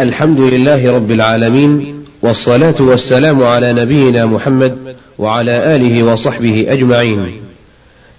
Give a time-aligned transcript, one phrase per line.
[0.00, 4.76] الحمد لله رب العالمين والصلاة والسلام على نبينا محمد
[5.18, 7.32] وعلى آله وصحبه أجمعين.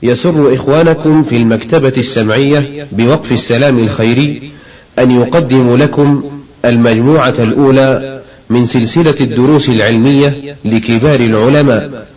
[0.03, 4.51] يسر إخوانكم في المكتبة السمعية بوقف السلام الخيري
[4.99, 6.23] أن يقدم لكم
[6.65, 12.07] المجموعة الأولى من سلسلة الدروس العلمية لكبار العلماء،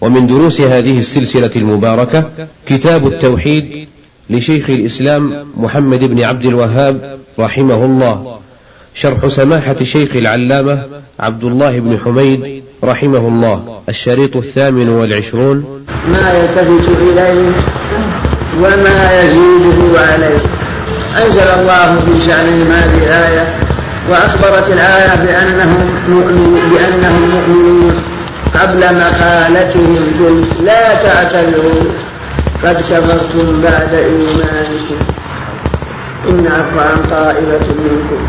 [0.00, 2.30] ومن دروس هذه السلسلة المباركة
[2.66, 3.88] كتاب التوحيد
[4.30, 8.37] لشيخ الإسلام محمد بن عبد الوهاب رحمه الله
[9.00, 10.82] شرح سماحة شيخ العلامة
[11.20, 15.84] عبد الله بن حميد رحمه الله الشريط الثامن والعشرون.
[16.08, 17.52] ما يلتفت إليه
[18.56, 20.40] وما يزيده عليه.
[21.24, 23.54] أنزل الله في شأنهم هذه الآية
[24.10, 28.02] وأخبرت الآية بأنهم مؤمنون بأنهم مؤمنون
[28.60, 31.82] قبل مقالتهم قلت لا تعتذروا
[32.64, 34.98] قد كفرتم بعد إيمانكم.
[36.28, 38.26] إن عفوا عن طائفة منكم.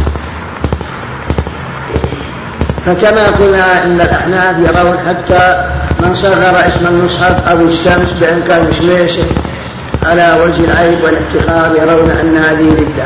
[2.86, 5.66] فكما قلنا إن الأحناف يرون حتى
[6.02, 9.26] من صغر اسم المصحف أو الشمس بأن كان شميسه
[10.04, 13.06] على وجه العيب والافتخار يرون أن هذه ردة.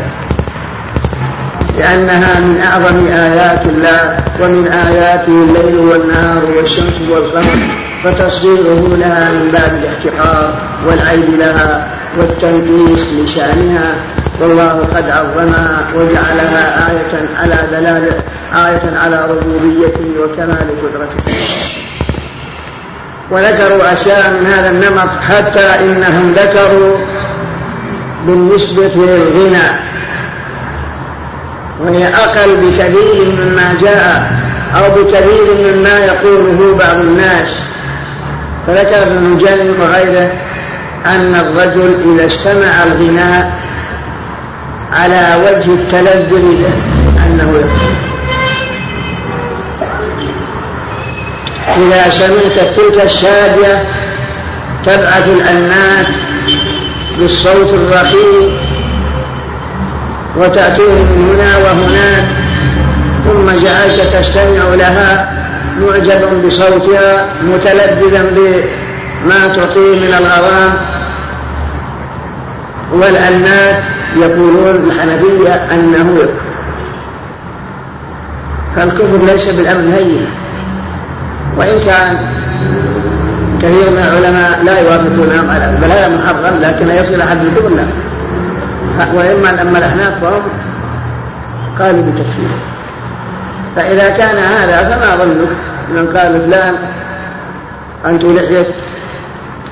[1.77, 7.67] لأنها من أعظم آيات الله ومن آياته الليل والنهار والشمس والقمر
[8.03, 10.53] فتصديره لها من باب الاحتقار
[10.87, 11.87] والعيب لها.
[12.17, 13.95] والتنقيص لشأنها
[14.41, 18.21] والله قد عظمها وجعلها آية على دلالة
[18.55, 21.23] آية على ربوبيته وكمال قدرته.
[23.31, 26.97] وذكروا أشياء من هذا النمط حتى إنهم ذكروا
[28.27, 29.69] بالنسبة للغنى.
[31.81, 34.31] وهي أقل بكثير مما جاء
[34.77, 37.63] أو بكثير مما يقوله بعض الناس.
[38.67, 40.31] فذكر ابن مجاهد وغيره
[41.05, 43.59] أن الرجل إذا استمع الغناء
[44.91, 46.67] على وجه التلذذ به
[47.25, 47.93] أنه يكفر.
[51.77, 53.85] إذا سمعت تلك الشادية
[54.85, 56.07] تبعث الأنات
[57.19, 58.57] بالصوت الرخيم
[60.37, 62.27] وتأتيه من هنا وهناك
[63.25, 65.33] ثم جعلت تستمع لها
[65.79, 68.21] معجب بصوتها متلذذا
[69.23, 70.73] بما تعطيه من الغرام
[72.93, 73.83] والأنات
[74.15, 76.17] يقولون الحنفية أنه
[78.75, 80.27] فالكفر ليس بالأمر هين
[81.57, 82.17] وإن كان
[83.61, 87.85] كثير من العلماء لا يوافقون على بل هذا محرم لكن يصل حد الكفر لا.
[89.13, 90.41] وإما أما الأحناف فهم
[91.79, 92.49] قالوا بتكفير.
[93.75, 95.49] فإذا كان هذا فما ظنك
[95.89, 96.75] من قال فلان
[98.05, 98.67] أنت لحية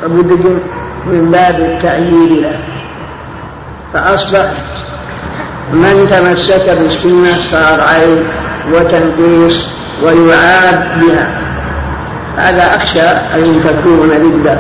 [0.07, 0.59] دجن
[1.05, 2.59] من باب التأييد له.
[3.93, 4.51] فأصبح
[5.73, 8.23] من تمسك بالسنة صار عيب
[8.73, 9.59] وتنقيص
[10.03, 11.41] ويعاب بها.
[12.37, 13.01] هذا أخشى
[13.35, 14.57] أن تكون ردة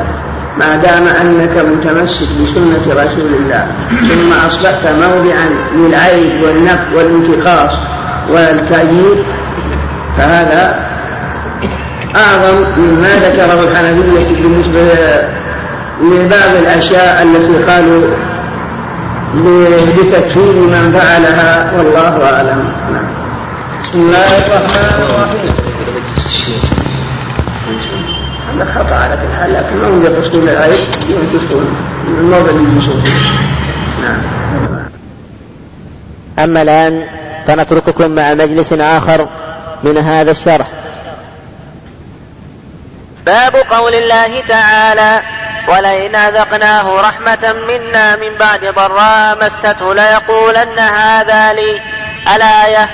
[0.57, 7.77] ما دام أنك متمسك بسنة رسول الله ثم أصبحت موضعا للعيب والنف والانتقاص
[8.29, 9.23] والتأييد
[10.17, 10.90] فهذا
[12.15, 14.81] أعظم مما ذكره الحنفية بالنسبة
[16.01, 18.01] لبعض الأشياء التي قالوا
[19.97, 22.73] بتكفير من فعلها والله أعلم.
[22.91, 23.05] نعم.
[23.83, 25.51] بسم الله الرحمن الرحيم.
[28.53, 31.75] هذا خطأ على كل حال لكن ما هم يقصدون العيب؟ ينقصون
[32.07, 32.63] الموضع اللي
[34.01, 34.21] نعم.
[36.39, 37.03] أما الآن
[37.47, 39.27] فنترككم مع مجلس آخر
[39.83, 40.80] من هذا الشرح.
[43.25, 45.21] باب قول الله تعالى
[45.67, 51.81] ولئن أذقناه رحمة منا من بعد ضراء مسته ليقولن هذا لي.
[52.35, 52.89] الآية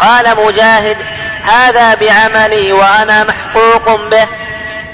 [0.00, 0.96] قال مجاهد
[1.44, 4.26] هذا بعملي وأنا محقوق به.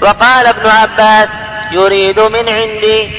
[0.01, 1.29] وقال ابن عباس
[1.71, 3.11] يريد من عندي.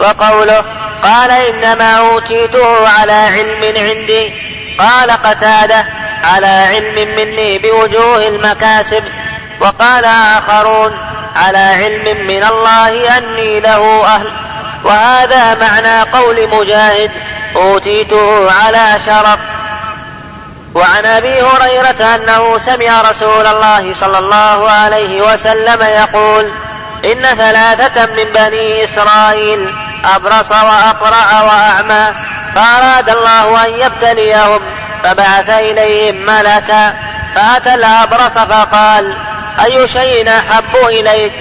[0.00, 0.64] وقوله
[1.02, 4.32] قال إنما أوتيته على علم عندي.
[4.78, 5.86] قال قتادة
[6.24, 9.04] على علم مني بوجوه المكاسب.
[9.60, 10.98] وقال آخرون
[11.36, 14.32] على علم من الله أني له أهل.
[14.84, 17.10] وهذا معنى قول مجاهد
[17.56, 19.38] أوتيته على شرف.
[20.74, 26.52] وعن أبي هريرة أنه سمع رسول الله صلى الله عليه وسلم يقول
[27.04, 29.74] إن ثلاثة من بني إسرائيل
[30.16, 32.14] أبرص وأقرع وأعمى
[32.54, 34.60] فأراد الله أن يبتليهم
[35.04, 36.94] فبعث إليهم ملكا
[37.34, 39.16] فأتى الأبرص فقال
[39.64, 41.32] أي شيء أحب إليك؟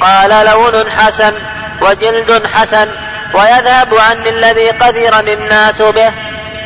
[0.00, 1.34] قال لون حسن
[1.80, 2.88] وجلد حسن
[3.34, 6.12] ويذهب عني الذي قدرني الناس به.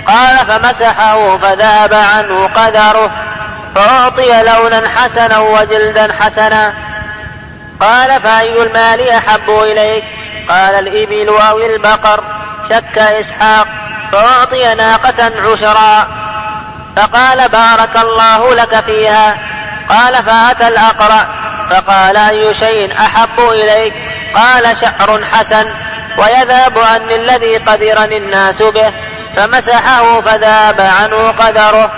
[0.06, 3.11] قال فمسحه فذهب عنه قدره
[3.75, 6.75] فأعطي لونا حسنا وجلدا حسنا.
[7.81, 10.05] قال فأي المال أحب إليك؟
[10.49, 12.25] قال الإبل أو البقر
[12.70, 13.69] شك إسحاق
[14.12, 16.08] فأعطي ناقة عشرا.
[16.97, 19.56] فقال بارك الله لك فيها.
[19.88, 21.27] قال فأتى الأقرأ
[21.71, 23.94] فقال أي شيء أحب إليك؟
[24.35, 25.67] قال شعر حسن
[26.19, 28.93] ويذهب عني الذي قدرني الناس به
[29.37, 31.93] فمسحه فذاب عنه قدره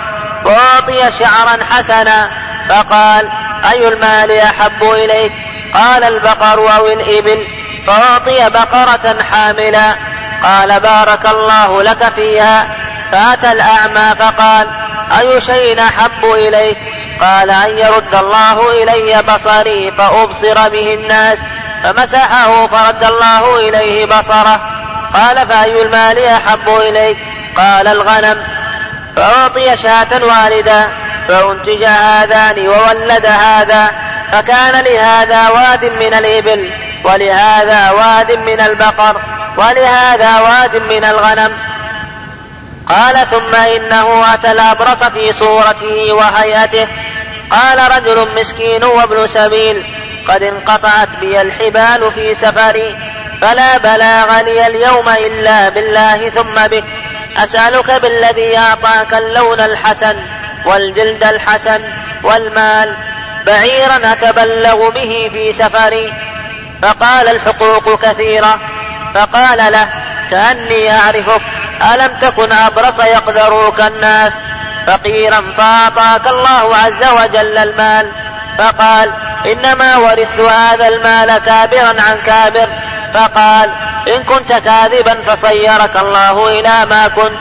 [0.45, 2.29] وأعطي شعرا حسنا
[2.69, 3.29] فقال
[3.71, 5.31] أي المال أحب إليك؟
[5.73, 7.47] قال البقر أو الإبل
[7.87, 9.95] فأعطي بقرة حاملا.
[10.43, 12.67] قال بارك الله لك فيها
[13.11, 14.67] فأتى الأعمى فقال
[15.19, 16.77] أي شيء أحب إليك؟
[17.21, 21.39] قال أن يرد الله إلي بصري فأبصر به الناس
[21.83, 24.61] فمسحه فرد الله إليه بصره.
[25.13, 27.17] قال فأي المال أحب إليك؟
[27.57, 28.43] قال الغنم.
[29.15, 30.87] فأعطي شاة والدا
[31.27, 33.91] فأنتج هذان وولد هذا
[34.31, 36.71] فكان لهذا واد من الإبل
[37.03, 39.21] ولهذا واد من البقر
[39.57, 41.57] ولهذا واد من الغنم.
[42.89, 46.87] قال ثم إنه أتى الأبرص في صورته وهيئته
[47.51, 49.85] قال رجل مسكين وابن سبيل
[50.27, 52.97] قد انقطعت بي الحبال في سفري
[53.41, 56.83] فلا بلاغ لي اليوم إلا بالله ثم بك
[57.37, 60.15] أسألك بالذي أعطاك اللون الحسن
[60.65, 61.81] والجلد الحسن
[62.23, 62.95] والمال
[63.45, 66.13] بعيرا أتبلغ به في سفري.
[66.81, 68.59] فقال الحقوق كثيرة
[69.13, 69.89] فقال له
[70.31, 71.41] كأني أعرفك
[71.93, 74.33] ألم تكن أبرص يقدروك الناس؟
[74.89, 78.11] فقيرا فأعطاك الله عز وجل المال.
[78.57, 79.11] فقال
[79.45, 82.69] إنما ورثت هذا المال كابرا عن كابر.
[83.13, 83.69] فقال
[84.15, 87.39] إن كنت كاذبا فصيرك الله إلى ما كنت.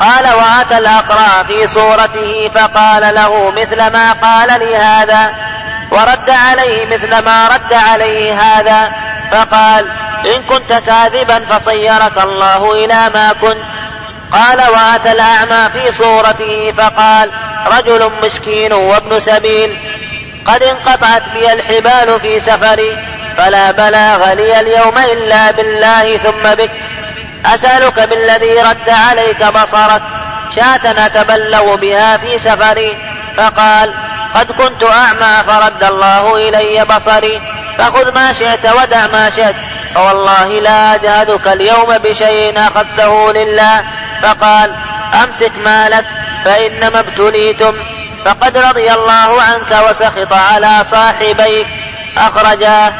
[0.00, 5.30] قال وأتى الأقرع في صورته فقال له مثل ما قال لي هذا.
[5.90, 8.92] ورد عليه مثل ما رد عليه هذا.
[9.32, 9.86] فقال
[10.36, 13.75] إن كنت كاذبا فصيرك الله إلى ما كنت.
[14.32, 17.30] قال وأتى الأعمى في صورته فقال
[17.78, 19.78] رجل مسكين وابن سبيل
[20.46, 26.70] قد انقطعت بي الحبال في سفري فلا بلاغ لي اليوم إلا بالله ثم بك.
[27.54, 30.02] أسألك بالذي رد عليك بصرك
[30.56, 32.96] شاة أتبلغ بها في سفري.
[33.36, 33.94] فقال
[34.34, 37.40] قد كنت أعمى فرد الله إلي بصري.
[37.78, 39.56] فخذ ما شئت ودع ما شئت.
[39.94, 43.84] فوالله لا أجهدك اليوم بشيء أخذته لله.
[44.22, 44.70] فقال
[45.24, 46.04] أمسك مالك
[46.44, 47.74] فإنما ابتليتم.
[48.24, 51.66] فقد رضي الله عنك وسخط على صاحبيك.
[52.16, 52.92] أخرجاه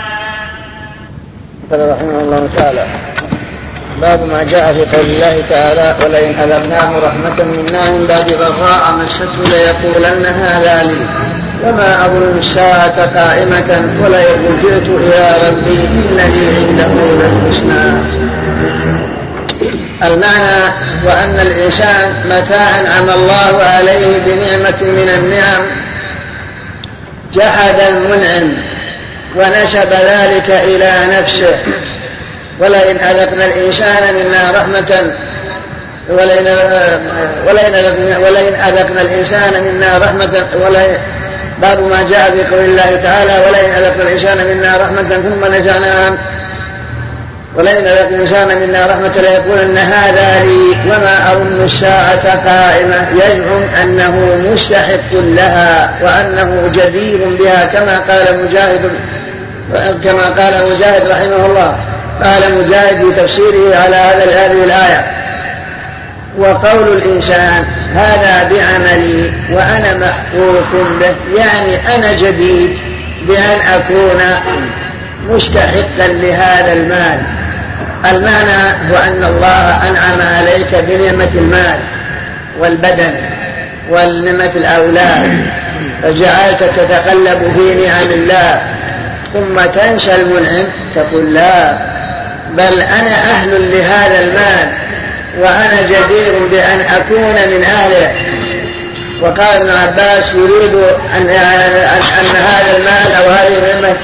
[1.70, 2.86] قال رحمه الله تعالى
[4.00, 9.42] باب ما جاء في قول الله تعالى ولئن أذقناه رحمة منا من بعد ضراء مسته
[9.42, 11.06] ليقولن هذا لي.
[11.64, 13.70] وما أظن الساعة قائمة
[14.02, 17.82] ولئن رجعت إلى ربي إن لي عنده للحسنى
[20.02, 20.72] المعنى
[21.04, 25.62] وأن الإنسان متى أنعم الله عليه بنعمة من النعم
[27.34, 28.52] جحد المنعم
[29.36, 31.56] ونسب ذلك إلى نفسه.
[32.60, 35.12] ولئن أذقنا الإنسان منا رحمة
[36.08, 36.46] ولئن
[37.46, 37.74] ولئن
[38.22, 40.96] ولئن أذقنا الإنسان منا رحمة ولئن
[41.62, 46.18] باب ما جاء في قول الله تعالى ولئن أذقنا الإنسان منا رحمة ثم نزعناها
[47.56, 53.08] ولئن أذقنا الإنسان منا رحمة ليقولن هذا لي وما أظن الساعة قائمة.
[53.12, 58.90] يزعم أنه مستحق لها وأنه جدير بها كما قال مجاهد
[60.04, 61.76] كما قال مجاهد رحمه الله.
[62.24, 65.16] قال مجاهد في تفسيره على هذا هذه الآية.
[66.38, 71.14] وقول الإنسان هذا بعملي وأنا محقوق به.
[71.36, 72.78] يعني أنا جديد
[73.28, 74.20] بأن أكون
[75.28, 77.20] مستحقا لهذا المال.
[78.10, 81.78] المعنى هو أن الله أنعم عليك بنعمة المال
[82.58, 83.14] والبدن
[83.90, 85.46] والنعمة الأولاد
[86.02, 88.60] فجعلت تتقلب في نعم الله.
[89.32, 91.72] ثم تنسى المنعم تقول لا
[92.50, 94.72] بل أنا أهل لهذا المال
[95.38, 98.10] وأنا جدير بأن أكون من أهله.
[99.22, 100.74] وقال ابن عباس يريد
[101.16, 103.96] أن, أن هذا المال أو هذه النعمة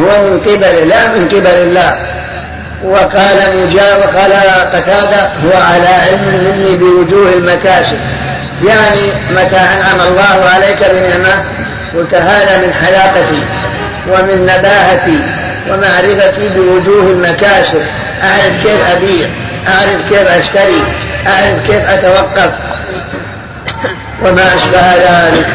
[0.00, 1.96] هو من قبله لا من قبل الله.
[2.84, 4.32] وقال مجا وقال
[4.72, 7.98] قتادة هو على علم مني بوجوه المكاسب.
[8.64, 11.44] يعني متى أنعم الله عليك بنعمة؟
[11.94, 13.44] قلت هذا من حلاقتي
[14.08, 15.20] ومن نباهتي
[15.70, 17.82] ومعرفتي بوجوه المكاسب.
[18.22, 19.28] أعرف كيف أبيع
[19.68, 20.82] أعرف كيف أشتري
[21.26, 22.52] أعرف كيف أتوقف.
[24.22, 25.46] وما أشبه ذلك.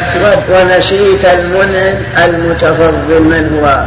[0.50, 1.94] ونسيت المنعم
[2.24, 3.86] المتفضل من هو.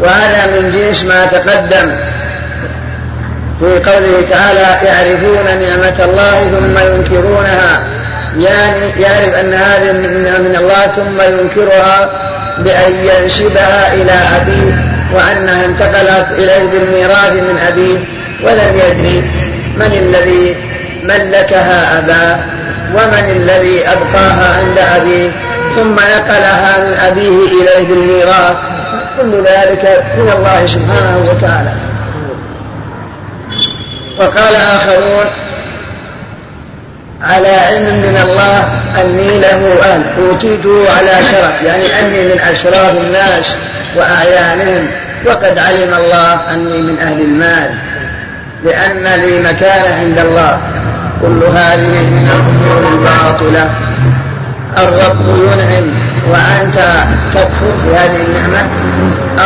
[0.00, 1.96] وهذا من جنس ما تقدم
[3.60, 7.96] في قوله تعالى يعرفون نعمة الله ثم ينكرونها.
[8.38, 12.10] يعني يعرف أن هذه من الله ثم ينكرها
[12.58, 17.98] بأن ينسبها إلى أبيه وأنها انتقلت إليه بالميراث من أبيه
[18.42, 19.20] ولم يدري
[19.76, 20.56] من الذي
[21.04, 22.38] ملكها أباه
[22.94, 25.30] ومن الذي أبقاها عند أبيه
[25.76, 28.56] ثم نقلها من أبيه إليه بالميراث.
[29.20, 31.72] كل ذلك من الله سبحانه وتعالى.
[34.18, 35.26] وقال آخرون
[37.22, 38.58] على علم من الله
[39.02, 40.02] أني له أهل.
[40.18, 43.56] أوتيته على شرف يعني أني من أشراف الناس
[43.96, 44.88] وأعيانهم.
[45.26, 47.70] وقد علم الله أني من أهل المال.
[48.66, 50.58] لأن لي مكانة عند الله.
[51.22, 53.70] كل هذه من الأمور الباطلة
[54.78, 56.06] الرب ينعم.
[56.30, 56.78] وأنت
[57.34, 58.68] تكفر بهذه النعمة.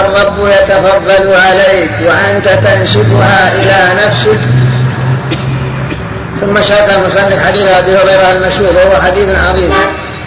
[0.01, 1.91] الرب يتفضل عليك.
[2.07, 4.41] وأنت تنسبها إلى نفسك.
[6.41, 8.77] ثم شاق المصنف حديث أبي هريرة المشهور.
[8.77, 9.71] وهو حديث عظيم.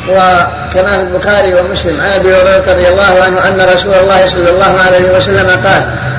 [0.09, 2.01] وكما في البخاري ومسلم.
[2.01, 6.12] عن أبي هريرة رضي الله عنه أن رسول الله صلى الله عليه وسلم قال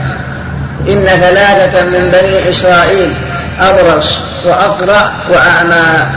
[0.88, 3.16] إن ثلاثة من بني إسرائيل
[3.60, 4.06] أبرص
[4.44, 6.08] واقرع وأعمى.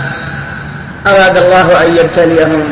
[1.08, 2.72] أراد الله أن يبتليهم.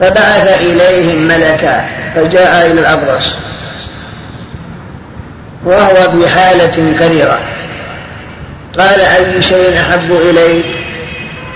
[0.00, 3.32] فبعث إليهم ملكا فجاء إلى الأبرص.
[5.64, 7.38] وهو في حالة كريرة.
[8.78, 10.66] قال أي شيء أحب إليك؟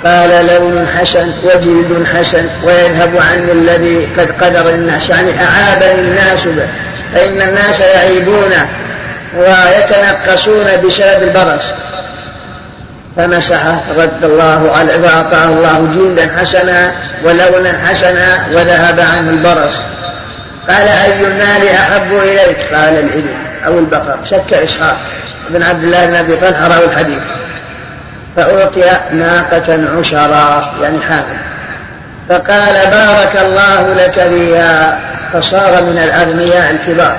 [0.05, 5.11] قال لون حسن وجلد حسن ويذهب عني الذي قد قدر الناس.
[5.11, 6.69] يعني أعابني الناس به.
[7.15, 8.53] فإن الناس يعيبون
[9.37, 11.65] ويتنقصون بسبب البرص.
[13.17, 16.93] فمسحه رد الله على فأعطاه الله جلدا حسنا
[17.25, 19.81] ولونا حسنا وذهب عنه البرص.
[20.69, 23.35] قال أي المال أحب إليك؟ قال الإبل
[23.67, 24.19] أو البقر.
[24.25, 24.97] شك إسحاق
[25.51, 27.23] بن عبد الله بن أبي طلحة راوي الحديث.
[28.37, 31.39] فأعطي ناقة عشرا يعني حامل
[32.29, 34.99] فقال بارك الله لك فيها.
[35.33, 37.17] فصار من الأغنياء الكبار.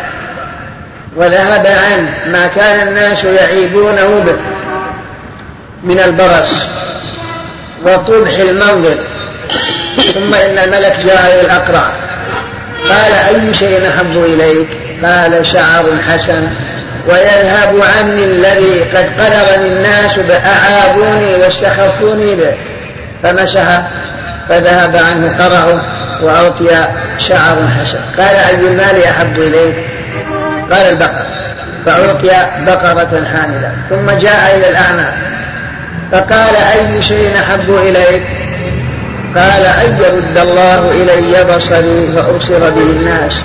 [1.15, 4.35] وذهب عنه ما كان الناس يعيبونه به
[5.83, 6.53] من البرص
[7.85, 8.97] وقبح المنظر.
[10.13, 11.91] ثم إن الملك جاء إلى الأقرع.
[12.89, 14.67] قال أي شيء أحب إليك؟
[15.03, 16.47] قال شعر حسن.
[17.07, 22.53] ويذهب عني الذي قد قدرني الناس فأعابوني واستخفوني به.
[23.23, 23.81] فمسح
[24.49, 25.85] فذهب عنه قرعه
[26.23, 27.99] وأعطي شعر حسن.
[28.17, 29.92] قال أي المال أحب إليك؟
[30.71, 31.25] قال البقر
[31.85, 32.29] فأعطي
[32.65, 33.71] بقرة حاملة.
[33.89, 35.11] ثم جاء إلى الأعمى.
[36.11, 38.23] فقال أي شيء أحب إليك؟
[39.35, 43.43] قال أن يرد الله إلي بصري فأبصر به الناس.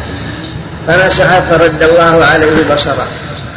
[0.86, 3.06] فمسح فرد الله عليه بصره.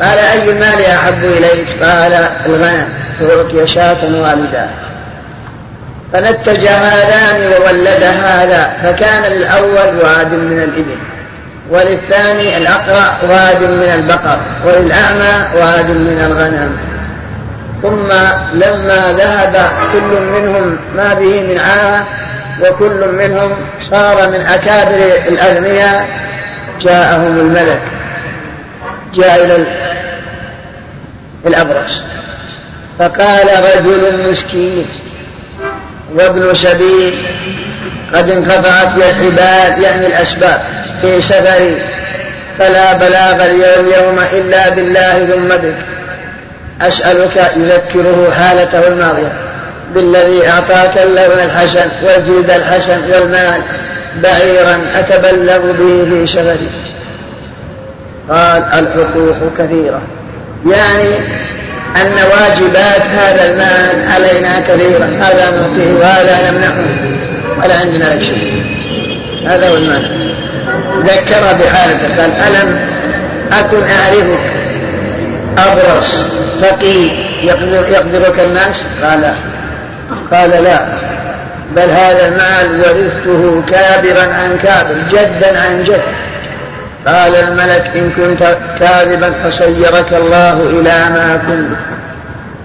[0.02, 2.14] قال أي المال أحب إليك؟ قال
[2.46, 2.90] الغنم
[3.20, 4.70] فأعطي شاة والدا.
[6.14, 8.72] فنتج هذان وولد هذا.
[8.84, 10.98] فكان للأول واد من الإبل.
[11.72, 16.78] وللثاني الأقرع واد من البقر وللأعمى واد من الغنم.
[17.82, 18.08] ثم
[18.54, 22.06] لما ذهب كل منهم ما به من عاهة
[22.62, 23.56] وكل منهم
[23.90, 26.08] صار من أكابر الأغنياء
[26.82, 27.82] جاءهم الملك.
[29.14, 29.66] جاء إلى
[31.48, 32.04] الأبرص.
[33.00, 34.86] فقال رجل مسكين
[36.16, 37.26] وابن سبيل
[38.14, 40.62] قد انقطعت العباد يعني الأسباب
[41.02, 41.82] في سفري.
[42.60, 45.76] فلا بلاغ اليوم إلا بالله ثم بك
[46.82, 49.32] أسألك يذكره حالته الماضية.
[49.96, 53.62] بالذي أعطاك اللون الحسن والجلد الحسن والمال
[54.24, 56.70] بعيرا أتبلغ به في سفري.
[58.30, 60.02] قال الحقوق كثيرة.
[60.72, 61.16] يعني
[62.02, 65.06] أن واجبات هذا المال علينا كثيرا.
[65.06, 67.11] هذا نعطيه وهذا نمنعه.
[67.64, 68.64] ولا عندنا لك شيء.
[69.48, 70.36] هذا هو المال
[71.04, 72.80] ذكر بحالته قال ألم
[73.60, 74.52] أكن أعرفك؟
[75.58, 76.18] أبرص.
[76.62, 77.26] فقير.
[77.44, 79.34] يقدر يقدرك الناس؟ قال لا.
[80.32, 80.80] قال لا.
[81.76, 86.02] بل هذا المال ورثته كابرا عن كابر جدا عن جد.
[87.08, 91.78] قال الملك إن كنت كاذبا فصيرك الله إلى ما كنت.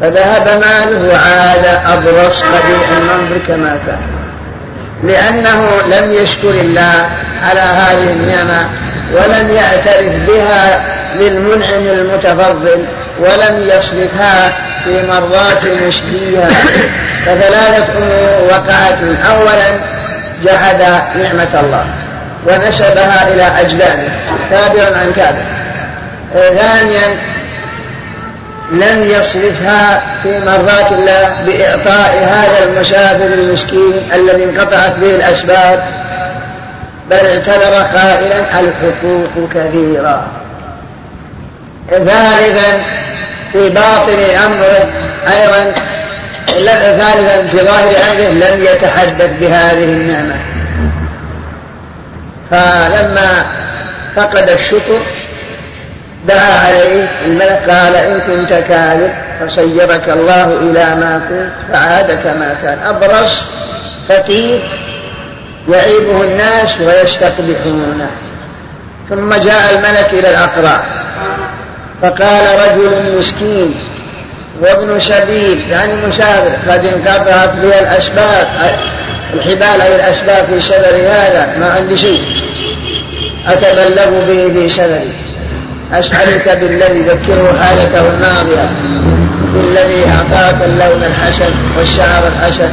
[0.01, 4.16] فذهب ماله وعاد أبرص قبيح المنظر كما كان.
[5.05, 7.09] لأنه لم يشكر الله
[7.43, 8.69] على هذه النعمة
[9.13, 10.85] ولم يعترف بها
[11.19, 12.85] للمنعم المتفضل
[13.21, 16.49] ولم يصرفها في مرضاة مشبيها
[17.27, 18.99] فثلاثة أمور وقعت.
[19.31, 19.81] أولا
[20.45, 20.83] جحد
[21.19, 21.87] نعمة الله
[22.47, 24.09] ونسبها إلى أجداده.
[24.51, 25.43] كابرا عن كابر
[26.35, 27.17] ثانيا
[28.71, 35.85] لم يصرفها في مرضاة الله بإعطاء هذا المسافر المسكين الذي انقطعت به الأسباب
[37.11, 40.27] بل اعتذر قائلا الحقوق كثيرة
[41.91, 42.85] ثالثا
[43.53, 44.89] في باطن أمره
[45.27, 45.73] أيضا
[46.75, 50.37] ثالثا في ظاهر أمره لم يتحدث بهذه النعمة.
[52.51, 53.47] فلما
[54.17, 55.01] فقد الشكر
[56.29, 62.79] دعا عليه الملك قال إن كنت كاذب فصيرك الله إلى ما كنت فعاد كما كان.
[62.79, 63.45] أبرص
[64.09, 64.69] فتير
[65.69, 68.11] يعيبه الناس ويستقبحونه.
[69.09, 70.83] ثم جاء الملك إلى الأقرع.
[72.03, 73.75] فقال رجل مسكين
[74.61, 78.47] وابن سبيل يعني مسافر قد انقطعت بي الأسباب
[79.35, 82.23] الحبال أي الأسباب في سفري هذا ما عندي شيء.
[83.47, 85.26] أتبلغ به في سفري
[85.93, 88.71] أسألك بالذي ذكره حالته الماضية
[89.55, 92.71] بالذي أعطاك اللون الحسن والشعر الحسن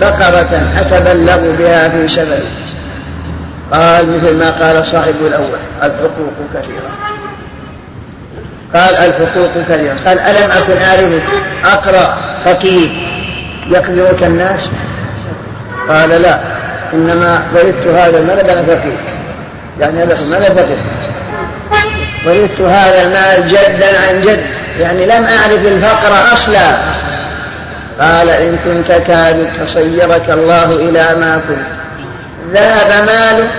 [0.00, 2.48] بقرة أتبلغ بها في سفري
[3.72, 6.90] قال مثل ما قال صاحب الأول الحقوق كثيرة.
[8.74, 9.96] قال الحقوق كثيرة.
[10.06, 11.22] قال ألم أكن أعرفك
[11.64, 12.90] أقرأ فقيه
[13.70, 14.68] يقبلك الناس؟
[15.88, 16.40] قال لا.
[16.94, 18.98] إنما ولدت هذا الملك أنا فقيه.
[19.80, 21.07] يعني هذا الملك فقيه.
[22.28, 24.44] ولدت هذا المال جدا عن جد.
[24.80, 26.78] يعني لم أعرف الفقر أصلا.
[28.00, 31.66] قال إن كنت كاذب فصيرك الله إلى ما كنت.
[32.52, 33.50] ذهب ماله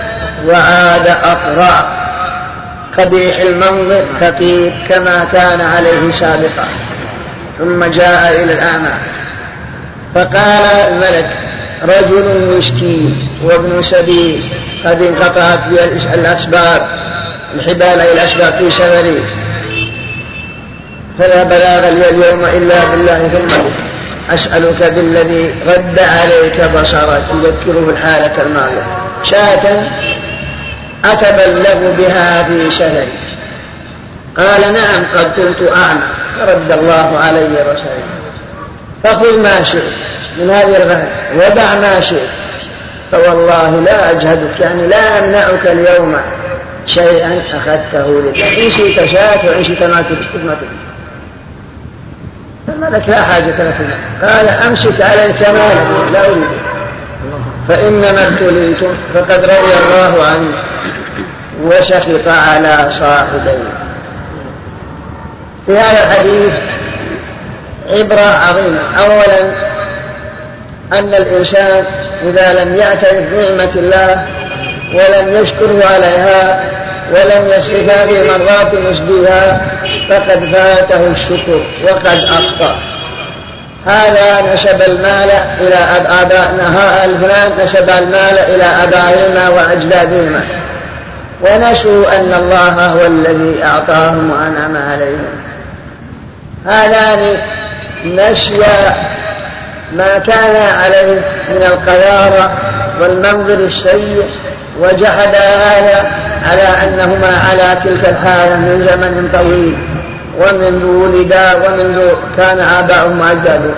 [0.48, 2.00] وعاد أقرع.
[2.98, 6.68] قبيح المنظر فقير كما كان عليه سابقا.
[7.60, 8.94] ثم جاء إلى الأعمى.
[10.16, 11.30] فقال الملك
[11.84, 14.44] رجل مسكين وابن سبيل
[14.86, 15.60] قد انقطعت
[16.14, 16.90] الأسباب.
[17.56, 19.24] الحبال أي الأسباب في سفري
[21.20, 23.64] فلا بلاغ لي اليوم إلا بالله ثم
[24.34, 28.88] أسألك بالذي رد عليك بصرك يذكره الحالة الماضية.
[29.24, 29.88] شاة
[31.06, 33.14] أتبلغ بها في سفري
[34.38, 36.08] قال نعم قد كنت أعمى.
[36.40, 38.04] فرد الله علي بصري.
[39.04, 39.94] فخذ ما شئت
[40.38, 42.30] من هذه الغنم ودع ما شئت.
[43.12, 46.16] فوالله لا أجهدك يعني لا أمنعك اليوم.
[46.90, 48.38] شيئا أخذته لك.
[48.38, 50.80] إن شئت شاة وإن شئت ما تريد ما تريد.
[52.68, 53.98] فالملك لا حاجة لك.
[54.22, 56.48] قال أمسك عليك مالك لا أريد.
[57.68, 60.54] فإنما ابتليتم فقد رضي الله عنه
[61.64, 63.74] وسخط على صاحبيه.
[65.66, 66.54] في هذا الحديث
[67.88, 68.82] عبرة عظيمة.
[68.98, 69.70] أولا
[70.94, 71.86] أن الإنسان
[72.24, 74.28] إذا لم يعترف بنعمة الله
[74.94, 76.60] ولم يشكره عليها
[77.10, 79.62] ولم يصرفها في مرات مسديها
[80.10, 82.80] فقد فاته الشكر وقد أخطأ.
[83.86, 85.30] هذا نسب المال
[85.62, 85.76] إلى
[86.22, 90.44] آبائنا الفلان نسب المال إلى آبائهما وأجدادهما.
[91.42, 95.26] ونسوا أن الله هو الذي أعطاهم وأنعم عليهم.
[96.66, 97.38] هذان
[98.06, 98.96] نسيا
[99.94, 102.60] ما كان عليه من القذارة
[103.02, 104.30] والمنظر السيء
[104.80, 106.12] وجحد هذا
[106.46, 109.78] على أنهما على تلك الحالة من زمن طويل.
[110.40, 112.00] ومنذ ولدا ومنذ
[112.38, 113.76] كان آباؤهم وأجدادهم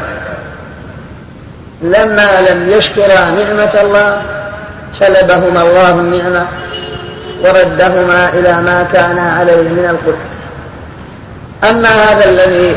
[1.82, 4.22] لما لم يشكرا نعمة الله
[5.00, 6.48] سلبهما الله النعمة
[7.44, 10.18] وردهما إلى ما كان عليه من القدر
[11.70, 12.76] أما هذا الذي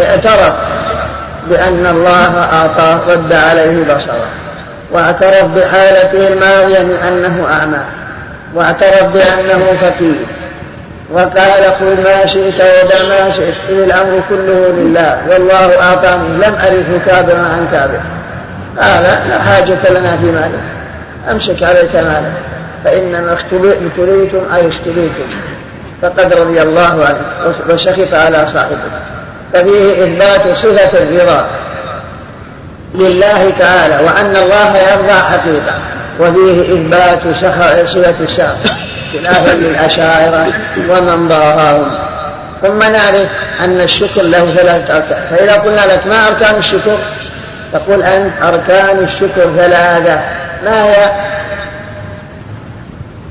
[0.00, 0.54] اعترف
[1.50, 4.28] بأن الله أعطاه رد عليه بصره.
[4.92, 7.80] واعترف بحالته الماضية من أنه أعمى
[8.54, 10.26] واعترف بأنه فقير.
[11.12, 16.98] وقال قل ما شئت ودع ما شئت إذ الأمر كله لله والله أعطاني لم أرثه
[17.06, 18.00] كابرا عن كابر
[18.80, 20.60] قال لا حاجة لنا في مالك
[21.30, 22.32] أمسك عليك مالك
[22.84, 25.28] فإنما ابتليتم أي اشتريتم
[26.02, 28.76] فقد رضي الله عنه وسخط على صاحبه.
[29.52, 31.46] ففيه إثبات صفة الرضا.
[32.94, 35.78] لله تعالى وأن الله يرضى حقيقة
[36.20, 38.74] وفيه إثبات صفة السخط
[39.12, 40.46] خلافا للأشاعرة
[40.90, 41.98] ومن ضاهاهم
[42.62, 43.26] ثم نعرف
[43.60, 45.26] أن الشكر له ثلاثة أركان.
[45.30, 46.98] فإذا قلنا لك ما أركان الشكر
[47.72, 50.20] تقول أنت أركان الشكر ثلاثة.
[50.64, 51.10] ما هي؟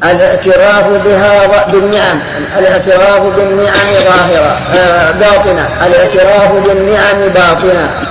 [0.04, 2.22] الاعتراف بها بالنعم.
[2.58, 5.70] الاعتراف بالنعم ظاهرة آه، باطنة.
[5.86, 8.08] الاعتراف بالنعم باطنة.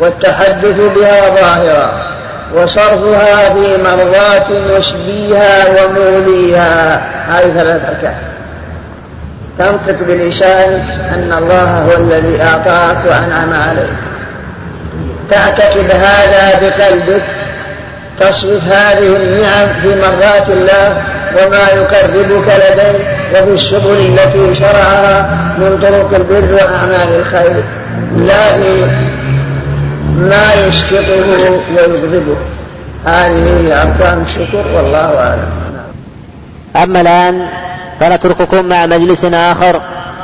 [0.00, 2.16] والتحدث بها ظاهرة
[2.54, 7.02] وصرفها في مرضات مشبيها وموليها.
[7.28, 8.14] هذه ثلاث أركان.
[9.58, 10.72] تنطق بلسان
[11.14, 13.96] أن الله هو الذي أعطاك وأنعم عليك.
[15.30, 17.22] تعتقد هذا بقلبك.
[18.20, 21.02] تصرف هذه النعم في مرات الله
[21.36, 27.64] وما يقربك لديه وفي السبل التي شرعها من طرق البر وأعمال الخير.
[28.16, 28.86] لا في
[30.16, 31.16] ما يسقطه
[31.70, 32.36] ويغضبه.
[33.06, 35.48] هذه أركان الشكر والله أعلم.
[36.76, 37.48] أما الآن
[38.00, 39.80] فنترككم مع مجلس آخر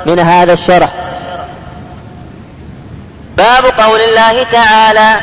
[0.07, 0.89] من هذا الشرح.
[3.37, 5.21] باب قول الله تعالى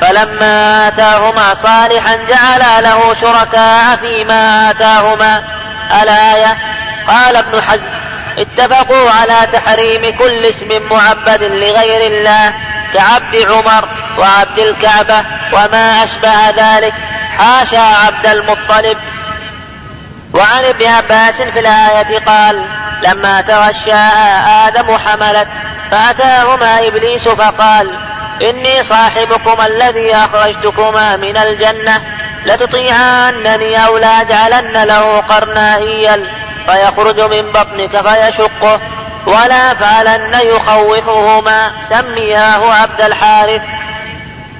[0.00, 5.42] فلما آتاهما صالحا جعلا له شركاء فيما آتاهما
[6.02, 6.56] الآية
[7.08, 7.98] قال ابن حزم
[8.38, 12.52] اتفقوا على تحريم كل اسم معبد لغير الله
[12.94, 16.94] كعبد عمر وعبد الكعبة وما أشبه ذلك.
[17.38, 18.98] حاشا عبد المطلب.
[20.34, 22.64] وعن ابن عباس في الآية قال
[23.02, 23.94] لما تغشى
[24.66, 25.48] آدم حملت
[25.90, 27.90] فأتاهما إبليس فقال
[28.42, 32.02] إني صاحبكما الذي أخرجتكما من الجنة
[32.46, 36.26] لتطيعانني أو لأجعلن له قرنائيا
[36.66, 38.80] فيخرج من بطنك فيشقه
[39.26, 41.70] ولا فعلن يخوفهما.
[41.90, 43.62] سمياه عبد الحارث.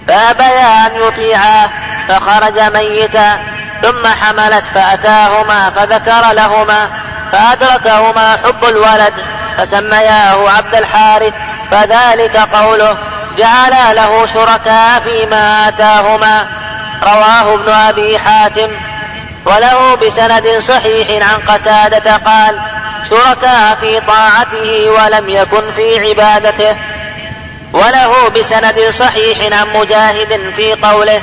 [0.09, 1.71] فأبيا أن يطيعاه
[2.09, 3.39] فخرج ميتا
[3.83, 6.89] ثم حملت فأتاهما فذكر لهما
[7.33, 9.15] فأدركهما حب الولد
[9.59, 11.35] فسمياه عبد الحارث
[11.71, 12.99] فذلك قوله
[13.39, 16.47] جعلا له شركاء فيما آتاهما.
[17.03, 18.71] رواه ابن أبي حاتم.
[19.47, 22.61] وله بسند صحيح عن قتادة قال
[23.11, 26.77] شركاء في طاعته ولم يكن في عبادته.
[27.73, 31.21] وله بسند صحيح عن مجاهد في قوله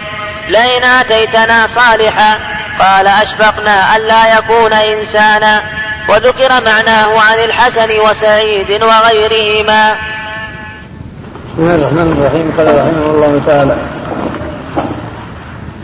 [0.50, 2.38] لئن آتيتنا صالحا
[2.80, 5.62] قال أشفقنا ألا يكون إنسانا
[6.10, 9.96] وذكر معناه عن الحسن وسعيد وغيرهما.
[11.54, 12.54] بسم الله الرحمن الرحيم.
[12.58, 13.78] قال رحمه الله تعالى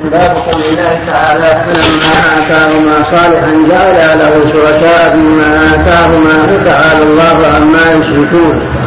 [0.04, 7.92] باب قول الله تعالى فلما آتاهما صالحا جعل له شركاء فيما آتاهما فتعالى الله عما
[7.92, 8.81] يشركون.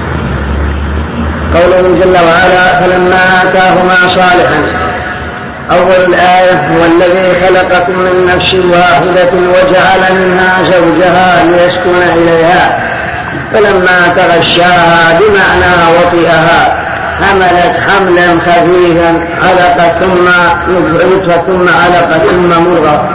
[1.55, 4.61] قوله جل وعلا فلما آتاهما صالحا.
[5.71, 12.85] أول الآية هو الذي خلقكم من نفس واحدة وجعل منها زوجها ليسكن إليها.
[13.53, 16.85] فلما تغشاها بمعنى وطئها
[17.23, 20.29] حملت حملا خفيفا علقة ثم
[20.73, 23.09] نطفة ثم علقة ثم مرة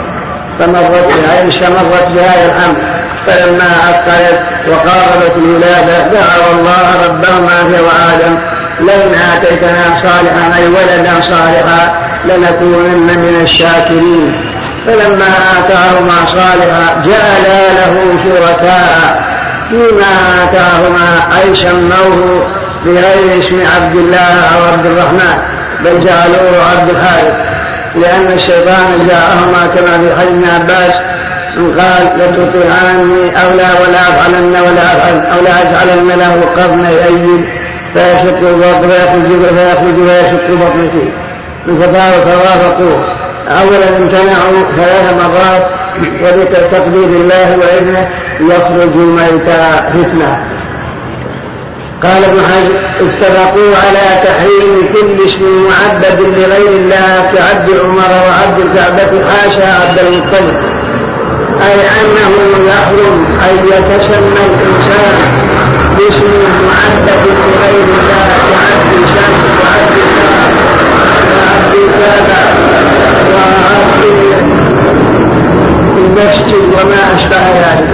[0.58, 8.38] فمرت بها استمرت بهذا الحمل؟ فلما أثقلت وقاربت الولادة دعوا الله ربهما في وآدم
[8.80, 14.50] لئن آتيتنا صالحا أي ولدا صالحا لنكونن من الشاكرين.
[14.86, 15.28] فلما
[15.58, 19.30] آتاهما صالحا جعلا له شركاء.
[19.70, 22.46] فيما آتاهما أي سموه
[22.84, 25.42] بغير اسم عبد الله أو عبد الرحمن
[25.84, 27.34] بل جعلوه عبد الحارث
[27.94, 30.94] لأن الشيطان جاءهما كما في حديث عباس
[31.60, 37.44] قال لتطيعاني أو لا ولا أفعلن ولا أفعل أو لا أجعلن له قرن أيد.
[37.94, 40.92] فيشق البطن فيخرج فيخرج ويشق بطنك
[41.68, 42.96] الفقهاء توافقوا
[43.48, 45.66] أولا امتنعوا ثلاث مرات
[46.22, 48.08] وذكر تقدير الله وإذنه
[48.40, 50.44] يخرج ميتا فتنة.
[52.02, 59.24] قال ابن حجر اتفقوا على تحريم كل اسم معبد لغير الله كعبد عمر وعبد الكعبة
[59.30, 60.79] حاشا عبد المطلب.
[61.66, 62.32] أي أنه
[62.68, 65.16] يحرم أن يتسمى الإنسان
[65.98, 66.30] باسم
[66.66, 69.96] معبد لغير الله كعبد شمس وعبد
[71.36, 71.74] وعبد
[73.34, 74.04] وعبد
[75.98, 77.90] المسجد وما أشبه ذلك.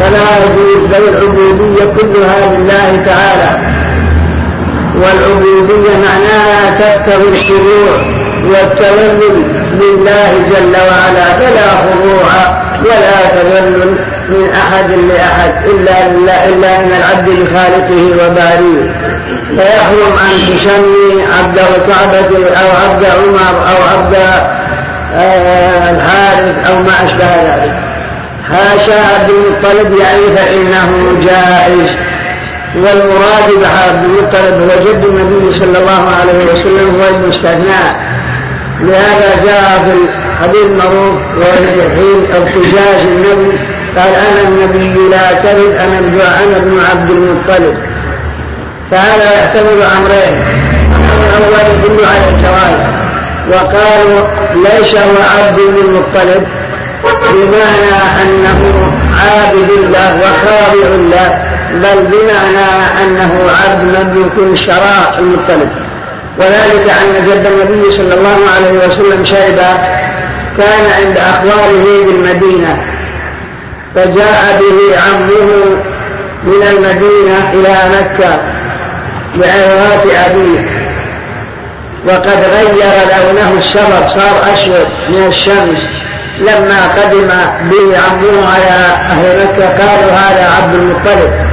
[0.00, 3.74] فلا يجوز العبودية كلها لله تعالى.
[4.96, 13.96] والعبودية معناها تكتب الخضوع والتذلل لله جل وعلا فلا خضوع ولا تذلل
[14.28, 18.94] من أحد لأحد إلا, إلا, إلا من العبد لخالقه وباريه.
[19.56, 24.14] فيحرم أن تسمي عبد الكعبة أو عبد عمر أو عبد
[25.14, 27.74] آه، الحارث أو ما أشبه ذلك.
[28.48, 31.96] حاشا عبد المطلب يعني فإنه جائز.
[32.76, 38.14] والمراد بعبد المطلب هو جد النبي صلى الله عليه وسلم هو المستثنى
[38.86, 43.58] لهذا جاء في حديث معروف وحين ارتجاج النبي
[43.96, 47.76] قال أنا النبي لا كذب أنا أنا ابن عبد المطلب.
[48.90, 50.42] فهذا يحتمل أمرين.
[51.38, 52.94] الأول يدل على الجواز.
[53.50, 56.46] وقالوا ليس هو عبد المطلب
[57.32, 61.42] بمعنى أنه عابد الله وخاضع الله
[61.74, 62.68] بل بمعنى
[63.04, 63.32] أنه
[63.64, 65.68] عبد مملوك شراء المطلب.
[66.38, 69.58] وذلك أن جد النبي صلى الله عليه وسلم شهد
[70.58, 72.76] كان عند اخباره بالمدينة
[73.94, 75.78] فجاء به عمه
[76.44, 78.38] من المدينة إلى مكة
[79.36, 80.74] لعظات أبيه
[82.06, 85.82] وقد غير لونه الشمر صار أسود من الشمس.
[86.38, 87.28] لما قدم
[87.70, 91.43] به عمه على أهل مكة قالوا هذا عبد المطلب.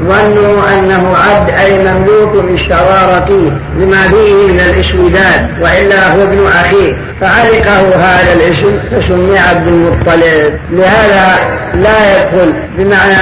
[0.00, 6.92] ظنوا أنه عبد أي مملوك فيه لما فيه من الإسودان وإلا هو ابن أخيه.
[7.20, 10.58] فعلقه هذا الاسم فسمي عبد المطلب.
[10.72, 11.38] لهذا
[11.74, 13.16] لا يدخل بمعنى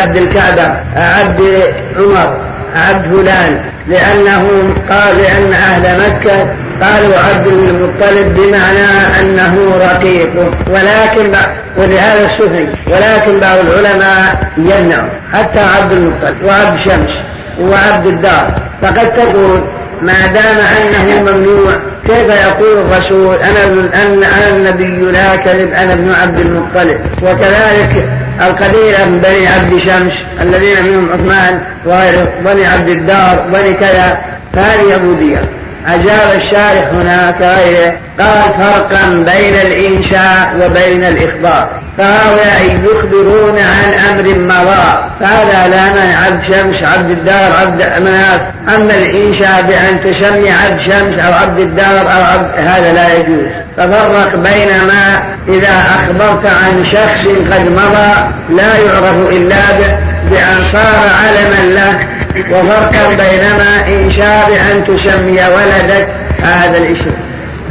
[0.00, 1.62] عبد الكعبة عبد
[1.98, 2.36] عمر
[2.76, 6.46] عبد فلان لأنه قال لأن أهل مكة
[6.82, 11.32] قالوا عبد المطلب بمعنى أنه رقيقه ولكن
[11.76, 15.04] ولهذا السفن ولكن بعض العلماء يمنع.
[15.32, 17.16] حتى عبد المطلب وعبد شمس
[17.60, 18.50] وعبد الدار.
[18.82, 19.60] فقد تقول
[20.02, 21.72] ما دام أنه ممنوع
[22.06, 23.64] كيف يقول الرسول أنا
[24.04, 28.08] أنا النبي لا كذب أنا ابن عبد المطلب؟ وكذلك
[28.40, 30.12] القبيلة من بني عبد شمس
[30.42, 34.18] الذين منهم عثمان وغيره بني عبد الدار بني كذا.
[34.54, 35.55] فهذه عبودية.
[35.88, 41.68] أجاب الشارح هنا كغيره قال فرقا بين الإنشاء وبين الإخبار.
[41.98, 46.26] فهؤلاء يخبرون عن أمر مضى فهذا لا مانع.
[46.26, 48.40] عبد شمس عبد الدار عبد مناف
[48.76, 53.46] أما الإنشاء بأن تسمي عبد شمس أو عبد الدار أو عبد هذا لا يجوز.
[53.76, 58.12] ففرق بين ما إذا أخبرت عن شخص قد مضى
[58.50, 59.56] لا يعرف إلا
[60.30, 61.98] بأن صار علما له
[62.50, 66.08] وفرقا بينما إن شاء بأن تسمي ولدك
[66.42, 67.10] هذا الاسم.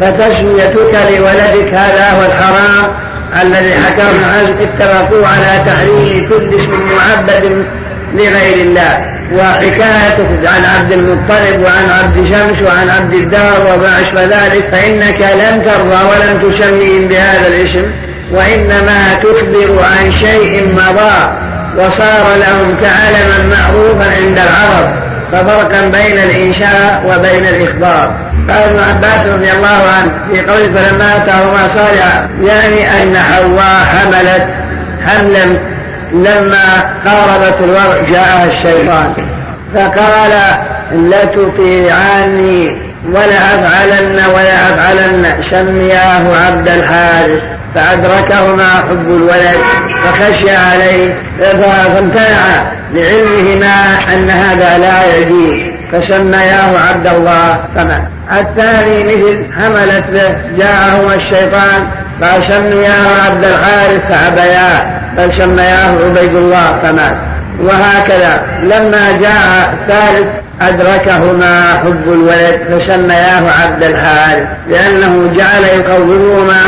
[0.02, 2.94] فتسميتك لولدك هذا هو الحرام
[3.42, 7.66] الذي حكم عنه اتفقوا على تحريم كل اسم معبد
[8.14, 9.12] لغير الله.
[9.34, 15.62] وحكايتك عن عبد المطلب وعن عبد شمس وعن عبد الدار وما أشبه ذلك فإنك لم
[15.62, 17.92] ترضى ولم تسميهم بهذا الاسم.
[18.32, 21.46] وإنما تخبر عن شيء مضى.
[21.78, 28.16] وصار لهم كعلما معروفا عند العرب ففرقا بين الإنشاء وبين الإخبار.
[28.50, 34.48] قال ابن عباس رضي الله عنه في قوله فلما أتاهما صالحا يعني أن حواء حملت
[35.06, 35.46] حملا
[36.14, 39.14] لما قاربت الوضع جاءها الشيطان.
[39.76, 40.32] فقال
[40.92, 47.40] لتطيعني ولا أفعلن ولا أفعلن سمياه عبد الحارث
[47.76, 49.58] فأدركهما حب الولد
[50.04, 53.76] فخشي عليه فامتنع لعلمهما
[54.14, 55.60] أن هذا لا يجوز.
[55.92, 57.60] فسمياه عبد الله.
[57.76, 61.88] فمات الثاني مثل حملت به جاءهما الشيطان
[62.22, 66.80] فسمياه عبد الحارث فأبيا بل سمياه عبيد الله.
[66.84, 67.16] فمات
[67.64, 68.44] وهكذا.
[68.64, 70.28] لما جاء الثالث
[70.62, 76.62] أدركهما حب الولد فسمياه عبد الحارث لأنه جعل يقومهما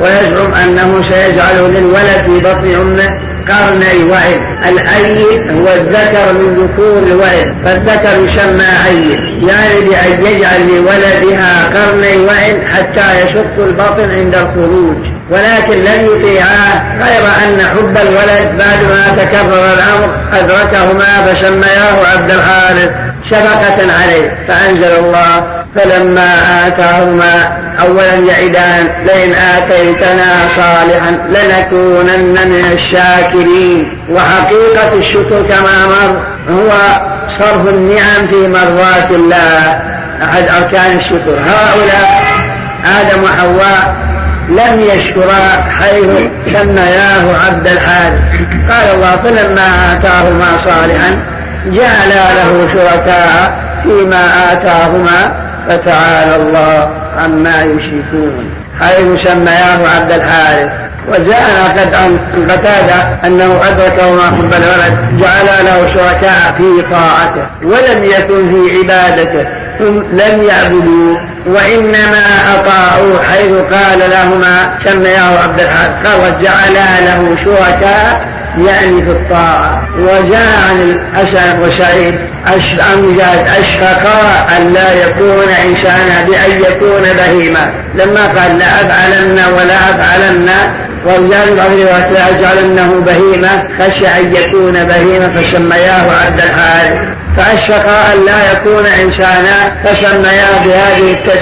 [0.00, 3.18] ويزعم أنه سيجعل للولد في بطن أمه
[3.48, 9.18] قرني وعد الأيد هو الذكر من ذكور الوعد فالذكر يسمى أيد
[9.48, 15.13] يعني بأن يجعل لولدها قرني وعد حتى يشق البطن عند الخروج.
[15.30, 22.90] ولكن لم يطيعاه غير أن حب الولد بعد ما تكرر الأمر أدركهما فسمياه عبد الحارث
[23.30, 26.34] شفقة عليه فأنزل الله فلما
[26.66, 33.98] آتاهما أولا يعدان لئن آتيتنا صالحا لنكونن من الشاكرين.
[34.10, 36.70] وحقيقة الشكر كما مر هو
[37.38, 39.80] صرف النعم في مرضاة الله.
[40.24, 41.38] أحد أركان الشكر.
[41.46, 42.24] هؤلاء
[43.00, 43.96] آدم وحواء
[44.48, 48.20] لم يشكرا حيث سمياه عبد الحارث
[48.70, 51.18] قال الله فلما آتاهما صالحا
[51.66, 58.50] جعل له شركاء فيما آتاهما فتعالى الله عما يشركون.
[58.80, 60.72] حيث سمياه عبد الحارث
[61.08, 68.04] وجاءنا قد عن قتادة أنه أدركه ما حب الولد جعل له شركاء في طاعته ولم
[68.04, 69.46] يكن في عبادته
[69.78, 78.34] ثم لم يعبدوا وإنما أطاعوا حيث قال لهما سمياه عبد الحارث قال وجعل له شركاء
[78.58, 79.88] يعني في الطاعة.
[79.98, 82.14] وجاء عن الحسن وسعيد
[82.80, 89.74] عن مجاهد أشفقا أن لا يكون إنسانا بأن يكون بهيمة لما قال لا أفعلن ولا
[89.74, 90.48] أفعلن
[91.04, 97.14] ورجال بعض الروايات لا أجعلنه بهيمة خشي أن يكون بهيمة فسمياه عبد الحارث.
[97.36, 101.33] فأشفق أن لا يكون إنسانا فسمياه بهذه التسمية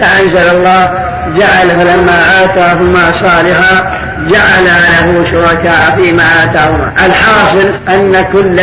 [0.00, 0.90] فأنزل الله
[1.36, 6.92] جعل فلما آتاهما صالحا جعل له شركاء فيما آتاهما.
[7.06, 8.60] الحاصل أن كل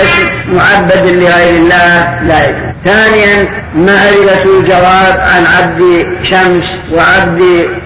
[0.54, 7.42] معبد لغير الله لا يكون ثانيا معرفة الجواب عن عبد شمس وعبد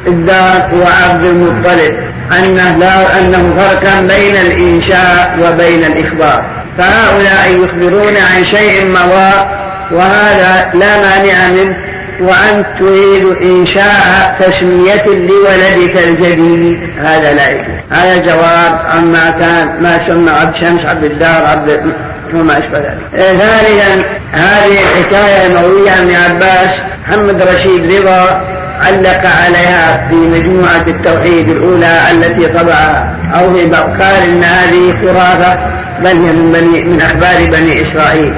[0.08, 1.96] الدار وعبد المطلب.
[2.40, 6.46] أنه لا أنه فرقا بين الإنشاء وبين الإخبار.
[6.78, 9.48] فهؤلاء يخبرون عن شيء مضى
[9.92, 11.76] وهذا لا مانع منه.
[12.22, 16.80] وأن تريد إنشاء تسمية لولدك الجديد.
[17.00, 17.66] هذا لا يجوز.
[17.92, 21.94] هذا جواب عما كان ما سمى عبد شمس عبد الدار عبد
[22.34, 22.98] وما أشبه ذلك.
[23.16, 26.70] ثالثا هذه الحكاية المروية عن عباس.
[27.08, 28.42] محمد رشيد رضا
[28.82, 35.60] علق عليها في مجموعة التوحيد الأولى التي طبعها أو في قال إن هذه خرافة
[36.00, 38.34] بل هي من, بني من أخبار بني إسرائيل.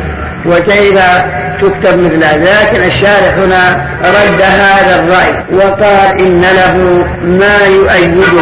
[0.46, 1.00] وكيف
[1.62, 8.34] تكتب مثل لكن الشارح هنا رد هذا الرأي وقال إن له ما يؤيده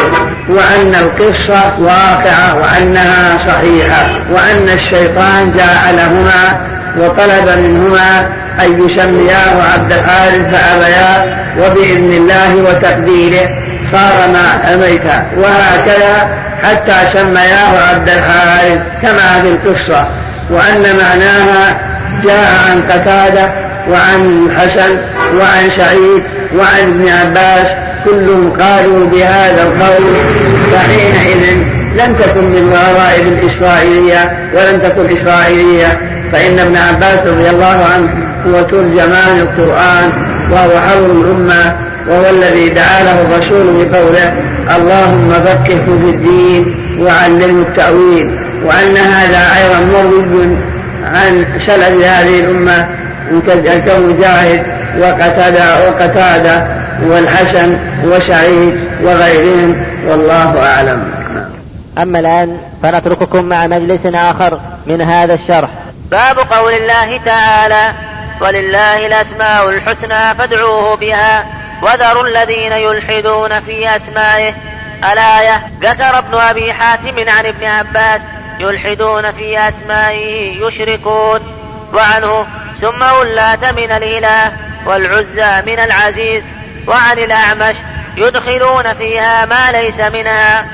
[0.48, 8.28] وأن القصة واقعة وأنها صحيحة وأن الشيطان جاء لهما وطلب منهما
[8.64, 13.48] أن يسمياه عبد الحارث فأبيا وبإذن الله وتقديره.
[13.92, 15.04] صار ما أميت
[15.36, 16.28] وهكذا
[16.62, 20.06] حتى سمياه عبد الحارث كما في القصة.
[20.50, 21.80] وأن معناها
[22.24, 23.52] جاء عن قتادة
[23.88, 24.98] وعن الحسن
[25.38, 26.22] وعن سعيد
[26.56, 27.66] وعن ابن عباس
[28.04, 30.14] كلهم قالوا بهذا القول
[30.72, 31.56] فحينئذ
[31.96, 36.00] لم تكن من غرائب الإسرائيلية ولم تكن إسرائيلية
[36.32, 38.08] فإن ابن عباس رضي الله عنه
[38.46, 40.12] هو ترجمان القرآن
[40.50, 41.76] وهو حول الأمة
[42.08, 44.34] وهو الذي دعا له الرسول بقوله
[44.76, 50.56] اللهم فقهه في الدين وعلمه التأويل وأن هذا أيضا مروي
[51.04, 52.88] عن سلف هذه الأمة
[53.86, 54.66] كمجاهد
[54.98, 56.66] وقتادة وقتادة
[57.02, 59.84] والحسن وسعيد وغيرهم.
[60.06, 61.12] والله أعلم.
[61.98, 65.70] أما الآن فنترككم مع مجلس آخر من هذا الشرح.
[66.10, 67.92] باب قول الله تعالى
[68.40, 71.44] ولله الأسماء الحسنى فادعوه بها
[71.82, 74.54] وذروا الذين يلحدون في أسمائه.
[75.12, 78.20] الآية ذكر ابن أبي حاتم عن ابن عباس
[78.60, 81.40] يلحدون في أسمائه يشركون.
[81.94, 82.46] وعنه
[82.80, 84.52] ثم اللات من الإله
[84.86, 86.42] والعزى من العزيز.
[86.86, 87.76] وعن الأعمش
[88.16, 90.64] يدخلون فيها ما ليس منها.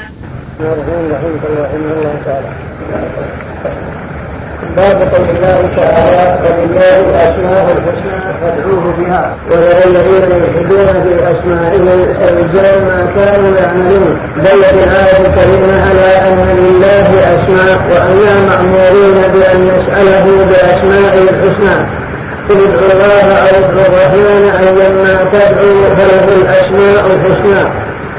[4.76, 9.34] باب قول الله تعالى ولله الأسماء الحسنى فادعوه بها.
[9.50, 11.86] ولا الذين يلحدون في اسمائه
[12.20, 14.18] سيجزون ما كانوا يعملون.
[14.36, 21.76] بل الايه الكريمه على أن لله أسماء وأنا مامورون بأن نسأله باسمائه الحسنى.
[22.48, 27.62] قل ادعوا الله أو ادعوا الرحمن ايما تدعوا فله الأسماء الحسنى.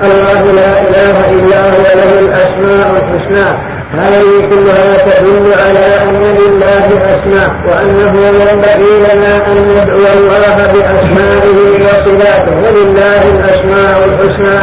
[0.04, 3.69] الله لا إله إلا هو له الأسماء الحسنى.
[3.98, 12.56] هذه كلها تدل على أن لله أسماء وأنه ينبغي لنا أن ندعو الله بأسمائه وصفاته.
[12.64, 14.60] ولله الأسماء الحسنى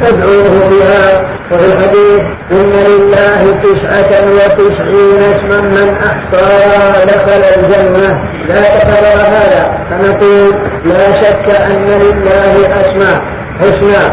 [0.00, 1.22] فادعوه بها.
[1.52, 8.20] وفي الحديث إن لله تسعة وتسعين اسما من أحصاها دخل الجنة.
[8.48, 9.78] لا تقرر هذا.
[9.90, 13.20] فنقول لا شك أن لله أسماء
[13.60, 14.04] حسنى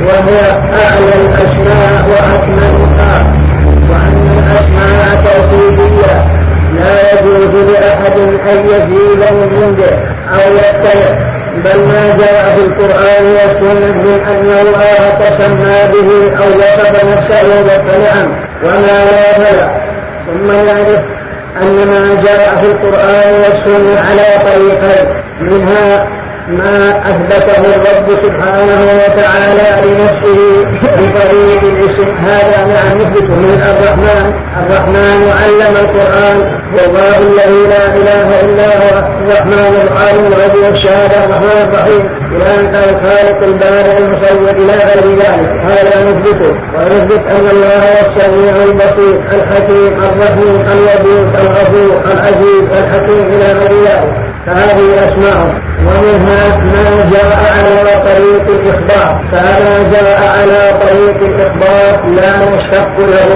[0.00, 0.40] وهي
[0.84, 3.27] أعلى الأسماء وأكملها.
[4.52, 6.24] الأسماء توحيدية
[6.78, 8.18] لا يجوز لأحد
[8.52, 9.92] أن يزيد من عنده
[10.34, 11.16] أو يتبع
[11.64, 18.28] بل ما جاء في القرآن والسنة من أن الله تسمى به أو وصف نفسه فنعم
[18.64, 19.68] وما لا فلا
[20.26, 21.00] ثم يعرف
[21.62, 25.06] أن ما جاء في القرآن والسنة على طريقين
[25.40, 26.06] منها
[26.48, 32.08] ما أثبته الرب سبحانه وتعالى لنفسه بطريق الاسم.
[32.26, 34.32] هذا نعم من الرحمن.
[34.62, 36.38] الرحمن علم القرآن.
[36.76, 39.08] والله الذي لا إله إلا هو.
[39.22, 42.08] الرحمن العالم الغيب والشهادة الرحمن الرحيم.
[42.32, 44.50] إلى أن قال الخالق البارئ المصور.
[44.50, 45.50] إلى غير ذلك.
[45.70, 49.20] هذا نثبته ونثبت أن الله هو السميع البصير.
[49.36, 54.12] الحكيم الرحيم الودود الغفور العزيز الحكيم إلى غير ذلك.
[54.46, 55.54] فهذه أسماء.
[55.86, 56.37] ومنها
[56.72, 59.20] ما جاء على طريق الإخبار.
[59.32, 63.28] فما جاء على طريق الإخبار لا يشتق له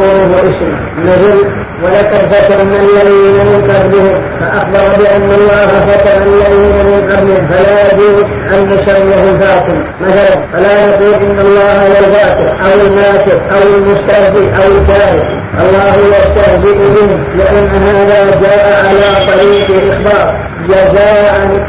[0.51, 0.73] اسم
[1.07, 1.47] نزل
[1.83, 8.67] ولقد فتن الذين من قبلهم فأخبر بأن الله فتن الذين من قبلهم فلا يجوز أن
[8.67, 15.43] نسميه فاتن مثلا فلا نقول إن الله هو الفاتن أو الناصر أو المستهزئ أو الكاهن
[15.61, 20.35] الله يستهزئ به لأن هذا جاء على طريق الإخبار.
[20.69, 21.65] جزاء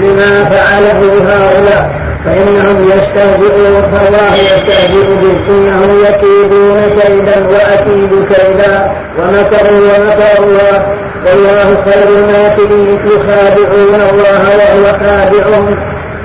[0.00, 1.90] بما فعله هؤلاء
[2.24, 10.86] فإنهم يستهزئون فالله يستهزئ بهم إنهم يكيدون كيدا وأكيد كيدا ومكروا ومكر الله
[11.26, 15.76] والله خير الماكرين يخادعون الله وهو خادعهم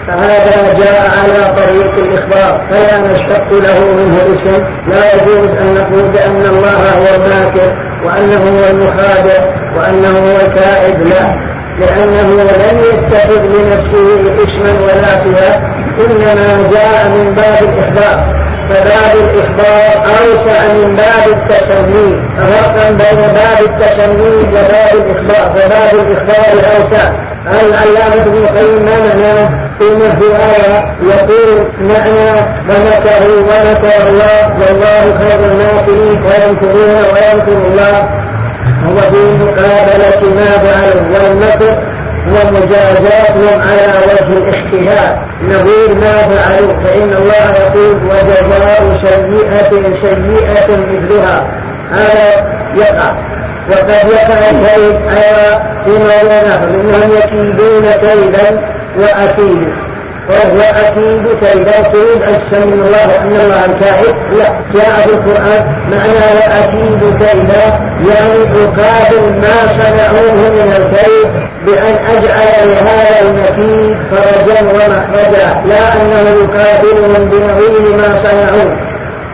[0.08, 2.62] فهذا جاء على طريق الإخبار.
[2.70, 7.72] فلا نشتق له منه اسم لا يجوز أن نقول بأن الله هو الماكر
[8.06, 9.46] وأنه هو المخادع
[9.78, 11.08] وأنه هو الكائد.
[11.10, 11.57] لا.
[11.80, 15.56] لأنه لم يتخذ لنفسه اسما ولا صفة
[16.06, 18.26] إنما جاء من باب الإخبار.
[18.70, 25.52] فباب الإخبار أوسع من باب التسمي فرقا بين باب التسمي وباب الإخبار.
[25.56, 27.12] فباب الإخبار أوسع.
[27.48, 29.50] العلامة ابن القيم ما معناه
[29.80, 32.30] في آية يقول معنى
[32.70, 34.54] ومكروا ومكر الله.
[34.60, 38.27] والله خير الناصرين ويمكرون ويمكر الله.
[38.86, 41.78] هو في مقابلة ما فعلوا والمكر
[42.28, 49.70] ومجازاتهم على وجه الاحتهال نظير ما فعلوا فإن الله يقول وجزاء سيئة
[50.02, 51.48] سيئة مثلها.
[51.92, 53.14] هذا يقع.
[53.72, 58.62] وقد يقع الكيد أيضا فيما لا نحن إنهم يكيدون كيدا
[59.00, 59.68] وأكيد
[60.30, 66.26] وهو أكيد كيدا تريد أن تسمي الله أن الله الكائد لا جاء في القرآن معنى
[66.38, 67.64] وأكيد كيدا
[68.10, 71.30] يعني أقابل ما صنعوه من الكيد
[71.66, 78.78] بأن أجعل لهذا المكيد فرجا ومخرجا لا أنه يقابلهم بنظير ما صنعوه.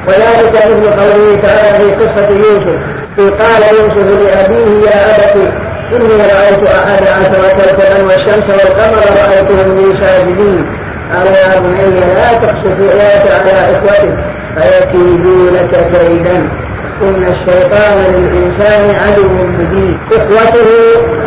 [0.07, 2.79] وذلك مثل قوله تعالى في قصة يوسف
[3.17, 5.51] إذ قال يوسف لأبيه يا أبت
[5.91, 10.65] إني رأيت أحد عشر كوكبا والشمس والقمر رأيتهم لي ساجدين
[11.13, 14.13] قال يا بني لا تقصف الآيات على إخوتك.
[14.55, 16.47] فيكيدونك كيدا.
[17.01, 19.29] إن الشيطان للإنسان عدو
[19.59, 19.97] مبين.
[20.11, 20.69] إخوته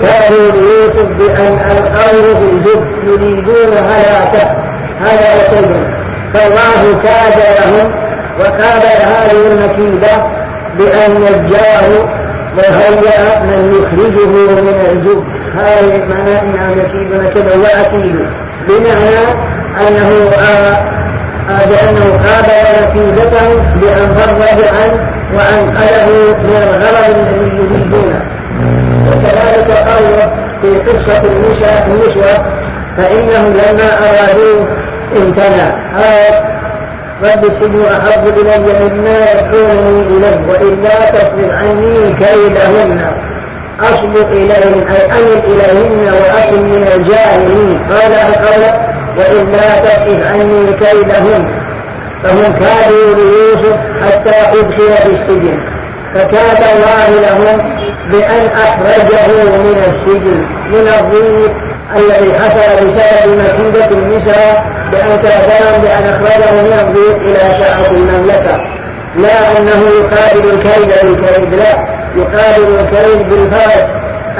[0.02, 4.66] كانوا ليوسف بأن ألقوه بالجب يريدون هلاكه.
[5.46, 5.64] يقول
[6.34, 7.90] فالله كاد لهم
[8.40, 10.26] وكاد هذه المكيدة
[10.78, 12.08] بأن نجاه
[12.56, 14.26] وهيأ من يخرجه
[14.62, 15.24] من الجب
[15.56, 18.16] هذه معنى إنهم يكيدون كذا وأكيد
[18.68, 19.24] بمعنى
[19.88, 20.30] أنه
[21.48, 23.48] بأنه قابل نتيجته
[23.80, 28.20] بأن فرج عنه وأنقله من الغرض الذي يريدونه
[29.06, 30.30] وكذلك قال
[30.62, 31.22] في قصة
[31.86, 32.46] النسوة
[32.96, 34.66] فإنهم لما أرادوه
[35.16, 35.74] امتنع
[37.22, 43.00] السجن أحب إلي مما يدعونني إليه وإلا تصرف عني كيدهن.
[43.80, 47.78] أصبر إليهم أي أمل إليهن وأكن من الجاهلين.
[47.90, 48.62] قال القول
[49.18, 51.48] وإلا تصف عني كيدهم
[52.22, 55.58] فهم كادوا ليوسف حتى أدخل في السجن.
[56.14, 57.58] فكاد الله لهم
[58.12, 59.26] بأن أخرجه
[59.58, 61.52] من السجن من الضيق.
[61.94, 68.60] الذي حصل بسبب مكيدة النساء بأن كادهم بأن أخرجه من الضيق إلى ساعة المملكة.
[69.16, 71.72] لا أنه يقابل الكيد بالكيد لا
[72.16, 73.86] يقابل الكيد بالفرس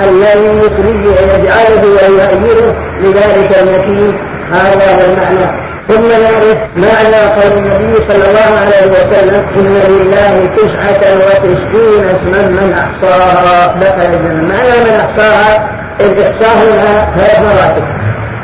[0.05, 4.15] الذي يخرجه ويجعله ويؤيره لذلك المكيد
[4.53, 5.67] هذا هو المعنى.
[5.89, 12.75] ثم نعرف معنى قول النبي صلى الله عليه وسلم إن لله تسعة وتسعين اسما من
[12.79, 13.77] أحصاها.
[13.81, 14.43] دخل الجنة.
[14.43, 15.69] معنى من أحصاها؟
[16.01, 17.85] هنا ثلاث مراتب.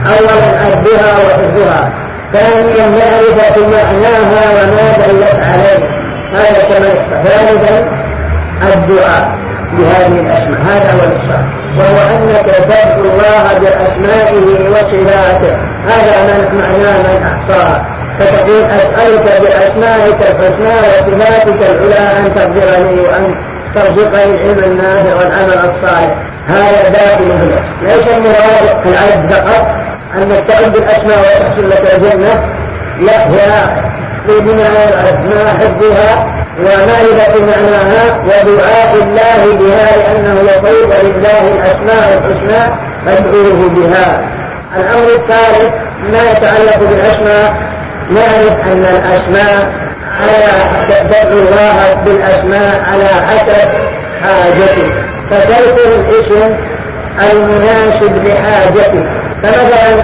[0.06, 1.90] أولا أردها وحفظها
[2.32, 5.88] ثانيا معرفة معناها وما دلت عليه.
[6.34, 6.88] هذا كما
[7.24, 7.88] ثالثا
[8.74, 9.28] الدعاء
[9.72, 10.60] بهذه الأسماء.
[10.60, 11.44] هذا هو الإحصاء
[11.78, 15.56] وهو أنك تدعو الله بأسمائه وصفاته.
[15.88, 17.84] هذا معناه من أحصاها
[18.18, 23.34] فتقول أسألك بأسمائك الحسنى وصفاتك العلى أن تغفر لي وأن
[23.74, 26.16] ترزقني العلم النافع والعمل الصالح.
[26.48, 29.66] هذا داخل هنا ليس المراد العبد فقط
[30.16, 32.44] أنك تعد الأسماء وتحصل لك الجنة
[33.00, 33.80] لا هي
[34.28, 36.26] بمعنى الأسماء حفظها
[36.60, 42.74] ومعرفة معناها ودعاء الله بها لأنه يقول ولله الأسماء الحسنى
[43.06, 44.20] فادعوه بها.
[44.76, 45.72] الأمر الثالث
[46.12, 47.54] ما يتعلق بالأسماء.
[48.10, 49.72] نعرف أن الأسماء
[50.20, 50.52] على
[50.88, 53.68] تدعو الله بالأسماء على حسب
[54.22, 54.90] حاجته.
[55.30, 56.54] فتذكر الاسم
[57.32, 59.04] المناسب لحاجته.
[59.42, 60.02] فمثلا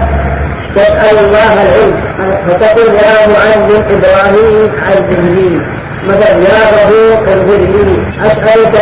[0.75, 2.01] تسأل الله العلم.
[2.49, 5.61] فتقول يا معلم إبراهيم علمني.
[6.07, 7.85] مثلا يا غفور اغفر
[8.25, 8.75] أسألك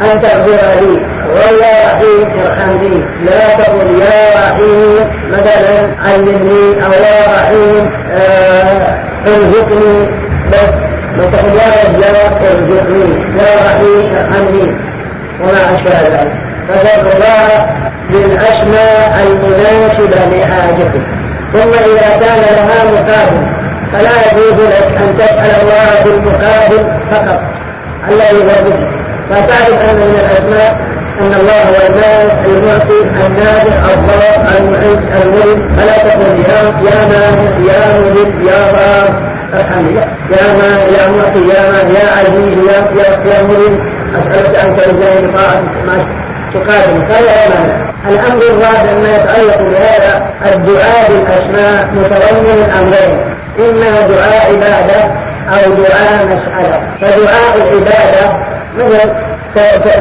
[0.00, 1.00] أن تغفر لي.
[1.34, 3.02] ويا رحيم ارحمني.
[3.26, 5.10] لا تقل يا رحيم.
[5.32, 6.84] مثلا علمني.
[6.86, 10.27] أو يا رحيم آه، ارزقني.
[10.52, 10.70] بس
[11.18, 14.72] وتقول يا رجال ارزقني يا رحيم ارحمني
[15.40, 16.32] وما اشبه ذلك
[16.68, 17.66] فذكر الله
[18.10, 21.02] بالاسماء المناسبه لحاجته
[21.52, 23.46] ثم إذا كان لها مقابل
[23.92, 27.40] فلا يجوز لك أن تسأل الله بالمقابل فقط.
[28.10, 28.78] الذي هو به
[29.30, 30.76] فتعرف أن من الأسماء
[31.20, 37.98] أن الله هو المالك المعطي النافع الضار المعز الملك فلا تقل يا يا مالك يا
[37.98, 39.37] ملك يا ضار
[40.30, 43.80] يا ما يا معطي يا ما يا عزيز يا يا يا ملك
[44.14, 45.26] أسألك أن ترزقني
[45.86, 46.06] ما
[46.54, 53.18] تقابل فلا مانع الأمر الرابع ما يتعلق بهذا الدعاء بالأسماء متضمن الأمرين
[53.58, 55.04] إما دعاء عبادة
[55.48, 58.32] أو دعاء مسألة فدعاء العبادة
[58.78, 59.10] مثل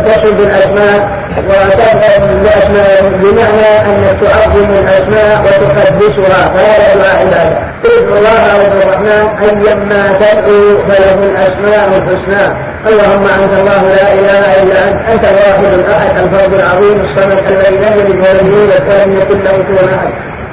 [0.05, 8.75] تصل بالأسماء وتبدأ بالأسماء بمعنى أنك تعظم الأسماء وتقدسها فهذا دعاء عبادة تدعو الله عز
[8.81, 12.43] الرحمن أيما تدعو فله الأسماء الحسنى.
[12.89, 14.99] اللهم أنت الله لا إله إلا أنت.
[15.11, 16.97] أنت الواحد الأحد الفرد العظيم.
[17.05, 19.87] الصمد الذي لم يلد ولم يولد ولم يكن له كفوا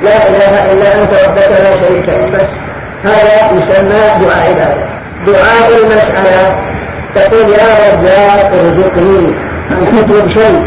[0.03, 2.31] لا إله إلا أنت وحدك لا شريك لك.
[2.35, 2.51] بس
[3.05, 4.87] هذا يسمى دعاء عبادة
[5.27, 6.57] دعاء المسألة.
[7.14, 9.35] تقول يا رب لا ترزقني.
[9.70, 10.66] أن تطلب شيء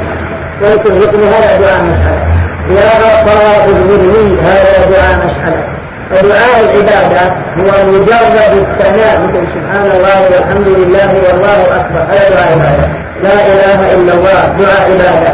[0.61, 2.27] وترزقني هذا دعاء مسألة
[2.69, 5.63] يا غفار اغفرني هذا دعاء مسألة
[6.11, 7.21] فدعاء العبادة
[7.57, 12.01] هو مجرد الثناء مثل سبحان الله والحمد لله والله أكبر.
[12.09, 12.87] هذا دعاء عبادة.
[13.23, 14.55] لا إله إلا الله.
[14.59, 15.33] دعاء عبادة.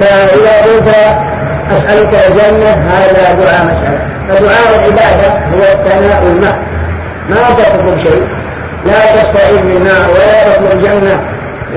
[0.00, 0.88] فإذا قلت
[1.70, 4.00] أسألك الجنة هذا دعاء مسألة.
[4.28, 6.58] فدعاء العبادة هو الثناء الماء
[7.30, 8.22] ما تطلب شيء.
[8.86, 11.20] لا تستعيذ بالماء ولا تطلب الجنة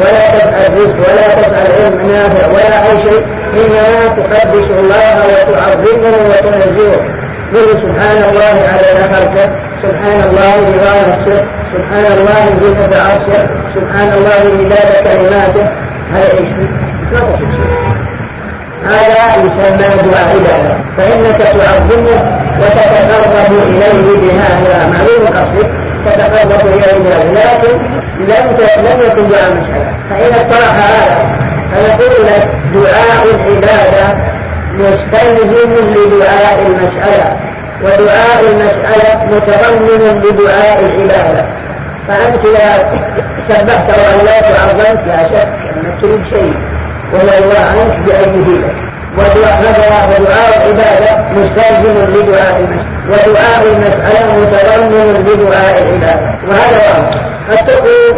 [0.02, 3.24] ولا تسأل رزق ولا تسأل علم نافع ولا أي شيء.
[3.54, 7.02] إنما تقدس الله وتعظمه وتنزهه.
[7.54, 9.50] قل سبحان الله على نفرك
[9.84, 15.66] سبحان الله بغار نفسه سبحان الله زينة عرشه سبحان الله مداد كلماته.
[16.14, 16.50] هذا إيش؟
[18.86, 25.70] هذا يسمى دعاء عبادة فإنك تعظمه وتتقرب إليه بهذا معلوم قصدك
[26.06, 27.34] تتقرب إليه بهذا.
[27.34, 27.74] لكن
[28.20, 31.18] لم لم يكن دعاء مسألة فإن اقترح هذا
[31.74, 34.33] فيقول لك دعاء العبادة
[34.74, 37.38] مستلزم لدعاء المسألة.
[37.84, 41.46] ودعاء المسألة متضمن لدعاء العبادة.
[42.08, 42.92] فأنت إذا
[43.50, 46.54] سبحت وأولات وعظمت لا شك أنك تريد شيء.
[47.14, 48.74] الله عنك بأي هيبة
[49.18, 52.94] ودعاء ودعاء العبادة مستلزم لدعاء المسألة.
[53.10, 56.32] ودعاء المسألة متضمن لدعاء العبادة.
[56.50, 57.22] وهذا واضح.
[57.50, 58.16] قد تقول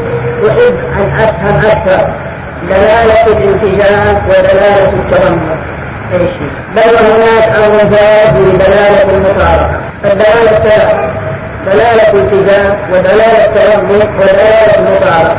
[0.50, 2.08] أحب أن أفهم أكثر.
[2.70, 5.58] دلالة الالتزام ودلالة التضمن.
[6.76, 9.80] بل هناك أمر ثالث دلالة المطابقة.
[10.04, 10.96] فالدلالة ثلاث
[11.66, 15.36] دلالة التزام ودلالة تضمن ودلالة المطابقة.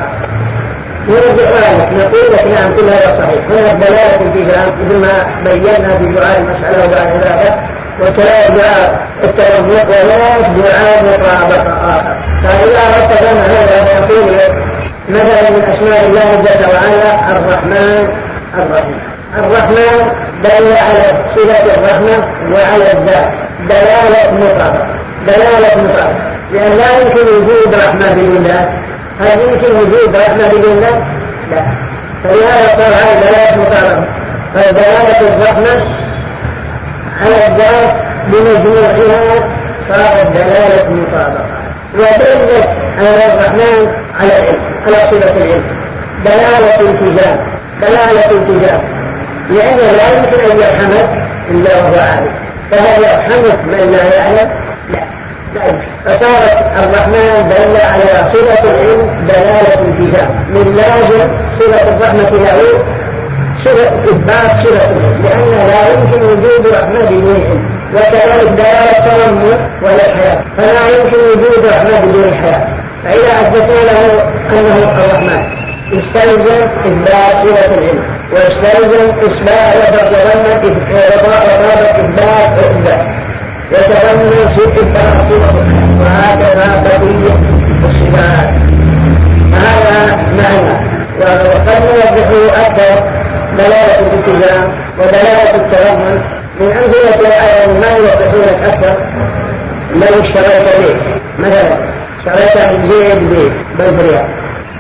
[1.09, 3.41] نرجع ذلك نقول لك نعم كل هذا صحيح.
[3.51, 7.55] هناك دلالة التزام مثل ما بينا في دعاء المسألة ودعاء العبادة
[8.01, 12.15] وكذلك دعاء التوضؤ وهناك دعاء مطابقة آخر.
[12.43, 14.35] فإذا أردت فهم هذا نقول
[15.09, 18.09] مثلا من أسماء الله جل وعلا الرحمن
[18.59, 19.16] الرحيم.
[19.35, 20.11] الرحمن
[20.45, 23.29] دل على صفة الرحمة وعلى الذات.
[23.69, 24.87] دلالة مطابقة
[25.27, 26.15] دلالة مطابقة
[26.53, 28.69] لأن لا يمكن وجود رحمة بالله.
[29.21, 30.81] هل يمكن وجود رحمة بدون
[31.51, 31.63] لا؟
[32.25, 34.07] فلهذا قال هذه دلالة مقارنة
[34.55, 35.85] فدلالة الرحمة
[37.23, 37.97] على الذات
[38.27, 39.49] بمجموعها
[39.89, 41.45] صارت دلالة مطابقة
[41.95, 42.69] ودلت
[42.99, 45.63] على الرحمن على العلم على صفة العلم.
[46.25, 47.39] دلالة التزام
[47.83, 48.96] دلالة التزام
[49.51, 51.11] لأنه لا يمكن أن يرحمك
[51.51, 52.31] إلا وهو عالم
[52.71, 54.51] فهل يرحمك من لا يعلم؟
[54.93, 55.01] لا.
[56.05, 61.29] فصارت الرحمن دل على صلة العلم دلالة التزام من لازم
[61.61, 62.85] صلة الرحمة له
[63.65, 65.23] صلة إثبات صلة العلم.
[65.25, 67.65] لأن لا يمكن وجود رحمة بدون علم.
[67.95, 72.67] وكذلك دلالة التنمر ولا الحياة فلا يمكن وجود رحمة بدون الحياة
[73.05, 75.66] فإذا أثبتنا له أنه الرحمن.
[75.93, 83.07] استلزم إثبات صلة العلم واستلزم إثبات وتضمن إثبات إثبات
[83.73, 85.55] يتضمن ست التناقض
[86.01, 87.37] وهكذا بقية
[87.89, 88.49] الصفات.
[89.53, 90.87] هذا معنى.
[91.21, 93.05] وقد نوضح أكثر
[93.59, 94.69] دلالة الالتزام
[94.99, 96.21] ودلالة التضمن
[96.61, 98.97] من أمثلة ما يوضحون أكثر
[99.95, 100.97] لو اشتغلت به.
[101.39, 101.77] مثلا
[102.19, 104.27] اشتريتها من زيد بيت بالرياض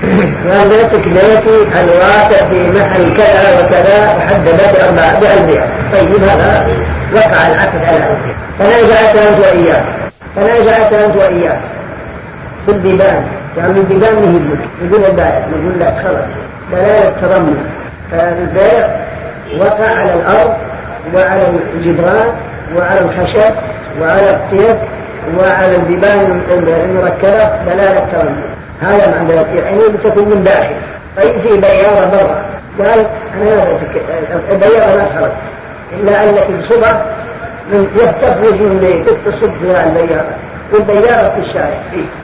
[0.02, 6.68] بيتك بيتي الواقع في محل كذا وكذا وحددت أربعة بألف ريال طيب هذا
[7.14, 8.16] وقع العقد على
[8.58, 9.84] فنازعت أنت وإياه
[10.36, 11.58] فنازعت أنت وإياه
[12.66, 13.24] في البيبان
[13.58, 14.12] يعني البيبان
[14.52, 14.90] لك.
[14.90, 16.24] يقول البائع يقول لك خلاص.
[16.72, 17.64] دلالة تضمن
[18.12, 18.88] فالبيع
[19.58, 20.54] وقع على الأرض
[21.14, 21.42] وعلى
[21.74, 22.26] الجدران
[22.76, 23.54] وعلى الخشب
[24.00, 24.76] وعلى الطيب
[25.38, 27.50] وعلى البيبان المركبة.
[27.66, 30.74] دلالة تضمن هذا معنى يعني بتكون من داخل.
[31.16, 32.44] طيب في بيارة برا
[32.78, 33.06] قال
[33.42, 33.66] أنا
[34.50, 35.30] البيارة ما خرج
[36.00, 37.02] إلا أنك بصبع
[37.72, 40.34] من يفتح من بيتك تصب فيها البيارة
[40.72, 41.78] والبيارة في الشارع.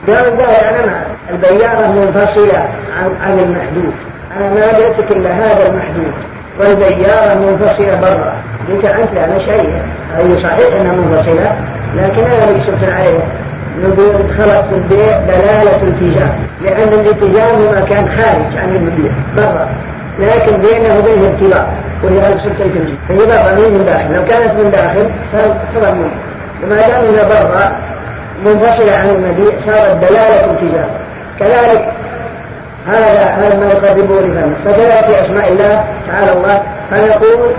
[0.07, 3.93] قال لا أنا البيارة منفصلة عن عن المحدود.
[4.37, 6.13] أنا ما جئتك إلا هذا المحدود.
[6.59, 8.33] والبيارة منفصلة برا.
[8.69, 9.81] قلت أنت أنا شيء.
[10.17, 11.55] أي صحيح أنها منفصلة
[11.97, 13.42] لكن أنا شفت عليها.
[13.81, 19.67] نقول خلق البيع دلالة التجار لأن الاتجاه هو مكان خارج عن المبيع برا.
[20.19, 21.65] لكن بينه وبينه ارتباط
[22.03, 24.13] ولهذا صرت التنجيم فهي برا من داخل.
[24.15, 25.09] لو كانت من داخل
[25.73, 26.11] صار منه
[26.63, 27.71] وما دام انها برا
[28.45, 30.89] منفصلة عن المبيع صارت دلالة التجار
[31.39, 31.93] كذلك
[32.87, 36.61] هذا هذا ما يقربه لفمه فكذلك في أسماء الله تعالى الله
[36.91, 37.51] فنقول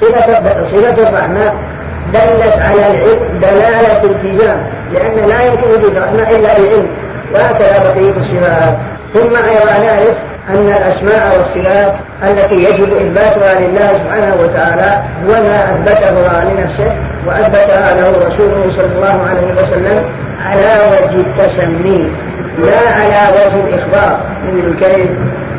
[0.00, 0.42] صفة
[0.72, 1.52] صفة الرحمة.
[2.12, 4.56] دلت على العلم دلالة التزام
[4.92, 6.86] لأن لا يمكن وجود رحمة إلا بعلم
[7.34, 8.74] وهكذا بقية الصفات
[9.14, 10.14] ثم أيضا نعرف
[10.50, 16.92] أن الأسماء والصفات التي يجب إثباتها لله سبحانه وتعالى وما أثبتها لنفسه
[17.26, 20.04] وأثبتها له رسوله صلى الله عليه وسلم
[20.46, 22.10] على وجه التسمي
[22.58, 25.08] لا على وجه الإخبار من الكيف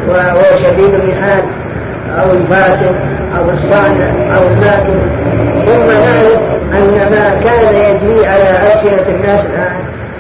[0.08, 1.44] وهو شديد المحال
[2.20, 2.96] أو الفاتن
[3.38, 4.06] أو الصانع
[4.38, 5.00] أو الماكن
[5.66, 6.40] ثم نعرف
[6.74, 9.80] أن ما كان يجري على ألسنة الناس الآن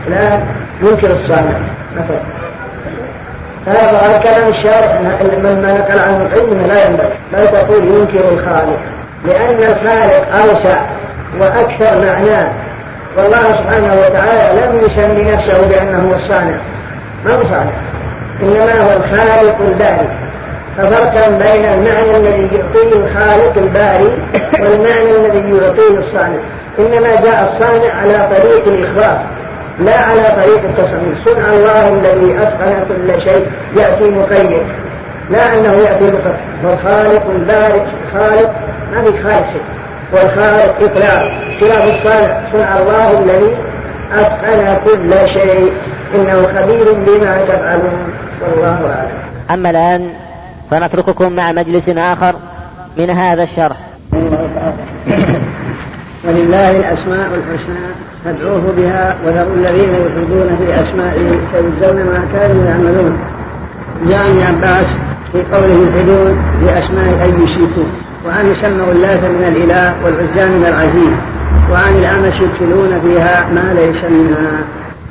[0.09, 0.39] لا
[0.81, 1.57] ينكر الصانع
[1.95, 2.19] مثلا.
[3.67, 4.99] هذا كلام الشارع
[5.43, 8.79] مما نقل عنه العلم لا ينبغي بل تقول ينكر الخالق.
[9.25, 10.81] لأن الخالق أوسع
[11.39, 12.47] وأكثر معناه.
[13.17, 16.57] والله سبحانه وتعالى لم يسمي نفسه بأنه هو الصانع
[17.25, 17.71] ما هو صانع؟
[18.41, 20.07] إنما هو الخالق الباري
[20.77, 24.17] ففرقا بين المعنى الذي يعطيه الخالق الباري
[24.59, 26.39] والمعنى الذي يعطيه الصانع.
[26.79, 29.21] إنما جاء الصانع على طريق الإخبار
[29.79, 31.15] لا على طريق التصميم.
[31.25, 33.45] صنع الله الذي أتقن كل شيء
[33.77, 34.63] يأتي مقيد.
[35.31, 37.81] لا أنه يأتي بقطع والخالق البارئ
[38.13, 38.51] خالق
[38.93, 39.63] ما في خالق شيء.
[40.13, 42.41] والخالق إطلاق خلاف الصانع.
[42.53, 43.55] صنع الله الذي
[44.15, 45.71] أتقن كل شيء.
[46.15, 48.13] إنه خبير بما تفعلون.
[48.41, 49.17] والله أعلم.
[49.51, 50.09] أما الآن
[50.73, 52.35] فنترككم مع مجلس آخر
[52.97, 53.77] من هذا الشرح.
[56.27, 57.85] ولله الأسماء الحسنى
[58.25, 63.17] فادعوه بها وذروا الذين يلحدون في أسمائه فيجزون ما كانوا يعملون.
[64.09, 64.85] جاء ابن عباس
[65.31, 67.91] في قوله يلحدون بأسماء أي يشركون
[68.25, 71.13] وأن يسموا اللات من الإله والعزى من العزيز
[71.71, 74.63] وعن الأمش يدخلون فيها ما ليس منها.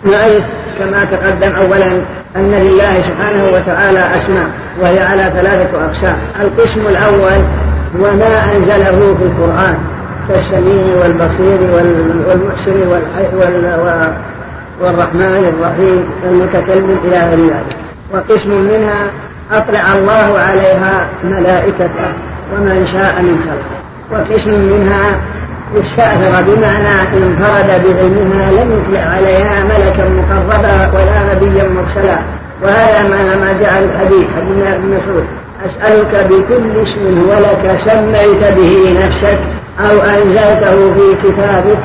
[0.04, 0.42] نعرف
[0.78, 1.92] كما تقدم أولا
[2.36, 4.46] أن لله سبحانه وتعالى أسماء
[4.80, 6.16] وهي على ثلاثة أقسام.
[6.40, 7.40] القسم الأول
[8.00, 9.78] هو ما أنزله في القرآن
[10.28, 11.58] كالسميع والبصير
[12.28, 12.88] والمحسن
[14.80, 17.76] والرحمن الرحيم والمتكلم إلى غير ذلك.
[18.12, 19.06] وقسم منها
[19.52, 22.12] أطلع الله عليها ملائكته
[22.54, 23.82] ومن شاء من خلقه.
[24.12, 25.16] وقسم منها
[25.76, 32.18] استأثر بمعنى انفرد بعلمها لم يطلع عليها ملكا مقربا ولا نبيا مرسلا.
[32.62, 35.24] وهذا معنى ما جاء الحديث حديث ابن مسعود.
[35.66, 39.38] أسألك بكل اسم ولك سميت به نفسك
[39.80, 41.78] أو أنزلته في كتابك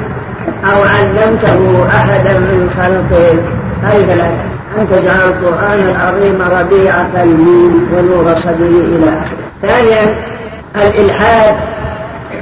[0.73, 3.39] أو علمته أحدا من خلقك.
[3.83, 9.37] هذه ثلاثة أن تجعل القرآن العظيم ربيع قلبي ونور صدري إلى آخره.
[9.61, 10.15] ثانيا
[10.75, 11.55] الإلحاد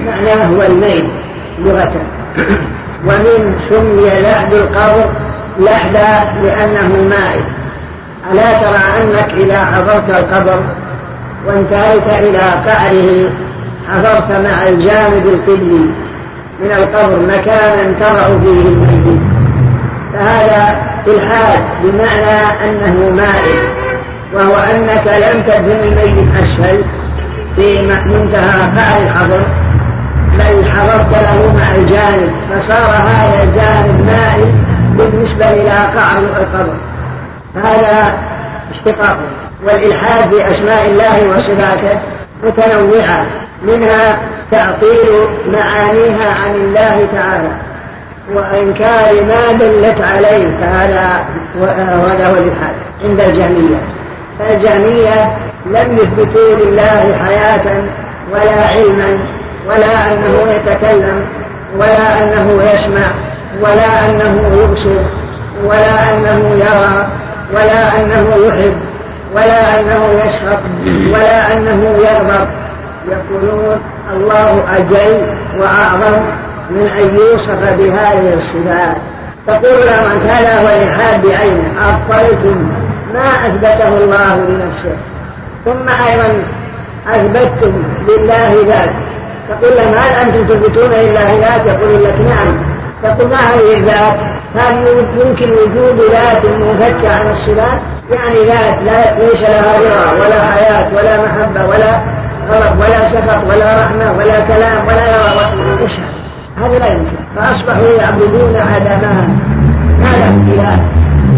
[0.05, 1.09] معناه هو الميل.
[1.59, 1.91] لغة.
[3.05, 5.09] ومن سمي لحد القبر
[5.59, 7.43] لحدا لأنه مائل.
[8.31, 10.59] ألا ترى أنك إذا حضرت القبر
[11.47, 13.31] وانتهيت إلى قعره
[13.89, 15.85] حضرت مع الجانب القبلي
[16.59, 19.19] من القبر مكانا ترى فيه الميت
[20.13, 20.75] فهذا
[21.07, 23.59] إلحاد بمعنى أنه مائل.
[24.33, 26.83] وهو أنك لم تدفن الميت أسفل
[27.55, 29.45] في منتهى قعر القبر
[30.37, 34.51] بل حضرت له مع الجانب فصار هذا الجانب مائل
[34.97, 36.73] بالنسبة إلى قعر القبر.
[37.55, 38.13] هذا
[38.71, 39.17] اشتقاق.
[39.63, 41.99] والإلحاد بأسماء الله وصفاته
[42.43, 43.25] متنوعة
[43.63, 44.17] منها
[44.51, 47.51] تعطيل معانيها عن الله تعالى
[48.33, 51.25] وإنكار ما دلت عليه فهذا
[51.61, 53.81] هذا هو الإلحاد عند الجهمية.
[54.39, 57.83] فالجهمية لم يثبتوا لله حياة
[58.31, 59.17] ولا علما
[59.67, 61.25] ولا أنه يتكلم
[61.77, 63.11] ولا أنه يسمع
[63.61, 65.01] ولا أنه يبصر
[65.65, 67.07] ولا أنه يرى
[67.53, 68.73] ولا أنه يحب
[69.35, 70.59] ولا أنه يسخط
[71.13, 72.47] ولا أنه يغضب.
[73.11, 73.79] يقولون
[74.13, 76.23] الله أجل وأعظم
[76.69, 78.97] من أن يوصف بهذه الصفات.
[79.47, 82.71] تقول لهم هذا هو الإلحاد بعينه أبطلتم
[83.13, 84.95] ما أثبته الله لنفسه.
[85.65, 86.43] ثم أيضا
[87.07, 88.89] أثبتتم لله ذات
[89.49, 92.57] تقول لهم هل أنتم تثبتون لله ذات يقول لك نعم.
[93.03, 94.15] تقول ما هذه الذات؟
[94.55, 94.87] هل
[95.21, 97.79] يمكن وجود ذات منفكة عن الصفات.
[98.11, 101.99] يعني ذات لا ليس لها رضا ولا حياة ولا محبة ولا
[102.51, 105.91] غضب ولا سخط ولا رحمة ولا كلام ولا إيش؟
[106.61, 107.15] هذا لا يمكن.
[107.35, 109.27] فأصبحوا يعبدون عدمها
[110.01, 110.79] هذا اختلاف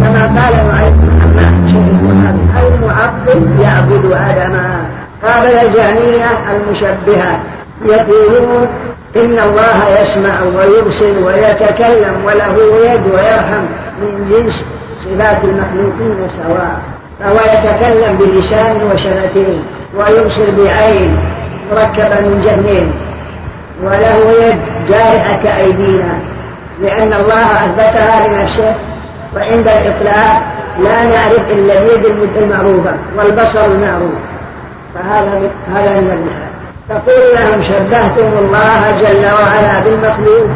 [0.02, 4.80] كما قال محمد شيخ البخاري المعبد يعبد عدمها
[5.24, 7.40] قابل الجهمية المشبهة
[7.86, 8.68] يقولون
[9.16, 12.56] إن الله يسمع ويبصر ويتكلم وله
[12.86, 13.64] يد ويرحم
[14.02, 14.54] من جنس
[15.04, 16.80] صفات المخلوقين سواء.
[17.20, 19.64] فهو يتكلم بلسان وشفتين
[19.98, 21.18] ويبصر بعين
[21.72, 22.92] مركبة من جهنين
[23.84, 24.58] وله يد
[24.90, 26.20] جارحة كأيدينا.
[26.82, 28.76] لأن الله أثبتها لنفسه
[29.36, 30.42] وعند الإطلاق
[30.80, 32.06] لا نعرف إلا اليد
[32.38, 34.18] المعروفة والبصر المعروف.
[34.96, 35.42] فهذا
[35.76, 36.47] هذا من المحال
[36.90, 40.48] تقول لهم شبهتم الله جل وعلا بالمخلوق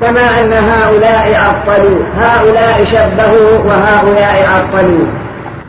[0.00, 1.98] كما أن هؤلاء عطلوا.
[2.20, 5.06] هؤلاء شبهوا وهؤلاء عطلوا.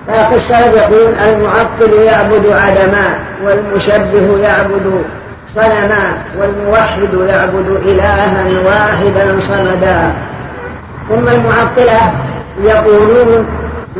[0.08, 5.04] ففي السلف يقول المعطل يعبد عدما والمشبه يعبد
[5.56, 10.14] صنما والموحد يعبد إلها واحدا صمدا.
[11.10, 12.12] ثم المعطلة
[12.64, 13.48] يقولون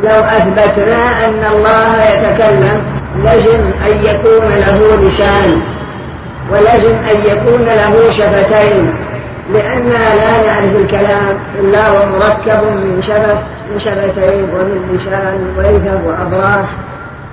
[0.04, 5.60] لو أثبتنا أن الله يتكلم لزم أن يكون له لسان
[6.50, 8.94] ولزم أن يكون له شفتين
[9.52, 13.38] لأننا لا نعرف الكلام إلا هو مركب من شفت
[13.72, 16.68] من شفتين ومن لسان ويثب وأضراس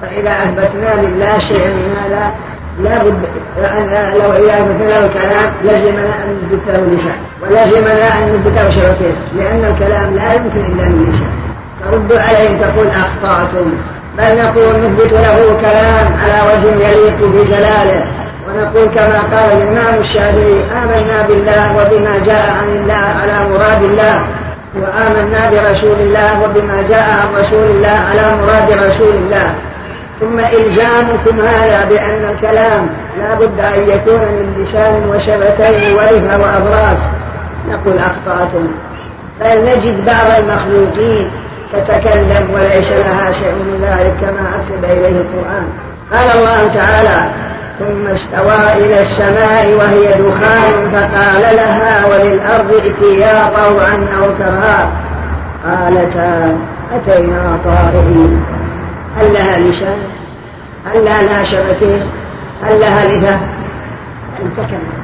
[0.02, 2.32] فإذا أثبتنا لله شيئا من هذا
[2.80, 3.14] لا بد
[4.18, 9.66] لو إذا أثبتنا الكلام لزمنا أن نثبت له لسان ولزمنا أن نثبت له شفتين لأن
[9.66, 11.34] الكلام لا يمكن إلا من لسان.
[11.84, 13.74] ترد عليهم تقول أخطأتم.
[14.18, 18.04] بل نقول نثبت له كلام على وجه يليق بجلاله
[18.48, 24.24] ونقول كما قال الإمام الشافعي آمنا بالله وبما جاء عن الله على مراد الله
[24.76, 29.54] وآمنا برسول الله وبما جاء عن رسول الله على مراد رسول الله.
[30.20, 32.90] ثم إلزامكم هذا بأن الكلام
[33.20, 36.98] لا بد أن يكون من لسان وشفتين ورفة وأضراس
[37.70, 38.68] نقول أخطأتم.
[39.42, 41.32] بل نجد بعض المخلوقين
[41.74, 45.68] تتكلم وليس لها شيء من ذلك كما أكد إليه القرآن.
[46.14, 47.32] قال الله تعالى
[47.80, 54.90] ثم استوى إلى السماء وهي دخان فقال لها وللأرض ائتيا طوعا أو كرها
[55.66, 56.58] قالتا
[56.96, 58.44] أتينا طائعين
[59.20, 59.98] هل لها لسان؟
[60.94, 62.02] هل لها لها شفتين
[62.64, 63.40] هل لها لفة
[64.58, 65.04] تكلم.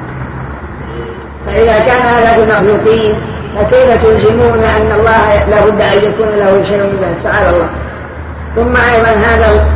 [1.46, 3.14] فإذا كان هذا في المخلوقين
[3.60, 7.68] فكيف تلزمون أن الله لابد أن يكون له شيء من ذلك؟ تعالى الله.
[8.56, 9.66] ثم أيضا هذا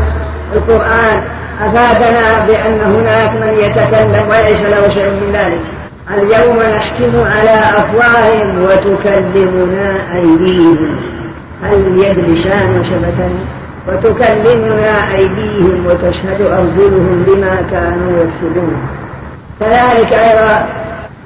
[0.55, 1.21] القرآن
[1.61, 5.61] أفادنا بأن هناك من يتكلم وليس له شيء من ذلك.
[6.15, 10.97] اليوم نحكم على أفواههم وتكلمنا أيديهم.
[11.65, 13.39] هل اليد لسان وشفتين
[13.89, 18.77] وتكلمنا أيديهم وتشهد أرجلهم بما كانوا يكسبون.
[19.61, 20.67] كذلك أيضا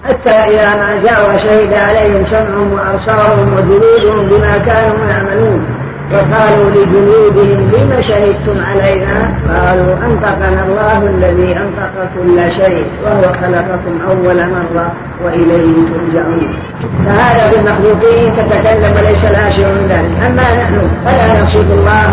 [0.04, 5.66] حتى إذا ما جاءوا وشهد عليهم سمعهم وأبصارهم وجلودهم بما كانوا يعملون.
[6.12, 14.36] وقالوا لجنودهم لم شهدتم علينا؟ قالوا أنطقنا الله الذي أنطق كل شيء وهو خلقكم أول
[14.36, 14.92] مرة
[15.24, 16.58] وإليه ترجعون.
[17.06, 20.26] فهذا بالمخلوقين تتكلم وليس لها شيء من ذلك.
[20.26, 22.10] أما نحن فلا نصف الله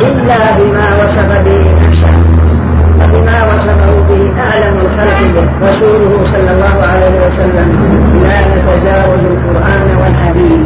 [0.00, 2.13] إلا بما وصف به نفسه.
[3.14, 7.68] وبما وصفه به أعلم الخلق رسوله صلى الله عليه وسلم
[8.22, 10.62] لا نتجاوز القرآن والحديث.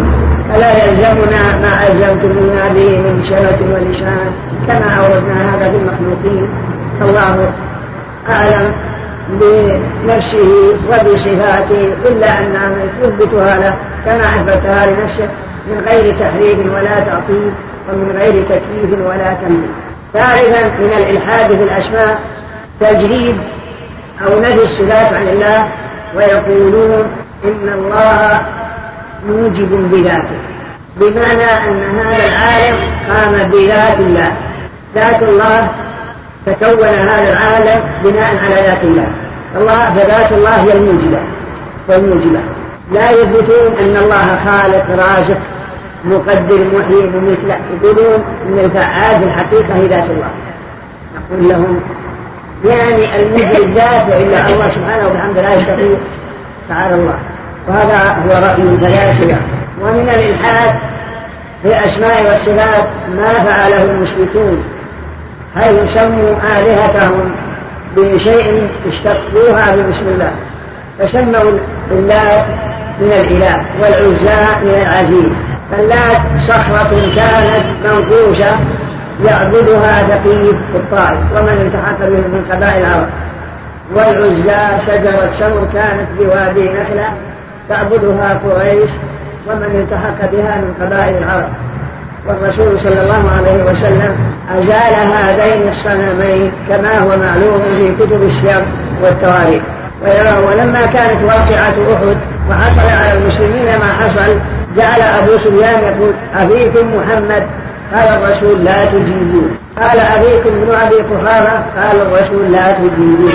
[0.53, 4.30] فلا يلزمنا ما ألزمتمونا به من شرة ولسان
[4.66, 6.49] كما أوردنا هذا في المخلوقين.
[7.03, 7.51] الله
[8.30, 8.72] أعلم
[9.28, 10.51] بنفسه
[10.88, 12.72] وبصفاته إلا أننا
[13.03, 13.74] نثبتها له
[14.05, 15.28] كما أثبتها لنفسه
[15.70, 17.51] من غير تحريف ولا تعطيل
[17.88, 22.18] ومن غير تكليف ولا تمليك ثالثا من الإلحاد في الأسماء
[22.80, 23.36] تجريد
[24.26, 25.68] أو نفي الصفات عن الله
[26.16, 27.06] ويقولون
[27.44, 28.40] إن الله
[29.28, 30.38] موجب بذاته.
[30.96, 32.78] بمعنى أن هذا العالم
[33.11, 34.32] قام بذات الله.
[34.94, 35.68] ذات الله
[36.46, 39.06] تكون هذا العالم بناء على ذات الله.
[39.56, 41.18] الله فذات الله هي الموجبة.
[41.88, 42.40] والموجبة.
[42.92, 45.38] لا يثبتون أن الله خالق رازق
[46.05, 50.30] مقدر محيي لا يقولون أن الفعال في الحقيقة هي ذات الله.
[51.16, 51.80] نقول لهم
[52.64, 55.96] يعني الموجب ذاته إلا الله سبحانه وبحمده لا يستطيع
[56.68, 57.18] تعالى الله.
[57.68, 59.36] وهذا هو رأي الفلاسفة
[59.82, 60.74] ومن الإلحاد
[61.62, 64.64] في الأسماء والصفات ما فعله المشركون.
[65.57, 67.30] حيث سموا آلهتهم
[67.96, 70.32] بشيء اشتقوها بسم الله؟
[70.99, 71.59] فسموا
[71.90, 72.46] الله
[73.01, 75.47] من الإله والعزى من العزيز.
[75.70, 78.58] فاللات صخرة كانت منقوشة
[79.24, 83.08] يعبدها في الطائف ومن التحق به من قبائل العرب.
[83.94, 87.08] والعزى شجرة سمر كانت بوادي نخلة
[87.68, 88.90] تعبدها قريش
[89.48, 91.48] ومن التحق بها من قبائل العرب.
[92.26, 94.16] والرسول صلى الله عليه وسلم
[94.58, 98.62] أزال هذين الصنمين كما هو معلوم في كتب السير
[99.02, 99.62] والتواريخ.
[100.46, 102.16] ولما كانت واقعة أحد
[102.50, 104.38] وحصل على المسلمين ما حصل
[104.78, 107.46] جعل أبو سفيان يقول أبيكم محمد؟
[107.94, 109.56] قال الرسول لا تجيبون.
[109.82, 113.32] قال أبيكم ابن أبي قحافة؟ قال الرسول لا تجيبون.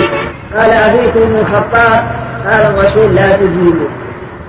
[0.56, 2.02] قال أبيكم ابن الخطاب؟
[2.50, 3.88] قال الرسول لا تجيبون.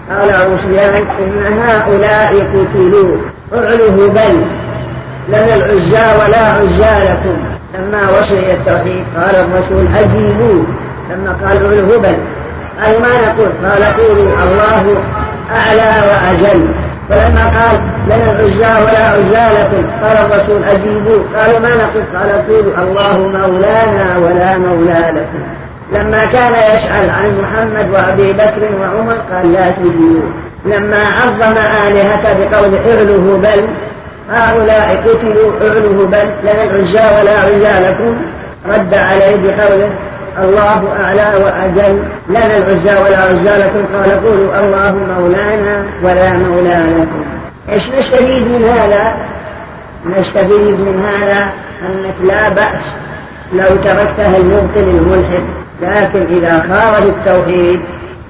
[0.09, 3.17] قال أبو سفيان إن هؤلاء قتلوا.
[3.53, 4.45] اعلوا بل
[5.29, 7.37] لنا العزى ولا عزى لكم.
[7.73, 10.63] لما وصل إلى التوحيد قال الرسول أجيبوا.
[11.11, 12.17] لما قال اعلوا بل.
[12.83, 15.03] قالوا ما نقول؟ قال قولوا الله
[15.55, 16.67] أعلى وأجل.
[17.09, 22.77] فلما قال لنا العزى ولا عزى لكم قال الرسول أجيبوا قالوا ما نقول قال قولوا
[22.77, 25.43] الله مولانا ولا مولى لكم
[25.93, 30.29] لما كان يسأل عن محمد وأبي بكر وعمر قال لا تجيبوا
[30.65, 33.63] لما عظم آلهته بقول اعلوه بل
[34.31, 36.29] هؤلاء قتلوا اعلوه بل.
[36.43, 38.15] لنا العزى ولا عزى لكم
[38.73, 39.89] رد عليه بقوله
[40.43, 47.23] الله أعلى وأجل لنا العزى ولا عزى لكم قال قولوا الله مولانا ولا مولى لكم
[47.69, 49.13] إيش نستفيد من هذا؟
[50.19, 51.49] نستفيد من هذا
[51.85, 52.83] أنك لا بأس
[53.53, 55.43] لو تركتها المبطل الملحد
[55.81, 57.79] لكن إذا خالف التوحيد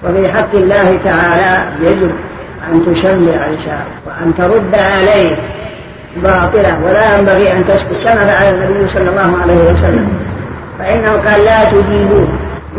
[0.03, 2.11] وفي حق الله تعالى يجب
[2.71, 5.35] أن تشمع لسانه وأن ترد عليه
[6.23, 10.34] باطلة ولا ينبغي أن تسكت كما فعل النبي صلى الله عليه وسلم
[10.79, 12.27] فإنه قال لا تجيبوه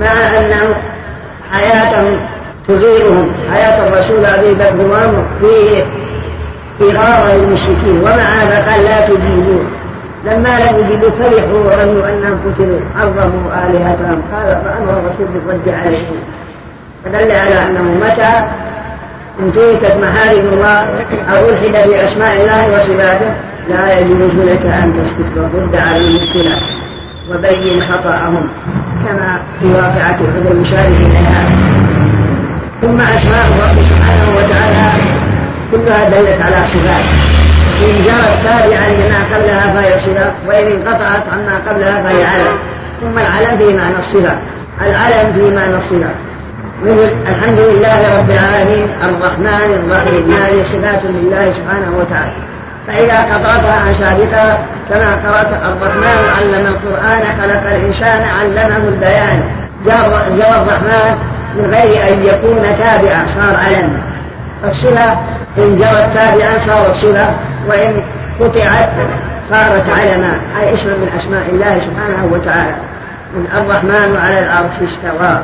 [0.00, 0.74] مع أن
[1.52, 2.16] حياتهم
[2.68, 5.84] تغيرهم حياة الرسول أبي بكر وعمر في
[6.82, 9.64] إغارة المشركين ومع هذا قال لا تجيبوه
[10.24, 16.16] لما لم يجدوا فرحوا ورموا أنهم قتلوا عظموا آلهتهم قال فأمر الرسول بالرد عليهم.
[17.04, 18.46] فدل على أنه متى
[19.40, 20.80] انتهكت محارم الله
[21.30, 23.32] أو ألحد بأسماء الله وصفاته
[23.68, 26.62] لا يجوز لك أن تسكت وترد عليهم الخلاف
[27.30, 28.48] وبين خطأهم
[29.06, 31.44] كما في واقعة أحد المشارك إليها
[32.82, 34.88] ثم أسماء الله سبحانه وتعالى
[35.72, 37.04] كلها دلت على صفات.
[37.84, 42.56] إن جرت تابعا لما قبلها فهي صفة وإن انقطعت عما قبلها فهي علم.
[43.00, 44.36] ثم العلم في معنى الصفة.
[44.80, 46.10] العلم في معنى الصفة.
[46.84, 52.32] مثل الحمد لله رب العالمين الرحمن الرحيم هذه صفات لله سبحانه وتعالى.
[52.86, 54.58] فإذا قطعتها عن سابقها
[54.88, 59.42] كما قرأت الرحمن علم القرآن خلق الإنسان علمه البيان.
[59.84, 61.18] جرى الرحمن
[61.54, 64.02] من غير أن يكون تابعا صار علم
[64.64, 65.20] الصلة
[65.58, 67.36] إن جرت تابعا صارت صلة
[67.68, 68.02] وإن
[68.40, 68.90] قطعت
[69.52, 70.40] صارت علما.
[70.60, 72.74] أي اسم من أسماء الله سبحانه وتعالى.
[73.36, 75.40] من الرحمن على العرش استوى.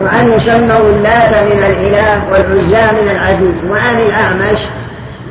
[0.00, 3.70] وأن يسموا اللات من الإله والعزى من العزيز.
[3.70, 4.60] وعن الأعمش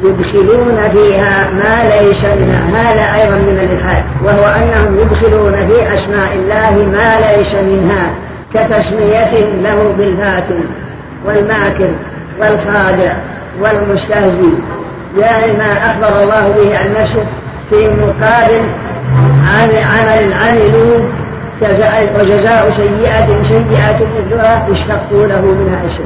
[0.04, 6.86] يدخلون فيها ما ليس منها هذا أيضا من الإلحاد وهو أنهم يدخلون في أسماء الله
[6.86, 8.10] ما ليس منها
[8.54, 10.60] كتسميتهم له بالفاتن
[11.26, 11.90] والماكر
[12.40, 13.14] والخادع
[13.62, 14.54] والمستهزي
[15.18, 17.24] يعني ما أخبر الله به عن نفسه
[17.70, 18.62] في مقابل
[19.48, 21.00] عن عمل عملوا
[22.20, 26.04] وجزاء سيئة سيئة مثلها اشتقوا له منها اسم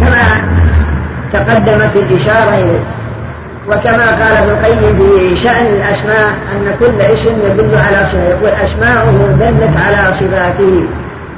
[0.00, 0.22] كما
[1.32, 2.80] تقدمت الإشارة إليه.
[3.68, 9.36] وكما قال ابن القيم في شأن الأسماء أن كل اسم يدل على صفة يقول أسماؤه
[9.40, 10.84] دلت على صفاته.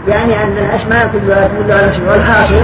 [0.08, 2.12] يعني أن الأسماء كلها تدل على صفة.
[2.12, 2.62] والحاصل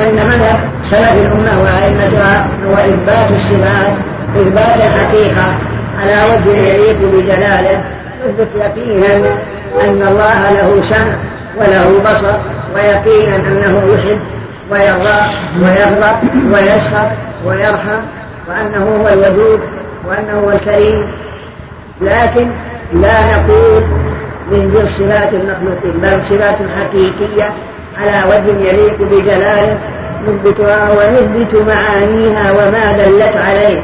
[0.00, 0.60] أن مذهب
[0.90, 3.92] سلف الأمة وأئمتها هو إثبات الصفات
[4.36, 5.46] إثبات الحقيقة
[5.98, 7.84] على وجه يليق بجلاله.
[8.26, 9.30] يثبت يقينا
[9.84, 11.16] أن الله له سمع
[11.56, 12.34] وله بصر
[12.74, 14.18] ويقينا أنه يحب
[14.70, 15.20] ويرضى
[15.62, 17.08] ويغضب ويسخط
[17.46, 18.00] ويرحم
[18.48, 19.60] وأنه هو الودود
[20.08, 21.02] وأنه هو الكريم.
[22.00, 22.48] لكن
[22.92, 23.82] لا نقول
[24.50, 27.52] من صفات المخلوقين بل صفات حقيقية
[28.00, 29.78] على وجه يليق بجلاله
[30.26, 33.80] نثبتها ونثبت معانيها وما دلت عليه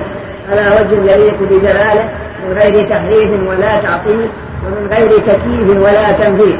[0.51, 2.09] على وجه يليق بجلاله
[2.45, 4.29] من غير تحريف ولا تعطيل
[4.67, 6.57] ومن غير تكييف ولا تنفيذ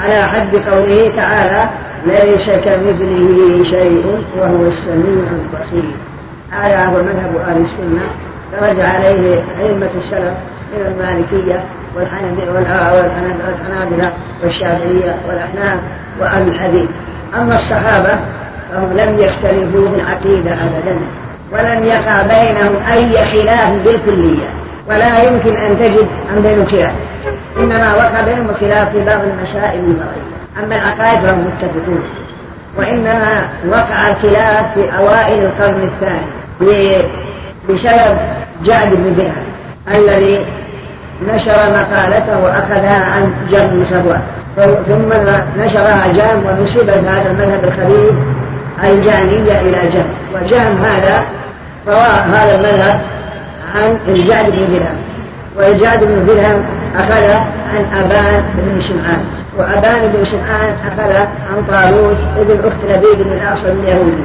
[0.00, 1.70] على حد قوله تعالى
[2.06, 5.90] ليس كمثله شيء وهو السميع البصير.
[6.52, 8.06] هذا هو مذهب أهل السنة
[8.52, 10.34] درج عليه أئمة السلف
[10.72, 11.60] من المالكية
[11.96, 14.12] والحنابلة
[14.44, 15.78] والشافعية والأحناف
[16.20, 16.88] وأهل الحديث.
[17.34, 18.18] أما الصحابة
[18.70, 20.96] فهم لم يختلفوا في العقيدة أبدا
[21.52, 24.48] ولم يقع بينهم أي خلاف بالكلية
[24.88, 26.92] ولا يمكن أن تجد عن بينهم خلاف
[27.58, 30.32] إنما وقع بينهم خلاف في بعض المسائل النظرية
[30.64, 32.02] أما العقائد فهم متفقون
[32.78, 36.41] وإنما وقع الخلاف في أوائل القرن الثاني.
[37.68, 38.16] بسبب
[38.64, 39.44] جعد بن درهم
[39.94, 40.46] الذي
[41.34, 43.86] نشر مقالته وأخذها عن جم بن
[44.88, 45.12] ثم
[45.62, 48.12] نشرها جام ونسبت هذا المذهب الخبيث
[48.84, 50.04] الجانية إلى جم
[50.34, 51.22] وجهم هذا
[51.88, 53.00] روى هذا المذهب
[53.74, 54.96] عن الجعد بن درهم.
[55.56, 56.64] والجعد بن درهم
[56.96, 57.24] أخذ
[57.74, 59.24] عن أبان بن شمعان.
[59.58, 64.22] وأبان بن شمعان أخذ عن طالوت ابن أخت لبيد بن الأعصم اليهودي.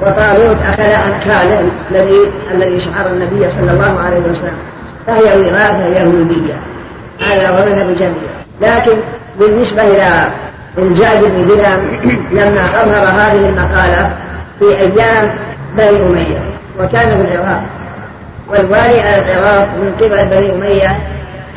[0.00, 2.18] وطالوت أخذ عن خالد الذي
[2.54, 4.56] الذي شعر النبي صلى الله عليه وسلم.
[5.06, 6.54] فهي وراثة يهودية.
[7.20, 8.92] هذا هو مذهب الجميع لكن
[9.40, 10.28] بالنسبة إلى
[10.78, 11.80] الجعد بن درهم
[12.32, 14.10] لما أظهر هذه المقالة
[14.58, 15.30] في أيام
[15.76, 16.38] بني أمية
[16.80, 17.62] وكان في العراق
[18.48, 20.98] والوالي على العراق من قبل بني أمية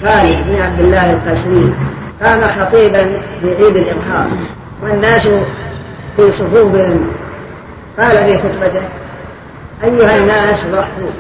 [0.04, 1.74] خالد بن عبد الله القسري
[2.24, 3.04] قام خطيبا
[3.42, 4.26] في عيد الإضحى
[4.84, 5.28] والناس
[6.18, 7.08] في صفوفهم
[8.00, 8.82] قال في خطبته
[9.84, 11.12] أيها الناس ضحوا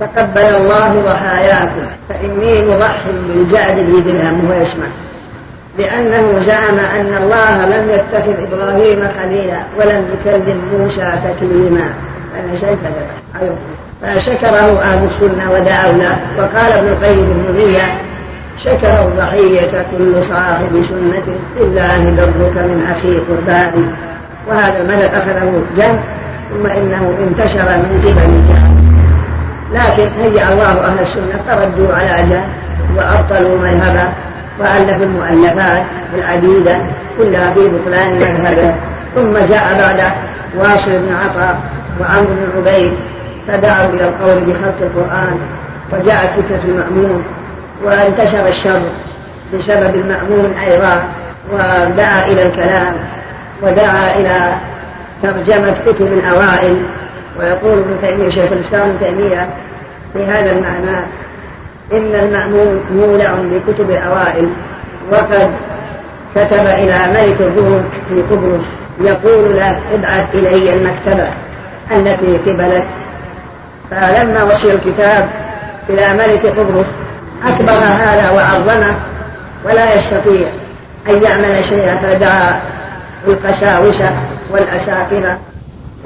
[0.00, 4.86] تقبل الله ضحاياكم فإني مضح بالجعد بن درهم وهو يسمع.
[5.78, 11.90] لأنه زعم أن الله لم يتخذ إبراهيم خليلا ولم يكلم موسى تكليما.
[13.42, 13.56] أيوه.
[14.02, 16.18] فشكره أهل السنة ودعوا له.
[16.38, 17.78] وقال ابن القيم بن
[18.64, 24.07] شكر الضحية كل صاحب سنة لله درك من أخي قرباني
[24.48, 25.98] وهذا المذهب أخذه جم
[26.50, 28.78] ثم إنه انتشر من قبل الجهل.
[29.72, 32.44] لكن هيأ الله أهل السنة فردوا على جهل
[32.96, 34.08] وأبطلوا مذهبه
[34.60, 35.82] وألفوا المؤلفات
[36.14, 36.76] العديدة
[37.18, 38.74] كلها في بطلان مذهبه.
[39.14, 40.12] ثم جاء بعده
[40.56, 41.60] واصل بن عطاء
[42.00, 42.92] وعمرو بن عبيد
[43.48, 45.38] فدعوا إلى القول بخلق القرآن
[45.92, 47.24] وجاءت فتنة المأمون
[47.84, 48.82] وانتشر الشر
[49.54, 51.02] بسبب المأمون أيضا
[51.52, 52.94] ودعا إلى الكلام.
[53.62, 54.54] ودعا إلى
[55.22, 56.82] ترجمة كتب الأوائل
[57.38, 59.48] ويقول ابن تيمية شيخ الإسلام ابن تيمية
[60.12, 60.98] في هذا المعنى
[61.92, 64.48] إن المأمون مولع بكتب الأوائل
[65.12, 65.50] وقد
[66.34, 68.64] كتب إلى ملك الروم في قبرص
[69.00, 71.28] يقول له ابعث إلي المكتبة
[71.90, 72.86] التي قبلك
[73.90, 75.28] فلما وصل الكتاب
[75.88, 76.86] إلى ملك قبرص
[77.46, 78.94] أكبر هذا وعظمه
[79.64, 80.48] ولا يستطيع
[81.08, 82.60] أن يعمل شيئا فدعا
[83.28, 84.12] القساوسة
[84.50, 85.38] والأساقرة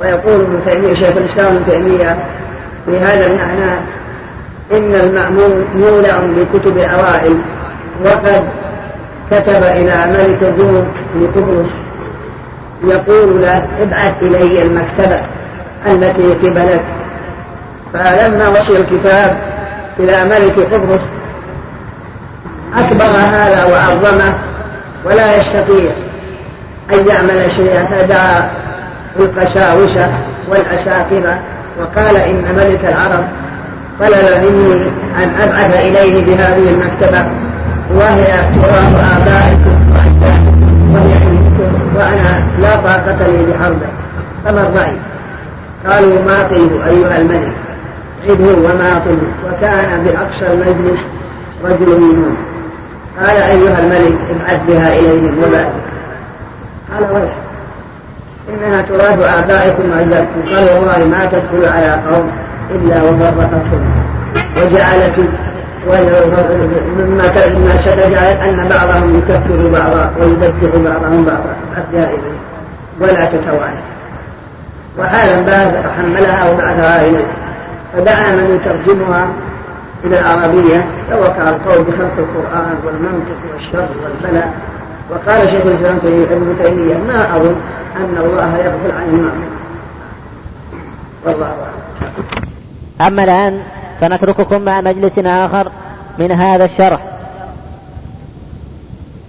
[0.00, 2.16] ويقول ابن تيمية شيخ الإسلام ابن تيمية
[2.86, 3.72] في هذا المعنى
[4.72, 7.36] إن المأمون مولع بكتب الأوائل
[8.04, 8.44] وقد
[9.30, 11.70] كتب إلى ملك الروم في قبرص
[12.84, 15.20] يقول له ابعث إلي المكتبة
[15.86, 16.82] التي قبلك
[17.92, 19.36] فلما وصل الكتاب
[20.00, 21.00] إلى ملك قبرص
[22.76, 24.34] أكبر هذا وعظمه
[25.04, 25.92] ولا يستطيع
[26.90, 27.86] أن يعمل شيئا.
[27.86, 28.50] فدعا
[29.20, 30.08] القساوسة
[30.48, 31.38] والأساقرة
[31.80, 33.24] وقال إن ملك العرب
[34.00, 34.82] طلب مني
[35.24, 37.26] أن أبعث إليه بهذه المكتبة
[37.94, 38.26] وهي
[38.62, 39.92] تراب آبائكم
[40.94, 41.14] وهي
[41.94, 43.86] وأنا لا طاقة لي بحربه
[44.44, 44.92] فما الرأي؟
[45.86, 47.52] قالوا ماطله أيها الملك؟
[48.28, 51.00] عده وماطله وكان بأقصى المجلس
[51.64, 52.36] رجل منهم.
[53.20, 55.72] قال أيها الملك ابعث بها إليهم وبعد
[56.94, 57.32] قال ويح
[58.48, 62.30] إنها تراد آبائكم وأجدادكم قال والله ما تدخل على قوم
[62.70, 63.84] إلا وفرقتهم
[64.56, 65.18] وجعلت
[65.86, 71.54] مما مما جعلت أن بعضهم يكفر بعضا ويبدع بعضهم بعضا.
[71.76, 72.38] حتى إليه.
[73.00, 73.82] ولا تتوالى.
[74.98, 77.26] وحالا بعد حملها وبعثها إليه.
[77.96, 79.26] فدعا من يترجمها
[80.04, 84.52] إلى العربية توقع القول بخلق القرآن والمنطق والشر والبلاء.
[85.12, 87.56] وقال شيخ الإسلام ابن تيمية ما أظن
[87.96, 89.52] أن الله يغفل عن المعصية
[91.24, 93.12] والله أعلم.
[93.12, 93.62] أما الآن
[94.00, 95.72] فنترككم مع مجلس آخر
[96.18, 97.00] من هذا الشرح.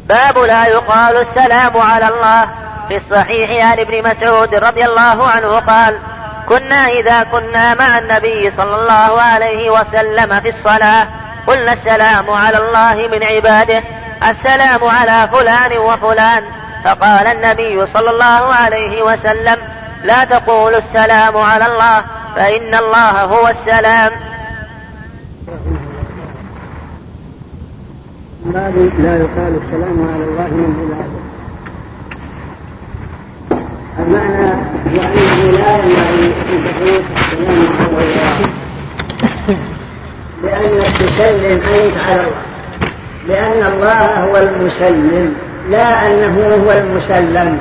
[0.10, 2.48] باب لا يقال السلام على الله
[2.88, 5.96] في الصحيح عن ابن مسعود رضي الله عنه قال
[6.50, 11.08] كنا إذا كنا مع النبي صلى الله عليه وسلم في الصلاة
[11.48, 13.84] قلنا السلام على الله من عباده
[14.30, 16.44] السلام على فلان وفلان.
[16.86, 19.58] فقال النبي صلى الله عليه وسلم
[20.04, 22.04] لا تقولوا السلام على الله
[22.36, 24.12] فإن الله هو السلام.
[28.54, 31.24] لا يقال السلام على الله من عباده
[34.00, 34.52] المعنى
[34.86, 38.36] وأنه لا ينبغي أن تقول السلام على الله.
[40.44, 42.53] لأنك تسلم أنت على الله.
[43.28, 45.36] لأن الله هو المسلم
[45.72, 47.58] لا أنه هو المسلم.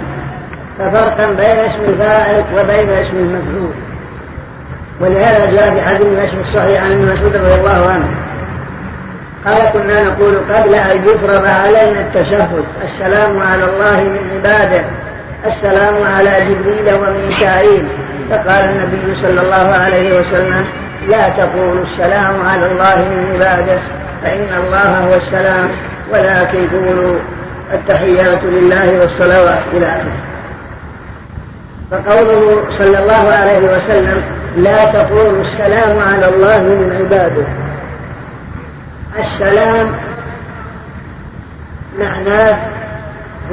[0.79, 3.73] ففرقا بين اسم الفاعل وبين اسم المفعول.
[5.01, 8.09] ولهذا جاء في حديث المشهور الصحيح عن ابن مسعود رضي الله عنه.
[9.47, 14.85] قال كنا نقول قبل أن يفرض علينا التشهد السلام على الله من عباده
[15.47, 17.85] السلام على جبريل وميكائيل.
[18.31, 20.67] فقال النبي صلى الله عليه وسلم
[21.09, 23.83] لا تقولوا السلام على الله من عباده
[24.23, 25.71] فإن الله هو السلام
[26.13, 27.19] ولكن قولوا
[27.73, 30.13] التحيات لله والصلوات إلى آخره.
[31.91, 34.23] فقوله صلى الله عليه وسلم
[34.57, 37.45] لا تقولوا السلام على الله من عباده.
[39.19, 39.91] السلام
[41.99, 42.59] معناه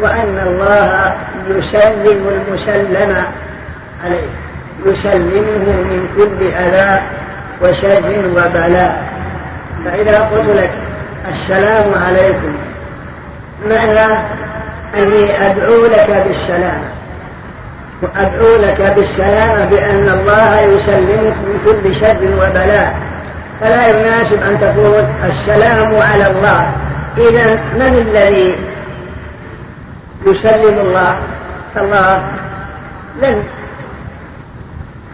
[0.01, 1.13] وأن الله
[1.49, 3.23] يسلم المسلم
[4.05, 4.29] عليه
[4.85, 7.01] يسلمه من كل أذى
[7.61, 9.03] وشر وبلاء.
[9.85, 10.71] فإذا قلت لك
[11.29, 12.53] السلام عليكم
[13.69, 14.19] معنى
[14.97, 16.81] أني أدعو لك بالسلام.
[18.01, 22.95] وأدعو لك بالسلام بأن الله يسلمك من كل شر وبلاء.
[23.61, 26.71] فلا يناسب أن تقول السلام على الله.
[27.17, 28.55] إذا من الذي
[30.27, 31.17] يسلم الله؟
[31.75, 32.21] فالله
[33.21, 33.43] لن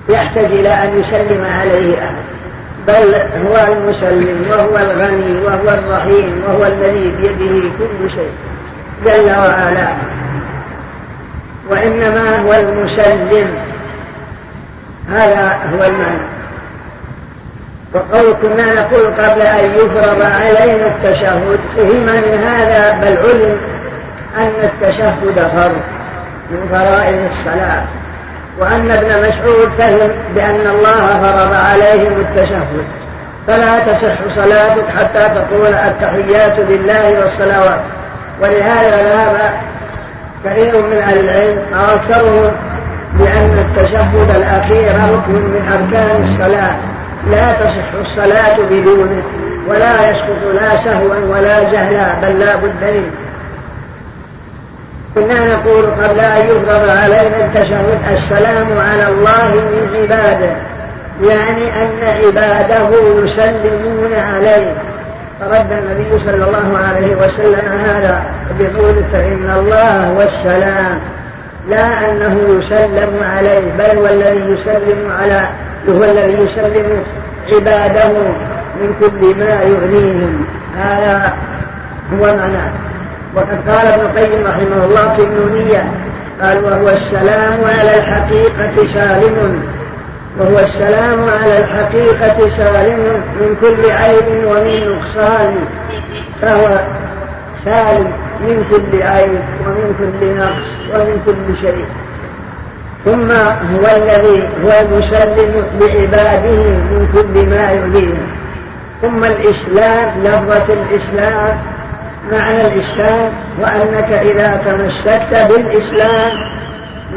[0.10, 2.35] يحتاج إلى أن يسلم عليه أحد.
[2.88, 3.16] بل
[3.48, 8.32] هو المسلم وهو الغني وهو الرحيم وهو الذي بيده كل شيء.
[9.06, 9.88] جل وعلا.
[11.70, 13.48] وإنما هو المسلم.
[15.10, 16.28] هذا هو المعنى.
[17.94, 21.60] وقول كنا نقول قبل أن يفرض علينا التشهد.
[21.78, 23.58] فهم من هذا بل علم
[24.38, 25.82] أن التشهد فرض
[26.52, 27.86] من فرائض الصلاة.
[28.60, 32.86] وأن ابن مسعود فهم بأن الله فرض عليهم التشهد.
[33.48, 37.80] فلا تصح صلاتك حتى تقول التحيات لله والصلوات.
[38.42, 39.52] ولهذا ذهب
[40.46, 42.52] كثير من أهل العلم أو أكثرهم
[43.14, 46.76] بأن التشهد الأخير ركن من أركان الصلاة.
[47.32, 49.24] لا تصح الصلاة بدونه
[49.68, 53.25] ولا يسقط لا سهوا ولا جهلا بل لا بد منه.
[55.16, 60.52] كنا نقول قبل أن يفرض علينا التشهد السلام على الله من عباده
[61.24, 62.90] يعني أن عباده
[63.24, 64.74] يسلمون عليه.
[65.40, 68.24] فرد النبي صلى الله عليه وسلم هذا
[68.60, 71.00] بقول فإن الله هو السلام
[71.70, 75.48] لا أنه يسلم عليه بل هو الذي يسلم على
[75.90, 77.04] هو الذي يسلم
[77.54, 78.12] عباده
[78.82, 80.46] من كل ما يغنيهم.
[80.78, 81.34] هذا
[82.14, 82.72] هو معناه.
[83.36, 85.92] وقد قال ابن القيم رحمه الله في النونية
[86.42, 89.62] قال وهو السلام على الحقيقة سالم.
[90.40, 93.00] وهو السلام على الحقيقة سالم
[93.40, 95.56] من كل عيب ومن نقصان.
[96.42, 96.80] فهو
[97.66, 101.86] سالم من كل عيب ومن كل نقص ومن كل شيء.
[103.06, 103.32] ثم
[103.76, 108.28] هو الذي هو المسلم لعباده من كل ما يؤذيهم
[109.02, 111.58] ثم الإسلام لفظة الإسلام
[112.32, 116.32] معنى الإسلام وأنك إذا تمسكت بالإسلام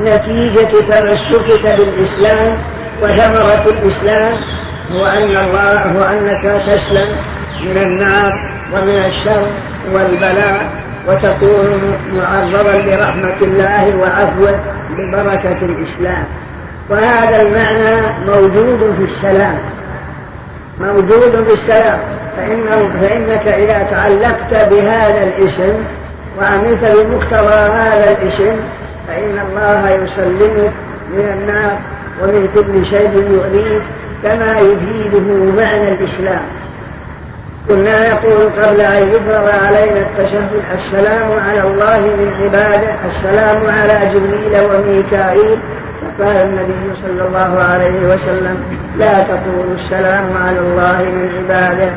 [0.02, 2.58] نتيجة تمسكك بالإسلام
[3.02, 4.34] وثمرة الإسلام
[4.90, 7.08] هو أن الله هو أنك تسلم
[7.64, 9.54] من النار ومن الشر
[9.92, 10.70] والبلاء
[11.08, 14.60] وتكون معرضا لرحمة الله وعفوه
[14.98, 16.24] ببركة الإسلام.
[16.90, 19.58] وهذا المعنى موجود في السلام
[20.80, 21.98] موجود في السلام.
[22.38, 25.74] فإنه فإنك إذا تعلقت بهذا الاسم
[26.40, 28.56] وعملت بمقتضى هذا الاسم
[29.08, 30.72] فإن الله يسلمك
[31.12, 31.78] من النار
[32.22, 33.82] ومن كل شيء يؤذيك
[34.22, 36.40] كما يفيده معنى الإسلام.
[37.68, 44.60] كنا يقول قبل أن يفرض علينا التشهد السلام على الله من عباده السلام على جبريل
[44.70, 45.58] وميكائيل.
[46.18, 48.56] فقال النبي صلى الله عليه وسلم
[48.98, 51.90] لا تقولوا السلام على الله من عباده.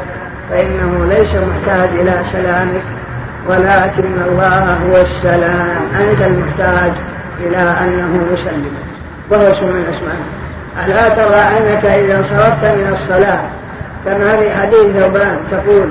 [0.52, 2.84] فإنه ليس محتاج إلى سلامك
[3.49, 5.82] ولكن الله هو السلام.
[5.99, 6.91] أنت المحتاج
[7.40, 8.72] إلى أنه يسلم
[9.30, 10.41] وهو اسم من أسمائه
[10.86, 13.40] ألا ترى أنك إذا انصرفت من الصلاة
[14.06, 15.90] كما في حديث ثوبان تقول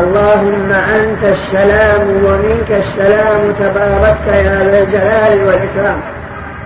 [0.00, 6.00] اللهم أنت السلام ومنك السلام تباركت يا ذا الجلال والإكرام.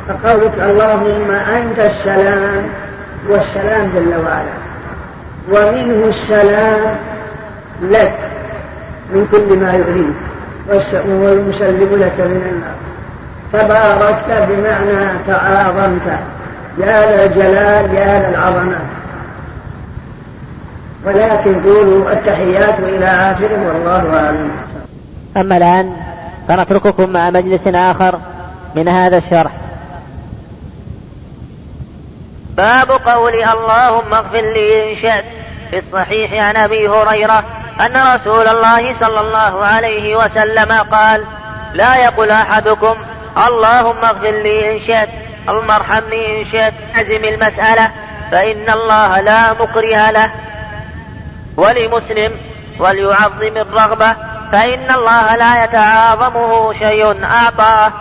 [0.08, 2.62] فقولك اللهم أنت السلام
[3.28, 4.60] والسلام جل وعلا.
[5.50, 6.80] ومنه السلام
[7.82, 8.18] لك
[9.12, 10.14] من كل ما يؤذيك
[11.06, 12.74] والمسلم لك من النار.
[13.52, 16.18] تباركت بمعنى تعاظمت.
[16.78, 18.78] يا ذا الجلال يا ذا العظمة.
[21.04, 24.50] ولكن قولوا التحيات إلى آخره والله أعلم.
[25.36, 25.96] أما الآن
[26.48, 28.18] فنترككم مع مجلس آخر
[28.76, 29.52] من هذا الشرح.
[32.56, 35.24] باب قول اللهم اغفر لي إن شئت
[35.70, 37.44] في الصحيح عن أبي هريرة
[37.80, 41.24] أن رسول الله صلى الله عليه وسلم قال
[41.74, 42.94] لا يقول أحدكم
[43.46, 45.08] اللهم اغفر لي إن شئت
[45.48, 47.90] اللهم ارحمني إن شئت أزم المسألة
[48.30, 50.30] فإن الله لا مكره له.
[51.56, 52.32] ولمسلم
[52.78, 54.16] وليعظم الرغبة
[54.52, 57.92] فإن الله لا يتعاظمه شيء أعطاه.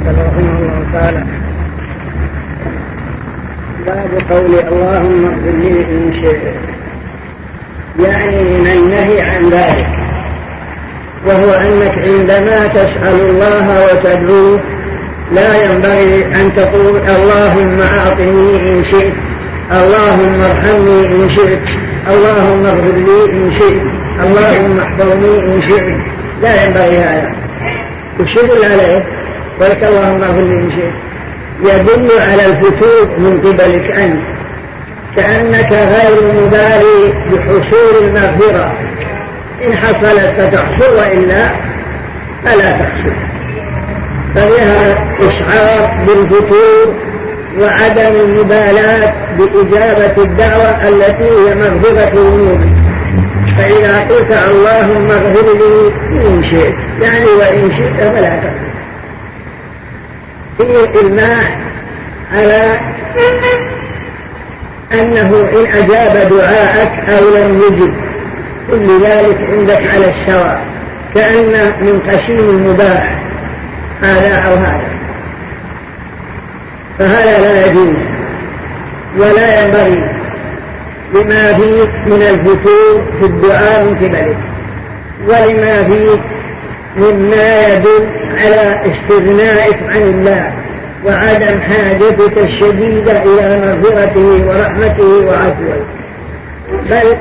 [0.00, 1.24] رحمه الله تعالى
[3.86, 6.69] باب قول اللهم اغفر لي إن شئت.
[7.98, 9.86] يعني من النهي عن ذلك.
[11.26, 14.60] وهو أنك عندما تسأل الله وتدعوه
[15.34, 19.12] لا ينبغي أن تقول اللهم أعطني إن شئت
[19.72, 21.68] اللهم ارحمني إن شئت
[22.08, 23.82] اللهم اغفر لي إن شئت
[24.24, 25.96] اللهم احفظني إن شئت.
[26.42, 27.32] لا ينبغي هذا.
[28.20, 29.04] يدل عليه.
[29.60, 30.94] ولك اللهم اغفر لي إن شئت.
[31.60, 34.39] يدل على الفتوح من قبلك أنت.
[35.16, 38.72] كأنك غير مبالي بحصول المغفرة.
[39.66, 41.50] إن حصلت فتحصل وإلا
[42.44, 43.12] فلا تحصل.
[44.34, 46.94] فبها إشعار بالفتور
[47.58, 52.60] وعدم المبالاة بإجابة الدعوة التي هي مغفرة الذنوب
[53.58, 55.92] فإذا قلت اللهم اغفر لي
[56.26, 58.70] إن شئت يعني وإن شئت فلا تغفر
[60.58, 61.58] فيه إلماح
[62.34, 62.80] على
[64.92, 67.94] أنه إن أجاب دعاءك أو لم يجب
[68.70, 70.60] كل ذلك عندك على السواء
[71.14, 73.18] كأن من قشيم المباح
[74.02, 74.90] هذا أو هذا.
[76.98, 77.94] فهذا لا يجوز
[79.18, 80.04] ولا ينبغي
[81.14, 84.36] لما فيك من الفتور في الدعاء من قبلك
[85.26, 86.20] ولما فيك
[86.96, 88.06] مما يدل
[88.36, 90.52] على استغنائك عن الله.
[91.06, 95.84] وعدم حاجتك الشديدة إلى مغفرته ورحمته وعفوه.
[96.90, 97.16] بل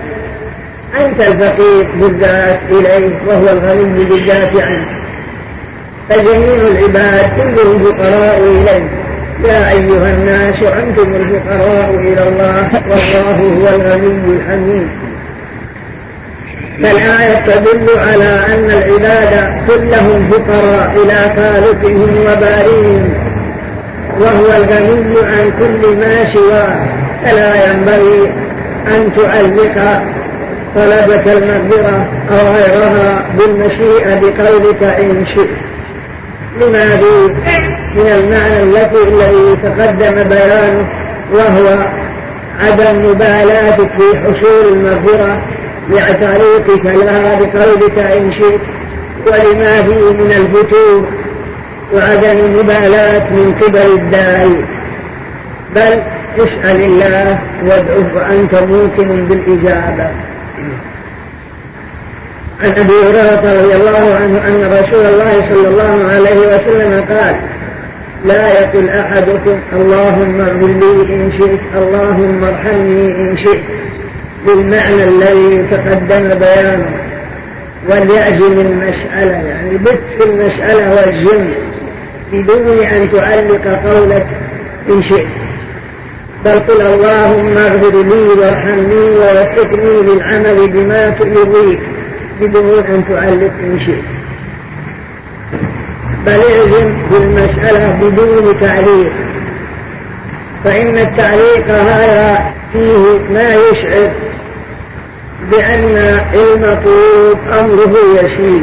[1.06, 4.52] أنت الفقير بالذات إليه وهو الغني بالذات
[6.10, 8.90] فجميع العباد كلهم فقراء إليه
[9.44, 14.88] يا أيها الناس أنتم الفقراء إلى الله والله هو الغني الحميد.
[16.84, 23.29] فالآية تدل على أن العباد كلهم فقراء إلى خالقهم وبارئهم.
[24.20, 26.88] وهو الغني عن كل ما سواه.
[27.24, 28.32] فلا ينبغي
[28.88, 30.04] أن تعلق
[30.76, 35.50] طلبة المغفرة أو غيرها بالمشيئة بقولك إن شئت.
[36.62, 37.34] لما في
[37.96, 40.88] من المعنى الذي تقدم بيانه
[41.34, 41.78] وهو
[42.60, 45.42] عدم مبالاتك في حصول المغفرة
[45.90, 48.62] لتعليقك لها بقولك إن شئت.
[49.28, 51.08] ولما فيه من الفتور
[51.94, 54.56] وعدم المبالاة من قبل الداعي.
[55.76, 56.02] بل
[56.38, 60.10] اسأل الله وادعه وأنت موقن بالإجابة.
[62.64, 67.36] عن أبي هريرة رضي الله عنه أن رسول الله صلى الله عليه وسلم قال
[68.26, 73.62] لا يقل أحدكم اللهم اغفر لي إن شئت اللهم ارحمني إن شئت.
[74.48, 76.90] بالمعنى الذي تقدم بيانه.
[77.90, 79.48] وليعزم المسألة.
[79.48, 81.48] يعني بت في المسألة والجم
[82.34, 84.28] بدون أن تعلق قولك
[84.90, 85.28] إن شئت.
[86.46, 91.80] بل قل اللهم اغفر لي وارحمني ووفقني للعمل بما يرضيك
[92.42, 94.04] بدون أن تعلق من شيء
[96.26, 99.12] بل اعزم بالمسألة بدون تعليق
[100.64, 104.12] فإن التعليق هذا فيه ما يشعر
[105.52, 108.62] بأن المطلوب أمره يسير.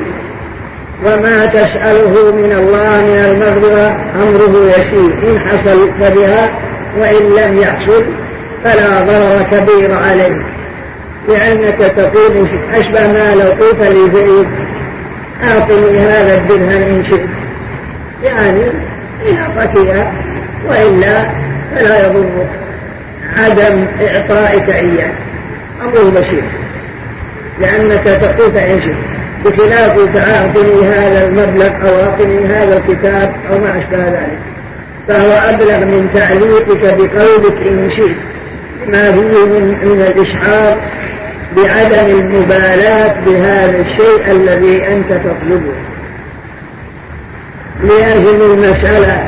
[1.05, 6.51] وما تسأله من الله من المغفرة أمره يسير إن حصل فبها
[6.99, 8.05] وإن لم يحصل
[8.65, 10.43] فلا ضرر كبير عليه.
[11.29, 14.47] لأنك تقول أشبه ما لو قلت لزيد
[15.45, 17.29] أعطني هذا الدرهم إن شئت.
[18.25, 18.63] يعني
[19.29, 20.09] إن أعطتك
[20.69, 21.31] وإلا
[21.75, 22.49] فلا يضرك.
[23.37, 25.13] عدم إعطائك إياه.
[25.85, 26.45] أمر بسيط
[27.61, 29.16] لأنك تقول فإن شئت.
[29.45, 34.39] بخلاف أعطني هذا المبلغ أو أعطني هذا الكتاب أو ما أشبه ذلك.
[35.09, 38.17] فهو أبلغ من تعليقك بقولك إن شئت.
[38.89, 40.77] ما فيه من, من الإشعار
[41.57, 45.77] بعدم المبالاة بهذا الشيء الذي أنت تطلبه.
[47.85, 49.27] لأجل المسألة.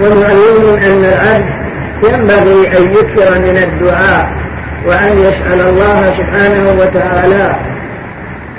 [0.00, 1.64] ومعلوم أن العبد
[2.02, 4.43] ينبغي أن يكثر من الدعاء.
[4.86, 7.56] وأن يسأل الله سبحانه وتعالى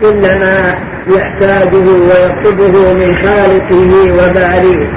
[0.01, 0.75] كل ما
[1.07, 4.87] يحتاجه ويطلبه من خالقه وباريه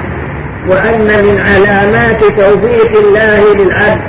[0.67, 4.01] وأن من علامات توفيق الله للعبد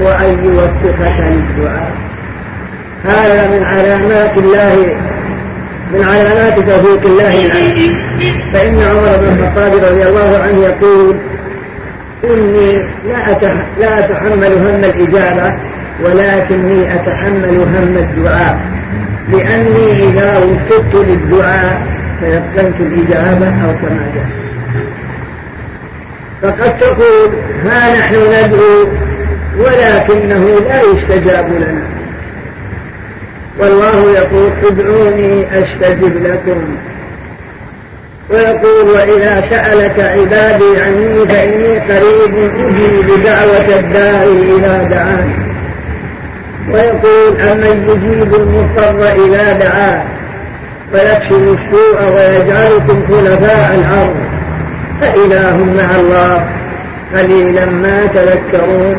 [0.00, 1.92] هو أن يوفقك للدعاء.
[3.04, 4.96] هذا من علامات الله
[5.92, 7.96] من علامات توفيق الله العبد
[8.52, 11.16] فإن عمر بن الخطاب رضي الله عنه يقول
[12.24, 12.82] إني
[13.80, 15.54] لا أتحمل هم الإجابة.
[16.00, 18.60] ولكني أتحمل هم الدعاء.
[19.32, 21.86] لأني إذا وفقت للدعاء
[22.20, 24.30] تيقنت الإجابة أو كما جاء.
[26.42, 27.30] فقد تقول
[27.66, 28.88] ها نحن ندعو
[29.58, 31.82] ولكنه لا يستجاب لنا.
[33.58, 36.64] والله يقول ادعوني أستجب لكم.
[38.30, 45.53] ويقول وإذا سألك عبادي عني فإني قريب أجيب دعوة الداعي إذا دعاني.
[46.72, 50.02] ويقول أمن يجيب المضطر إذا دعاه
[50.94, 54.16] ويكشف السوء ويجعلكم خلفاء الأرض.
[55.00, 56.46] فإله مع الله
[57.18, 58.96] قليلا ما تذكرون.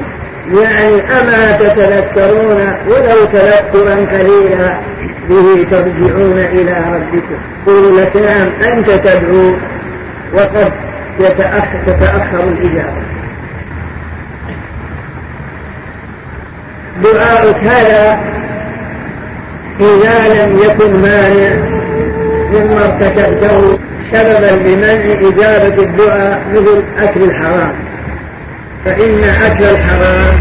[0.54, 4.78] يعني أما تتذكرون ولو تذكرا قليلا
[5.30, 7.38] به ترجعون إلى ربكم.
[7.66, 9.54] قولوا لك نعم أنت تدعو
[10.34, 10.72] وقد
[11.20, 13.15] يتأخر تتأخر الإجابة.
[17.04, 18.20] دعاؤك هذا
[19.80, 21.56] إذا لم يكن مانع
[22.54, 23.80] مما ارتكبته
[24.12, 27.74] سببا لمنع إجابة الدعاء مثل أكل الحرام.
[28.86, 30.36] فإن أكل الحرام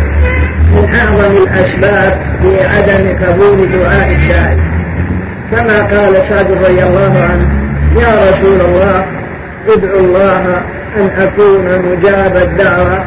[0.72, 4.58] من أعظم الأسباب في عدم قبول دعاء الداعي
[5.50, 7.48] كما قال سعد رضي الله عنه
[7.96, 9.06] يا رسول الله
[9.68, 10.62] ادعو الله
[10.96, 13.04] أن أكون مجاب الدعوة.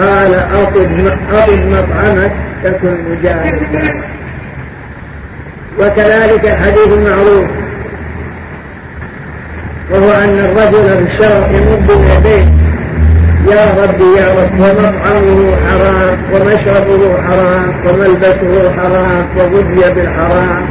[0.00, 0.90] قال أطب
[1.66, 2.32] مطعمك.
[2.64, 4.02] تكن الدعوة
[5.80, 7.48] وكذلك الحديث المعروف.
[9.90, 12.46] وهو أن الرجل في الشرع يمد يديه.
[13.54, 20.62] يا ربي يا رب ومطعمه حرام ومشربه حرام وملبسه حرام وغذي بالحرام.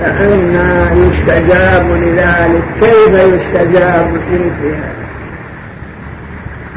[0.00, 2.62] فأنا يستجاب لذلك.
[2.80, 4.95] كيف يستجاب فيها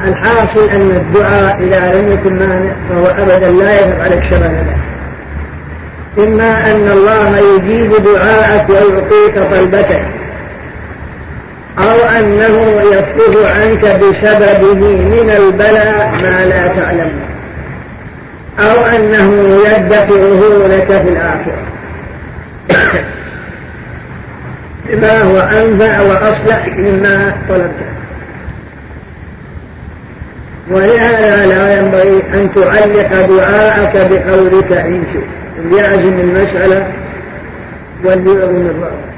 [0.07, 4.77] الحاصل أن الدعاء إذا لم يكن مانع فهو أبدا لا يفعل شبه ذلك
[6.17, 10.05] إما أن الله يجيب دعاءك ويعطيك طلبتك
[11.77, 17.11] أو أنه يصرف عنك بسببه من البلاء ما لا تعلم
[18.59, 21.63] أو أنه يدخره لك في الآخرة.
[24.89, 27.98] بما هو أنفع وأصلح مما طلبته.
[30.71, 35.23] ولهذا لا ينبغي أن تعلق دعاءك بقولك إن شئت.
[35.71, 36.87] ليعزم المسألة
[38.03, 39.09] وليعظم الرغبة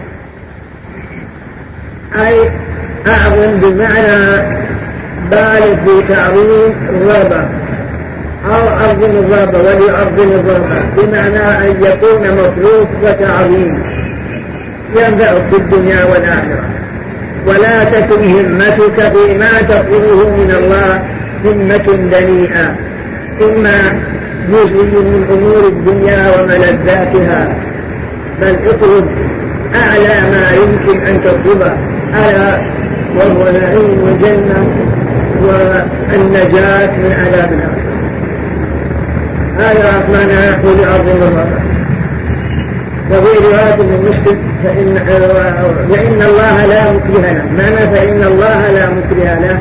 [2.27, 2.49] أي
[3.07, 4.41] أعظم بمعنى
[5.31, 7.45] بالغ في تعظيم الرغبة.
[8.51, 10.81] أو عظم الرغبة وليعظم الرغبة.
[10.97, 13.83] بمعنى أن يكون مطلوب وتعظيم.
[14.95, 16.63] ينفعك في الدنيا والآخرة.
[17.47, 21.03] ولا تكن همتك فيما تطلبه من الله
[21.45, 22.75] همة دنيئة.
[23.41, 23.77] إما
[24.49, 27.55] جزء من أمور الدنيا وملذاتها.
[28.41, 29.07] بل اطلب
[29.75, 31.73] أعلى ما يمكن أن تطلبه
[32.15, 32.61] ألا
[33.17, 34.59] وهو نعيم الجنة
[35.41, 37.91] والنجاة من عذاب الآخرة
[39.57, 41.49] هذا معنى يقول عظيم الله.
[43.11, 44.97] وفي رواية من مسلم فإن
[45.89, 47.45] فإن الله لا مكره له.
[47.57, 49.59] معنى فإن الله لا مكره له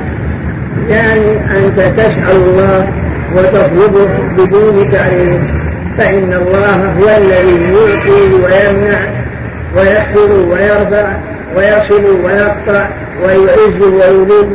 [0.89, 2.89] يعني أنت تسأل الله
[3.37, 5.41] وتطلبه بدون تعريف
[5.99, 8.99] فإن الله هو الذي يعطي ويمنع
[9.77, 11.07] ويحفظ ويرفع
[11.57, 12.87] ويصل ويقطع
[13.25, 14.47] ويعز ويذل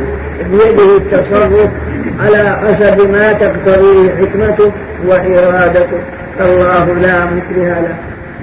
[0.50, 1.70] بيده التصرف
[2.20, 4.72] على حسب ما تقتضيه حكمته
[5.06, 5.98] وإرادته.
[6.38, 7.94] فالله لا مكره له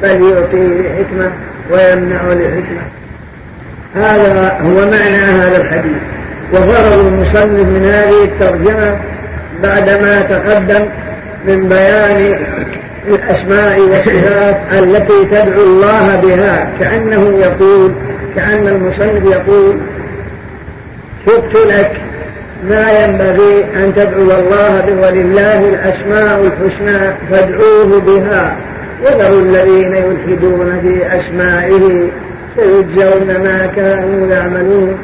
[0.02, 1.32] بل يعطي لحكمة
[1.72, 2.84] ويمنع لحكمة
[3.95, 6.02] هذا هو معنى هذا الحديث.
[6.52, 8.98] وغرض المصنف من هذه الترجمة
[9.64, 10.86] بعدما تقدم
[11.48, 12.38] من بيان
[13.07, 16.70] الأسماء والصفات التي تدعو الله بها.
[16.80, 17.91] كأنه يقول
[18.36, 19.78] كأن المصنف يقول
[21.26, 21.91] شفت لك
[22.70, 28.56] ما ينبغي أن تدعو الله به ولله الأسماء الحسنى فادعوه بها.
[29.06, 32.10] وذروا الذين يلحدون في أسمائه
[32.56, 34.98] سيجزون ما كانوا يعملون.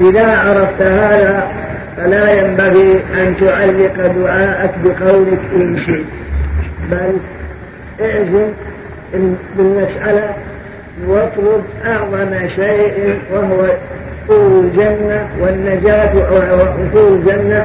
[0.00, 1.48] إذا عرفت هذا
[1.96, 6.04] فلا ينبغي أن تعلق دعاءك بقولك إن شئت.
[6.90, 7.16] بل
[8.00, 8.46] اعزم
[9.56, 10.28] بالمسألة
[11.06, 13.66] واطلب أعظم شيء وهو
[14.28, 17.64] دخول الجنة والنجاة دخول الجنة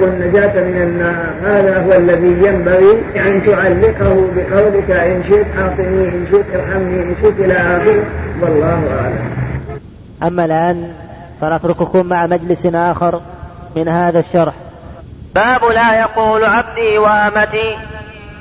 [0.00, 1.26] والنجاة من النار.
[1.44, 7.34] هذا هو الذي ينبغي أن تعلقه بقولك إن شئت أعطني إن شئت ارحمني إن شئت
[7.38, 8.04] إلى آخره.
[8.42, 9.30] والله أعلم.
[10.22, 10.88] أما الآن
[11.40, 13.20] فنترككم مع مجلس آخر
[13.76, 14.54] من هذا الشرح.
[15.34, 17.76] باب لا يقول عبدي وأمتي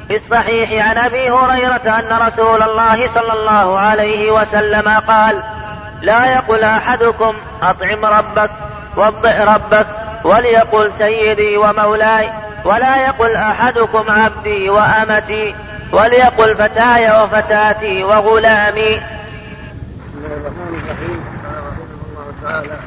[0.08, 5.44] في الصحيح عن أبي هريرة أن رسول الله صلى الله عليه وسلم قال
[6.02, 8.50] لا يقل أحدكم أطعم ربك
[8.98, 9.88] وضئ ربك
[10.24, 12.30] وليقل سيدي ومولاي
[12.66, 15.56] ولا يقل أحدكم عبدي وأمتي
[15.92, 18.96] وليقل فتاي وفتاتي وغلامي.
[18.96, 21.17] بسم الله الرحمن الرحيم.
[22.48, 22.78] تعالى.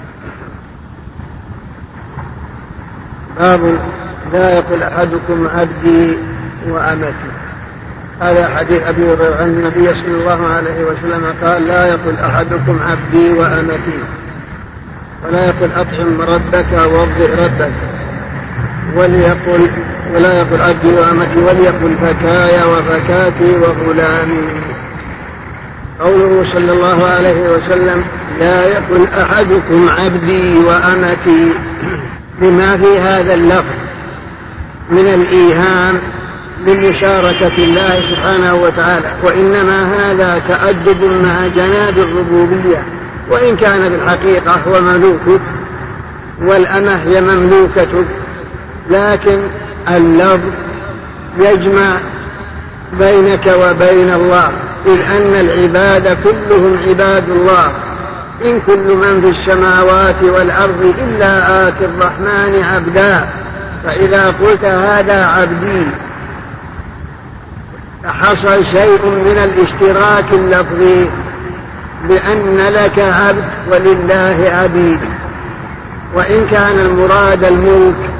[3.38, 3.78] باب
[4.32, 6.16] لا يقل أحدكم عبدي
[6.68, 7.30] وأمتي.
[8.20, 13.32] هذا حديث أبي هريرة عن النبي صلى الله عليه وسلم قال لا يقل أحدكم عبدي
[13.32, 13.98] وأمتي.
[15.24, 17.72] ولا يقل أطعم ربك ووضئ ربك.
[18.96, 19.70] وليقل
[20.14, 24.48] ولا يقل عبدي وأمتي وليقل فتاي وفتاتي وغلامي.
[26.00, 28.04] قوله صلى الله عليه وسلم
[28.40, 31.54] لا يقل أحدكم عبدي وأمتي
[32.40, 33.74] بما في هذا اللفظ
[34.90, 35.98] من الإيهام
[36.66, 42.82] بمشاركة الله سبحانه وتعالى وإنما هذا تأدب مع جناب الربوبية
[43.30, 45.40] وإن كان بالحقيقة هو مملوكك
[46.42, 48.06] والأمة هي مملوكتك
[48.90, 49.40] لكن
[49.88, 50.50] اللفظ
[51.38, 52.00] يجمع
[52.98, 54.52] بينك وبين الله
[54.86, 57.72] إذ أن العباد كلهم عباد الله.
[58.44, 63.28] إن كل من في السماوات والأرض إلا آتي الرحمن عبدا
[63.84, 65.86] فإذا قلت هذا عبدي
[68.06, 71.10] حصل شيء من الاشتراك اللفظي
[72.08, 75.00] بأن لك عبد ولله عبيد.
[76.14, 78.10] وإن كان المراد الملك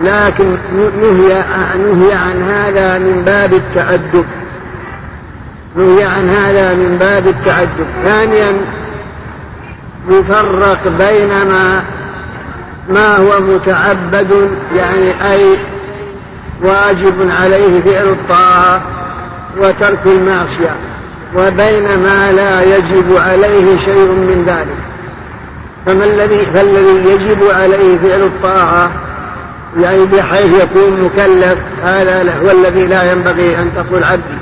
[0.00, 0.56] لكن
[1.00, 1.44] نهي,
[1.78, 4.24] نهي عن هذا من باب التأدب.
[5.76, 7.86] نهي عن هذا من باب التأدب.
[8.04, 8.52] ثانيا
[10.08, 11.84] يفرق بين ما
[12.88, 15.58] ما هو متعبد يعني أي
[16.62, 18.82] واجب عليه فعل الطاعة
[19.58, 20.74] وترك المعصية
[21.36, 24.76] وبين ما لا يجب عليه شيء من ذلك.
[25.86, 28.90] فما الذي فالذي يجب عليه فعل الطاعة
[29.80, 34.38] يعني بحيث يكون مكلف هذا هو الذي لا ينبغي أن تقول عبدي.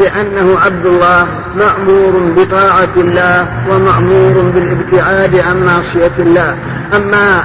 [0.00, 1.26] لأنه عبد الله
[1.56, 6.56] مأمور بطاعة الله ومأمور بالابتعاد عن معصية الله.
[6.96, 7.44] أما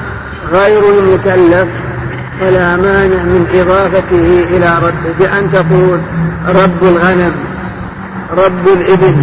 [0.51, 1.67] غير المكلف
[2.39, 5.99] فلا مانع من إضافته إلى ربه بأن تقول
[6.47, 7.31] رب الغنم
[8.37, 9.15] رب الإبل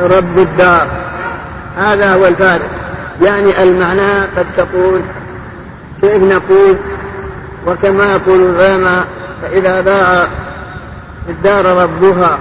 [0.00, 0.86] رب الدار.
[1.78, 2.70] هذا هو الفارق.
[3.22, 5.00] يعني المعنى قد تقول
[6.00, 6.76] كيف نقول؟
[7.66, 9.04] وكما يقول العلماء
[9.42, 10.28] فإذا باع
[11.28, 12.38] الدار ربها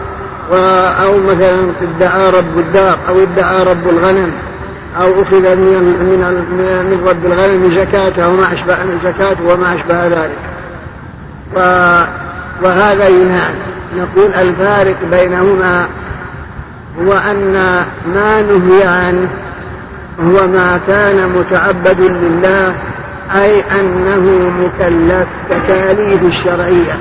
[1.03, 4.31] أو مثلا ادعى رب الدار أو ادعى رب الغنم
[5.01, 6.19] أو أخذ من من
[6.91, 10.39] من رب الغنم زكاته وما أشبه زكاته وما أشبه ذلك.
[12.64, 13.49] وهذا ينهى
[13.97, 15.88] نقول الفارق بينهما
[17.01, 17.53] هو أن
[18.15, 19.27] ما نهي عنه
[20.22, 22.76] هو ما كان متعبد لله
[23.35, 26.97] أي أنه مكلف تكاليف الشرعية.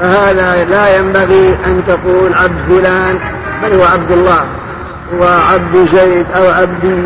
[0.00, 3.18] فهذا لا ينبغي أن تقول عبد فلان
[3.62, 4.44] بل هو عبد الله.
[5.20, 7.02] وعبد زيد أو عبدي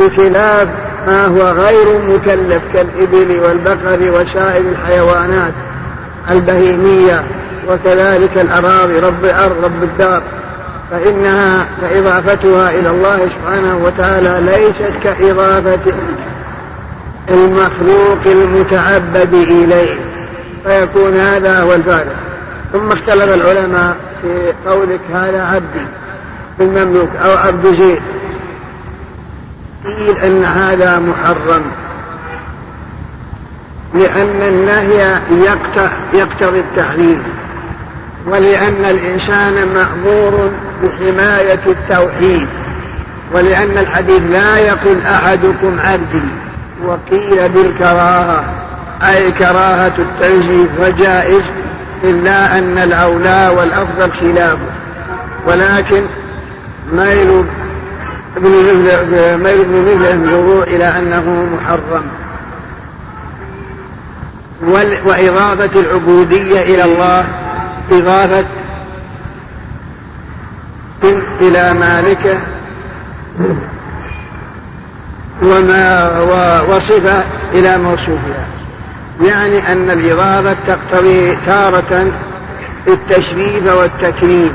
[0.00, 0.68] بخلاف
[1.06, 5.52] ما هو غير مكلف كالإبل والبقر وسائر الحيوانات
[6.30, 7.22] البهيمية
[7.68, 10.22] وكذلك الأراضي رب الأرض رب الدار.
[10.90, 15.92] فإنها فإضافتها إلى الله سبحانه وتعالى ليست كإضافة
[17.30, 20.11] المخلوق المتعبد إليه.
[20.64, 22.16] فيكون هذا هو الفارق.
[22.72, 25.86] ثم اختلف العلماء في قولك هذا عبدي
[26.58, 28.02] بالمملوك أو عبد زيد.
[29.84, 31.62] قيل أن هذا محرم.
[33.94, 35.20] لأن النهي
[36.12, 37.22] يقتضي التحريم.
[38.26, 40.50] ولأن الإنسان مأمور
[40.82, 42.48] بحماية التوحيد.
[43.32, 46.28] ولأن الحديث لا يقول أحدكم عبدي.
[46.86, 48.44] وقيل بالكراهة.
[49.04, 51.42] أي كراهة التنزيه فجائز
[52.04, 54.72] إلا أن الأولى والأفضل خلافه.
[55.46, 56.02] ولكن
[56.92, 57.44] ميل
[58.36, 58.50] ابن
[59.42, 62.04] ميل ابن إلى أنه محرم.
[65.04, 67.24] وإضافة العبودية إلى الله
[67.92, 68.46] إضافة
[71.40, 72.38] إلى مالكه
[75.42, 77.24] وما وصفة
[77.54, 78.46] إلى موصوفها.
[79.22, 82.12] يعني أن الإضافة تقتضي تارة
[82.88, 84.52] التشريف والتكريم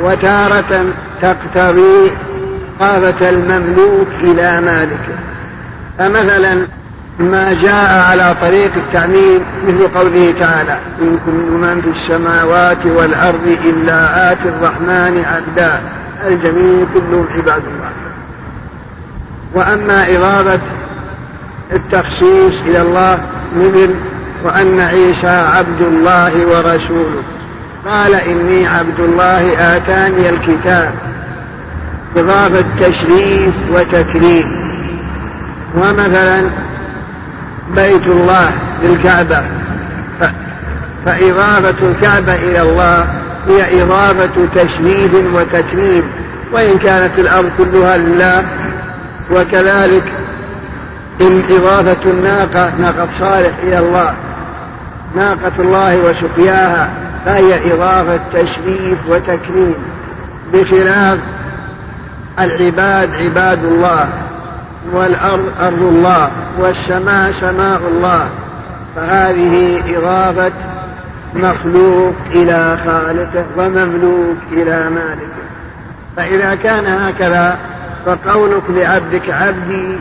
[0.00, 0.84] وتارة
[1.22, 2.12] تقتضي
[2.80, 5.18] إضافة المملوك إلى مالكه
[5.98, 6.66] فمثلا
[7.18, 14.32] ما جاء على طريق التعميم مثل قوله تعالى إن كل من في السماوات والأرض إلا
[14.32, 15.80] آتي الرحمن عبدا
[16.26, 17.90] الجميع كلهم عباد الله.
[19.54, 20.60] وأما إضافة
[21.72, 23.18] التخصيص إلى الله
[23.56, 23.94] مثل
[24.44, 27.22] وأن عيسى عبد الله ورسوله.
[27.86, 30.92] قال إني عبد الله آتاني الكتاب.
[32.16, 34.70] إضافة تشريف وتكريم.
[35.74, 36.42] ومثلا
[37.76, 38.52] بيت الله
[38.82, 39.42] للكعبة
[41.04, 43.06] فإضافة الكعبة إلى الله
[43.48, 46.04] هي إضافة تشريف وتكريم.
[46.52, 48.44] وإن كانت الأرض كلها لله
[49.30, 50.02] وكذلك
[51.20, 54.14] إن إضافة الناقة ناقة صالح إلى الله
[55.16, 56.90] ناقة الله وسقياها
[57.24, 59.74] فهي إضافة تشريف وتكريم
[60.52, 61.18] بخلاف
[62.38, 64.08] العباد عباد الله
[64.92, 68.28] والأرض أرض الله والسماء سماء الله.
[68.96, 70.52] فهذه إضافة
[71.34, 75.48] مخلوق إلى خالقه ومملوك إلى مالكه.
[76.16, 77.56] فإذا كان هكذا
[78.06, 79.98] فقولك لعبدك عبدي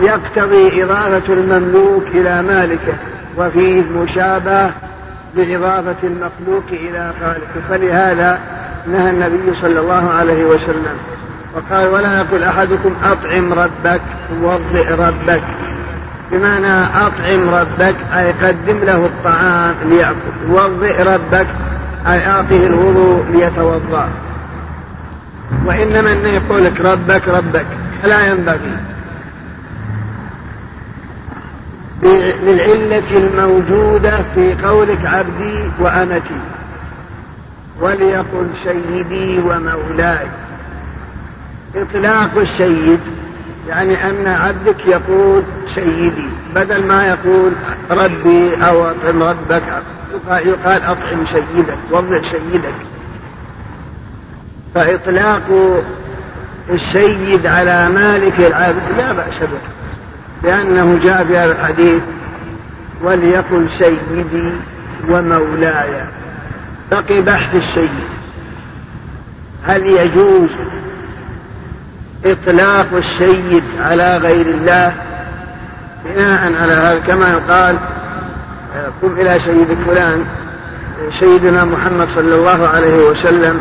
[0.00, 2.92] يقتضي إضافة المملوك إلى مالكه
[3.38, 4.72] وفيه مشابهة
[5.36, 7.60] بإضافة المخلوق إلى خالقه.
[7.68, 8.38] فلهذا
[8.86, 10.96] نهى النبي صلى الله عليه وسلم
[11.54, 14.00] وقال ولا يقول أحدكم أطعم ربك
[14.42, 15.42] وضئ ربك
[16.32, 21.46] بمعنى أطعم ربك أي قدم له الطعام ليأكل وضئ ربك
[22.06, 24.08] أي أعطه الوضوء ليتوضأ.
[25.66, 27.66] وإنما أن يقول لك ربك ربك
[28.02, 28.76] فلا ينبغي.
[32.02, 36.40] للعلة الموجودة في قولك عبدي وأمتي
[37.80, 40.26] وليقل سيدي ومولاي.
[41.76, 43.00] إطلاق السيد
[43.68, 45.42] يعني أن عبدك يقول
[45.74, 47.52] سيدي بدل ما يقول
[47.90, 49.62] ربي أو أطعم ربك
[50.30, 52.74] يقال أطعم سيدك وضع سيدك.
[54.74, 55.42] فإطلاق
[56.70, 59.79] السيد على مالك العبد لا بأس به.
[60.42, 62.02] لأنه جاء في هذا الحديث
[63.02, 64.52] وليقل سيدي
[65.08, 66.04] ومولاي.
[66.90, 67.90] بقي بحث السيد.
[69.66, 70.50] هل يجوز
[72.24, 74.94] إطلاق السيد على غير الله؟
[76.04, 77.78] بناء على هذا كما يقال
[79.02, 80.24] قم إلى سيد فلان.
[81.20, 83.60] سيدنا محمد صلى الله عليه وسلم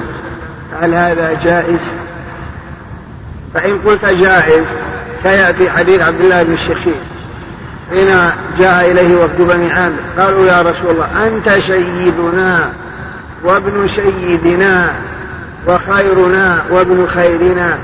[0.82, 1.80] هل هذا جائز؟
[3.54, 4.66] فإن قلت جائز
[5.24, 7.00] سيأتي حديث عبد الله بن الشخير
[7.90, 8.08] حين
[8.60, 12.72] جاء إليه وفد بني عامر قالوا يا رسول الله أنت سيدنا
[13.44, 14.94] وابن سيدنا
[15.68, 17.78] وخيرنا وابن خيرنا.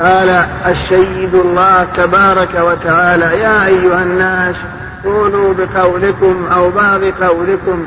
[0.00, 0.28] قال
[0.66, 3.40] السيد الله تبارك وتعالى.
[3.40, 4.56] يا أيها الناس
[5.04, 7.84] قولوا بقولكم أو بعض قولكم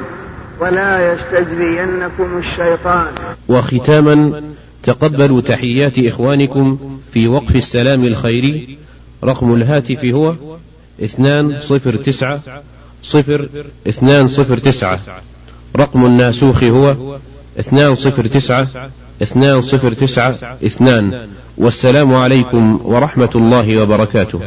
[0.59, 3.07] ولا يستجرينكم الشيطان.
[3.49, 4.41] وختاما
[4.83, 6.77] تقبلوا تحيات إخوانكم
[7.13, 8.77] في وقف السلام الخيري.
[9.23, 10.35] رقم الهاتف هو
[11.03, 12.41] اثنان صفر تسعة
[13.03, 13.49] صفر
[13.87, 14.99] اثنان صفر تسعة.
[15.75, 16.95] رقم الناسوخ هو
[17.59, 18.67] اثنان صفر تسعة
[19.21, 21.27] اثنان صفر تسعة اثنان.
[21.57, 24.39] والسلام عليكم ورحمة الله وبركاته.